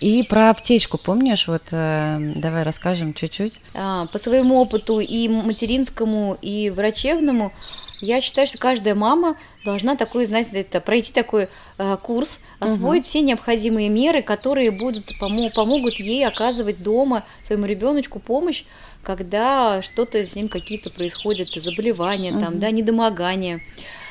И 0.01 0.23
про 0.23 0.49
аптечку, 0.49 0.99
помнишь? 0.99 1.47
Вот 1.47 1.65
э, 1.73 2.33
давай 2.37 2.63
расскажем 2.63 3.13
чуть-чуть. 3.13 3.61
А, 3.75 4.07
по 4.07 4.19
своему 4.19 4.59
опыту 4.59 4.99
и 4.99 5.29
материнскому, 5.29 6.39
и 6.41 6.71
врачебному 6.71 7.53
я 8.01 8.21
считаю, 8.21 8.47
что 8.47 8.59
каждая 8.59 8.95
мама 8.95 9.37
должна 9.65 9.97
такой, 9.97 10.25
знаете, 10.25 10.61
это, 10.61 10.81
пройти 10.81 11.13
такой 11.13 11.49
э, 11.79 11.97
курс, 12.03 12.39
освоить 12.59 13.03
угу. 13.03 13.09
все 13.09 13.21
необходимые 13.21 13.89
меры, 13.89 14.23
которые 14.23 14.71
будут 14.71 15.05
помо- 15.21 15.53
помогут 15.53 15.95
ей 16.01 16.27
оказывать 16.27 16.83
дома 16.83 17.25
своему 17.45 17.67
ребеночку 17.67 18.19
помощь, 18.19 18.65
когда 19.03 19.83
что-то 19.83 20.25
с 20.25 20.35
ним 20.35 20.49
какие-то 20.49 20.91
происходят 20.91 21.51
заболевания, 21.51 22.33
угу. 22.33 22.41
там, 22.41 22.59
да, 22.59 22.71
недомогания. 22.71 23.61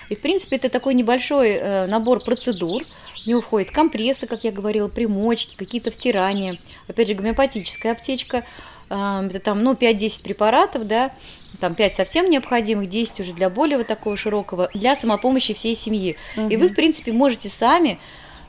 И, 0.10 0.16
в 0.16 0.22
принципе, 0.22 0.56
это 0.56 0.70
такой 0.70 0.96
небольшой 0.96 1.52
э, 1.52 1.86
набор 1.86 2.20
процедур. 2.24 2.84
В 3.24 3.28
него 3.28 3.42
входят 3.42 3.72
компрессы, 3.72 4.26
как 4.26 4.44
я 4.44 4.52
говорила, 4.52 4.88
примочки, 4.88 5.56
какие-то 5.56 5.92
втирания. 5.92 6.58
Опять 6.88 7.08
же, 7.08 7.14
гомеопатическая 7.14 7.92
аптечка. 7.92 8.44
Э, 8.90 9.28
это 9.30 9.40
там, 9.40 9.64
ну, 9.64 9.74
5-10 9.74 10.24
препаратов, 10.24 10.88
да, 10.88 11.12
там 11.60 11.76
5 11.76 11.96
совсем 11.96 12.30
необходимых, 12.30 12.90
10 12.90 13.20
уже 13.20 13.34
для 13.34 13.50
более 13.50 13.78
вот 13.78 13.88
такого 13.88 14.16
широкого, 14.16 14.70
для 14.74 14.96
самопомощи 14.96 15.54
всей 15.54 15.76
семьи. 15.76 16.16
Угу. 16.38 16.50
И 16.50 16.58
вы, 16.58 16.70
в 16.70 16.76
принципе, 16.76 17.12
можете 17.12 17.50
сами 17.50 18.00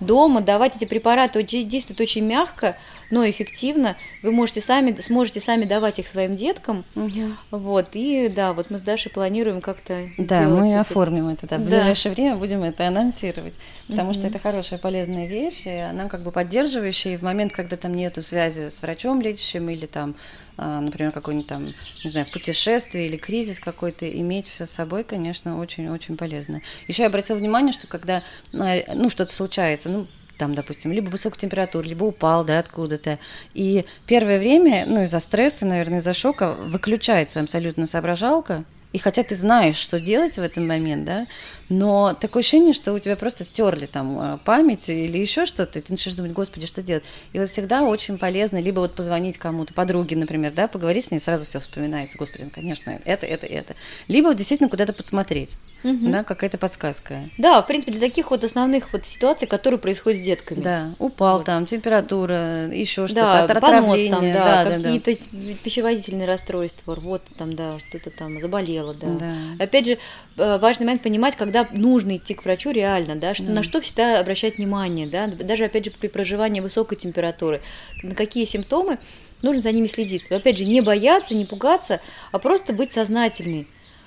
дома 0.00 0.40
давать 0.40 0.76
эти 0.76 0.86
препараты, 0.86 1.42
действуют 1.42 2.00
очень 2.00 2.24
мягко, 2.24 2.76
но 3.10 3.28
эффективно. 3.28 3.96
Вы 4.22 4.32
можете 4.32 4.60
сами, 4.60 4.98
сможете 5.00 5.40
сами 5.40 5.64
давать 5.64 5.98
их 5.98 6.08
своим 6.08 6.36
деткам. 6.36 6.84
Угу. 6.94 7.10
Вот, 7.50 7.90
и 7.92 8.28
да, 8.28 8.52
вот 8.52 8.70
мы 8.70 8.78
с 8.78 8.80
Дашей 8.82 9.10
планируем 9.10 9.60
как-то 9.60 10.08
Да, 10.16 10.42
мы 10.42 10.70
это. 10.70 10.80
оформим 10.80 11.28
это, 11.28 11.46
да, 11.46 11.58
в 11.58 11.64
да. 11.64 11.66
ближайшее 11.66 12.12
время 12.14 12.36
будем 12.36 12.62
это 12.62 12.86
анонсировать, 12.86 13.54
потому 13.88 14.10
угу. 14.10 14.18
что 14.18 14.28
это 14.28 14.38
хорошая, 14.38 14.78
полезная 14.78 15.26
вещь, 15.26 15.62
и 15.64 15.70
она 15.70 16.08
как 16.08 16.22
бы 16.22 16.30
поддерживающая, 16.30 17.14
и 17.14 17.16
в 17.16 17.22
момент, 17.22 17.52
когда 17.52 17.76
там 17.76 17.94
нету 17.94 18.22
связи 18.22 18.70
с 18.70 18.80
врачом 18.80 19.20
лечащим 19.20 19.68
или 19.68 19.86
там 19.86 20.14
например, 20.60 21.12
какой-нибудь 21.12 21.48
там, 21.48 21.66
не 22.04 22.10
знаю, 22.10 22.26
в 22.26 22.30
путешествии 22.30 23.04
или 23.04 23.16
кризис 23.16 23.60
какой-то, 23.60 24.08
иметь 24.10 24.46
все 24.46 24.66
с 24.66 24.70
собой, 24.70 25.04
конечно, 25.04 25.58
очень-очень 25.58 26.16
полезно. 26.16 26.60
Еще 26.86 27.02
я 27.02 27.08
обратила 27.08 27.36
внимание, 27.36 27.72
что 27.72 27.86
когда, 27.86 28.22
а, 28.54 28.76
ну, 28.94 29.08
что-то 29.10 29.32
случается, 29.32 29.88
ну, 29.88 30.06
там, 30.36 30.54
допустим, 30.54 30.90
либо 30.92 31.10
высокая 31.10 31.38
температура, 31.38 31.84
либо 31.84 32.04
упал, 32.04 32.44
да, 32.44 32.58
откуда-то. 32.58 33.18
И 33.52 33.84
первое 34.06 34.38
время, 34.38 34.84
ну, 34.86 35.02
из-за 35.02 35.20
стресса, 35.20 35.66
наверное, 35.66 35.98
из-за 35.98 36.14
шока 36.14 36.52
выключается 36.52 37.40
абсолютно 37.40 37.86
соображалка, 37.86 38.64
и 38.92 38.98
хотя 38.98 39.22
ты 39.22 39.36
знаешь, 39.36 39.76
что 39.76 40.00
делать 40.00 40.36
в 40.36 40.42
этот 40.42 40.64
момент, 40.64 41.04
да, 41.04 41.26
но 41.68 42.14
такое 42.14 42.40
ощущение, 42.40 42.74
что 42.74 42.92
у 42.92 42.98
тебя 42.98 43.14
просто 43.14 43.44
стерли 43.44 43.86
там 43.86 44.18
э, 44.20 44.38
память 44.44 44.88
или 44.88 45.16
еще 45.16 45.46
что-то, 45.46 45.78
и 45.78 45.82
ты 45.82 45.92
начинаешь 45.92 46.16
думать, 46.16 46.32
господи, 46.32 46.66
что 46.66 46.82
делать? 46.82 47.04
И 47.32 47.38
вот 47.38 47.48
всегда 47.48 47.82
очень 47.84 48.18
полезно 48.18 48.60
либо 48.60 48.80
вот 48.80 48.96
позвонить 48.96 49.38
кому-то, 49.38 49.72
подруге, 49.72 50.16
например, 50.16 50.52
да, 50.52 50.66
поговорить 50.66 51.06
с 51.06 51.10
ней, 51.12 51.20
сразу 51.20 51.44
все 51.44 51.60
вспоминается, 51.60 52.18
господи, 52.18 52.42
ну, 52.42 52.50
конечно, 52.50 52.98
это, 53.04 53.26
это, 53.26 53.46
это. 53.46 53.76
Либо 54.08 54.28
вот 54.28 54.36
действительно 54.36 54.68
куда-то 54.68 54.92
подсмотреть, 54.92 55.50
угу. 55.84 56.10
да, 56.10 56.24
какая-то 56.24 56.58
подсказка. 56.58 57.30
Да, 57.38 57.62
в 57.62 57.68
принципе, 57.68 57.92
для 57.92 58.00
таких 58.00 58.32
вот 58.32 58.42
основных 58.42 58.92
вот 58.92 59.06
ситуаций, 59.06 59.46
которые 59.46 59.78
происходят 59.78 60.20
с 60.20 60.24
детками. 60.24 60.60
Да, 60.60 60.94
упал 60.98 61.38
вот. 61.38 61.46
там, 61.46 61.66
температура, 61.66 62.66
еще 62.66 63.06
что-то, 63.06 63.46
да, 63.46 63.60
понос 63.60 64.00
там, 64.10 64.32
да, 64.32 64.64
да 64.64 64.80
какие-то 64.80 65.12
да. 65.30 65.52
пищеводительные 65.62 66.26
расстройства, 66.26 66.96
рвота 66.96 67.32
там, 67.38 67.54
да, 67.54 67.78
что-то 67.78 68.10
там 68.10 68.36
заболело, 68.80 68.94
да. 68.94 69.18
да. 69.18 69.64
Опять 69.64 69.86
же, 69.86 69.98
э, 70.36 70.58
важный 70.58 70.86
момент 70.86 71.02
понимать, 71.02 71.36
когда 71.36 71.68
нужно 71.72 72.16
идти 72.16 72.34
к 72.34 72.44
врачу 72.44 72.70
реально, 72.70 73.16
да, 73.16 73.34
что, 73.34 73.44
mm. 73.44 73.52
на 73.52 73.62
что 73.62 73.80
всегда 73.80 74.20
обращать 74.20 74.58
внимание, 74.58 75.06
да, 75.06 75.26
даже, 75.26 75.64
опять 75.64 75.84
же, 75.86 75.90
при 75.90 76.08
проживании 76.08 76.60
высокой 76.60 76.96
температуры, 76.96 77.60
на 78.02 78.14
какие 78.14 78.44
симптомы 78.44 78.98
нужно 79.42 79.62
за 79.62 79.72
ними 79.72 79.86
следить. 79.86 80.30
Опять 80.30 80.58
же, 80.58 80.64
не 80.64 80.80
бояться, 80.80 81.34
не 81.34 81.44
пугаться, 81.44 82.00
а 82.32 82.38
просто 82.38 82.72
быть 82.72 82.92
сознательной. 82.92 83.66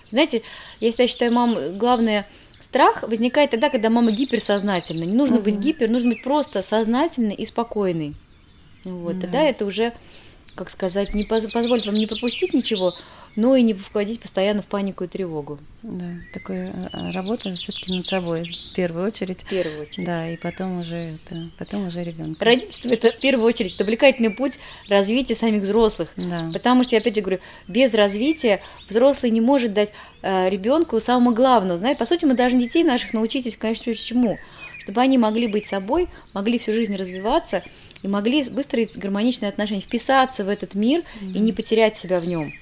Знаете, 0.10 0.42
я 0.80 0.92
считаю, 0.92 1.32
мам, 1.32 1.76
главное 1.76 2.28
страх 2.60 3.04
возникает 3.04 3.52
тогда, 3.52 3.70
когда 3.70 3.90
мама 3.90 4.12
гиперсознательна. 4.12 5.04
Не 5.04 5.16
нужно 5.16 5.38
угу. 5.38 5.46
быть 5.46 5.58
гипер, 5.58 5.90
нужно 5.90 6.12
быть 6.12 6.24
просто 6.24 6.62
сознательной 6.62 7.36
и 7.36 7.46
спокойной. 7.46 8.16
Вот, 8.84 9.16
да. 9.16 9.22
тогда 9.22 9.42
это 9.44 9.66
уже, 9.66 9.94
как 10.56 10.70
сказать, 10.70 11.14
не 11.14 11.24
поз- 11.24 11.52
позволит 11.52 11.86
вам 11.86 11.96
не 11.96 12.08
пропустить 12.08 12.54
ничего, 12.54 12.94
но 13.36 13.56
и 13.56 13.62
не 13.64 13.74
входить 13.74 14.20
постоянно 14.20 14.62
в 14.62 14.68
панику 14.68 15.04
и 15.04 15.08
тревогу. 15.08 15.58
Да, 15.82 16.06
такая 16.34 16.90
а, 16.94 17.12
работа 17.12 17.54
все-таки 17.56 17.92
над 17.92 18.06
собой 18.06 18.44
в 18.44 18.76
первую 18.76 19.08
очередь. 19.08 19.42
В 19.42 19.50
первую 19.50 19.82
очередь. 19.84 20.06
Да, 20.06 20.30
и 20.30 20.38
потом 20.38 20.80
уже 20.80 20.96
это, 20.96 21.50
потом 21.58 21.88
уже 21.88 22.04
ребенок. 22.04 22.40
Родительство 22.40 22.90
это 22.90 23.12
в 23.12 23.20
первую 23.20 23.48
очередь 23.48 23.74
это 23.74 23.84
увлекательный 23.84 24.30
путь 24.30 24.60
развития 24.88 25.36
самих 25.36 25.64
взрослых. 25.64 26.14
Да. 26.16 26.50
Потому 26.54 26.84
что 26.84 26.96
я 26.96 27.02
опять 27.02 27.16
же 27.16 27.22
говорю, 27.22 27.40
без 27.68 27.94
развития 27.94 28.62
взрослый 28.88 29.32
не 29.32 29.42
может 29.42 29.74
дать 29.74 29.92
э, 30.22 30.50
ребенку 30.50 31.00
самого 31.00 31.34
главного. 31.34 31.78
Знаете, 31.78 32.00
по 32.00 32.06
сути, 32.06 32.26
мы 32.26 32.36
должны 32.36 32.60
детей 32.60 32.84
наших 32.84 33.14
научить, 33.14 33.56
конечно, 33.58 33.94
чему, 33.96 34.38
чтобы 34.78 35.02
они 35.02 35.18
могли 35.18 35.48
быть 35.48 35.66
собой, 35.66 36.08
могли 36.34 36.60
всю 36.60 36.74
жизнь 36.74 36.96
развиваться 36.96 37.64
и 38.04 38.08
могли 38.08 38.44
выстроить 38.44 38.96
гармоничные 38.98 39.50
отношения, 39.50 39.82
вписаться 39.82 40.44
в 40.44 40.50
этот 40.50 40.76
мир 40.76 41.02
mm-hmm. 41.02 41.34
и 41.34 41.40
не 41.40 41.54
потерять 41.54 41.98
себя 41.98 42.20
в 42.20 42.26
нем. 42.26 42.54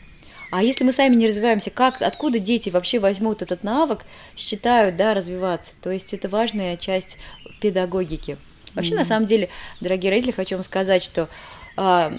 А 0.51 0.63
если 0.63 0.83
мы 0.83 0.93
сами 0.93 1.15
не 1.15 1.27
развиваемся, 1.27 1.69
как, 1.69 2.01
откуда 2.01 2.37
дети 2.39 2.69
вообще 2.69 2.99
возьмут 2.99 3.41
этот 3.41 3.63
навык, 3.63 4.05
считают, 4.35 4.97
да, 4.97 5.13
развиваться? 5.13 5.71
То 5.81 5.91
есть 5.91 6.13
это 6.13 6.29
важная 6.29 6.77
часть 6.77 7.17
педагогики. 7.59 8.37
Вообще, 8.75 8.93
mm-hmm. 8.93 8.97
на 8.97 9.05
самом 9.05 9.25
деле, 9.25 9.49
дорогие 9.79 10.11
родители, 10.11 10.31
хочу 10.31 10.55
вам 10.55 10.63
сказать, 10.63 11.03
что 11.03 11.29
а, 11.77 12.13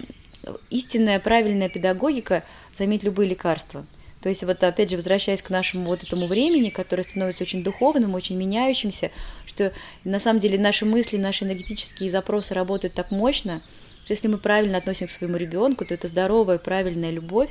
истинная 0.70 1.20
правильная 1.20 1.68
педагогика 1.68 2.42
заменит 2.76 3.04
любые 3.04 3.28
лекарства. 3.28 3.86
То 4.22 4.28
есть 4.28 4.44
вот 4.44 4.62
опять 4.62 4.90
же, 4.90 4.96
возвращаясь 4.96 5.42
к 5.42 5.50
нашему 5.50 5.86
вот 5.86 6.04
этому 6.04 6.28
времени, 6.28 6.70
которое 6.70 7.02
становится 7.02 7.42
очень 7.42 7.64
духовным, 7.64 8.14
очень 8.14 8.36
меняющимся, 8.36 9.10
что 9.46 9.72
на 10.04 10.20
самом 10.20 10.38
деле 10.38 10.58
наши 10.58 10.84
мысли, 10.84 11.16
наши 11.16 11.44
энергетические 11.44 12.10
запросы 12.10 12.54
работают 12.54 12.94
так 12.94 13.10
мощно, 13.10 13.62
что 14.04 14.12
если 14.12 14.28
мы 14.28 14.38
правильно 14.38 14.78
относимся 14.78 15.12
к 15.12 15.18
своему 15.18 15.36
ребенку, 15.36 15.84
то 15.84 15.94
это 15.94 16.06
здоровая, 16.06 16.58
правильная 16.58 17.10
любовь, 17.10 17.50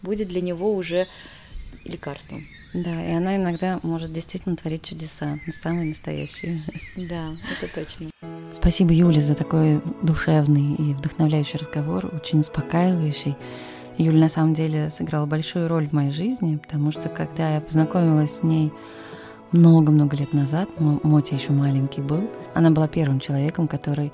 будет 0.00 0.28
для 0.28 0.40
него 0.40 0.72
уже 0.74 1.08
лекарством. 1.84 2.46
Да, 2.72 3.04
и 3.04 3.10
она 3.10 3.36
иногда 3.36 3.80
может 3.82 4.12
действительно 4.12 4.56
творить 4.56 4.84
чудеса, 4.84 5.40
самые 5.60 5.88
настоящие. 5.88 6.58
Да, 6.96 7.30
это 7.60 7.74
точно. 7.74 8.08
Спасибо, 8.52 8.92
Юле, 8.92 9.20
за 9.20 9.34
такой 9.34 9.80
душевный 10.02 10.74
и 10.74 10.94
вдохновляющий 10.94 11.58
разговор, 11.58 12.10
очень 12.14 12.40
успокаивающий. 12.40 13.36
Юля 13.98 14.20
на 14.20 14.28
самом 14.28 14.54
деле 14.54 14.90
сыграла 14.90 15.26
большую 15.26 15.68
роль 15.68 15.88
в 15.88 15.92
моей 15.92 16.10
жизни, 16.10 16.56
потому 16.56 16.90
что 16.92 17.08
когда 17.08 17.54
я 17.54 17.60
познакомилась 17.60 18.38
с 18.38 18.42
ней 18.42 18.72
много-много 19.52 20.16
лет 20.16 20.32
назад, 20.32 20.68
Мотя 20.78 21.36
еще 21.36 21.52
маленький 21.52 22.00
был, 22.00 22.30
она 22.54 22.70
была 22.70 22.88
первым 22.88 23.20
человеком, 23.20 23.68
который 23.68 24.12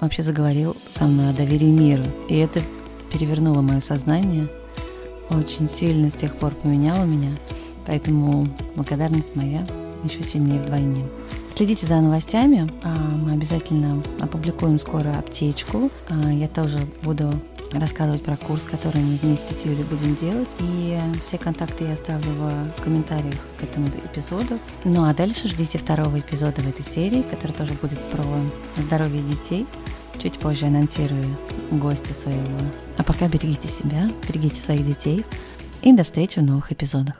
вообще 0.00 0.22
заговорил 0.22 0.76
со 0.88 1.04
мной 1.04 1.30
о 1.30 1.34
доверии 1.34 1.70
миру. 1.70 2.04
И 2.28 2.36
это 2.36 2.60
перевернуло 3.12 3.60
мое 3.60 3.80
сознание– 3.80 4.48
очень 5.30 5.68
сильно 5.68 6.10
с 6.10 6.14
тех 6.14 6.34
пор 6.34 6.54
поменяла 6.54 7.04
меня, 7.04 7.30
поэтому 7.86 8.48
благодарность 8.74 9.36
моя 9.36 9.64
еще 10.02 10.22
сильнее 10.22 10.60
вдвойне. 10.60 11.06
Следите 11.50 11.86
за 11.86 12.00
новостями, 12.00 12.68
а, 12.82 12.94
мы 12.94 13.32
обязательно 13.32 14.02
опубликуем 14.18 14.78
скоро 14.78 15.10
аптечку. 15.10 15.90
А, 16.08 16.32
я 16.32 16.48
тоже 16.48 16.78
буду 17.02 17.30
рассказывать 17.72 18.22
про 18.22 18.36
курс, 18.36 18.64
который 18.64 19.00
мы 19.00 19.16
вместе 19.16 19.54
с 19.54 19.64
Юлей 19.64 19.84
будем 19.84 20.14
делать. 20.16 20.50
И 20.60 20.98
все 21.22 21.38
контакты 21.38 21.84
я 21.84 21.92
оставлю 21.92 22.30
в 22.32 22.82
комментариях 22.82 23.36
к 23.58 23.62
этому 23.62 23.88
эпизоду. 23.88 24.58
Ну 24.84 25.04
а 25.04 25.14
дальше 25.14 25.48
ждите 25.48 25.78
второго 25.78 26.18
эпизода 26.18 26.60
в 26.60 26.68
этой 26.68 26.84
серии, 26.84 27.22
который 27.22 27.52
тоже 27.52 27.74
будет 27.74 28.00
про 28.10 28.24
здоровье 28.76 29.22
детей. 29.22 29.66
Чуть 30.18 30.38
позже 30.38 30.66
анонсирую 30.66 31.36
гостя 31.70 32.12
своего. 32.12 32.58
А 32.98 33.02
пока 33.02 33.28
берегите 33.28 33.68
себя, 33.68 34.10
берегите 34.28 34.60
своих 34.60 34.84
детей 34.84 35.24
и 35.80 35.92
до 35.92 36.04
встречи 36.04 36.40
в 36.40 36.42
новых 36.42 36.72
эпизодах. 36.72 37.14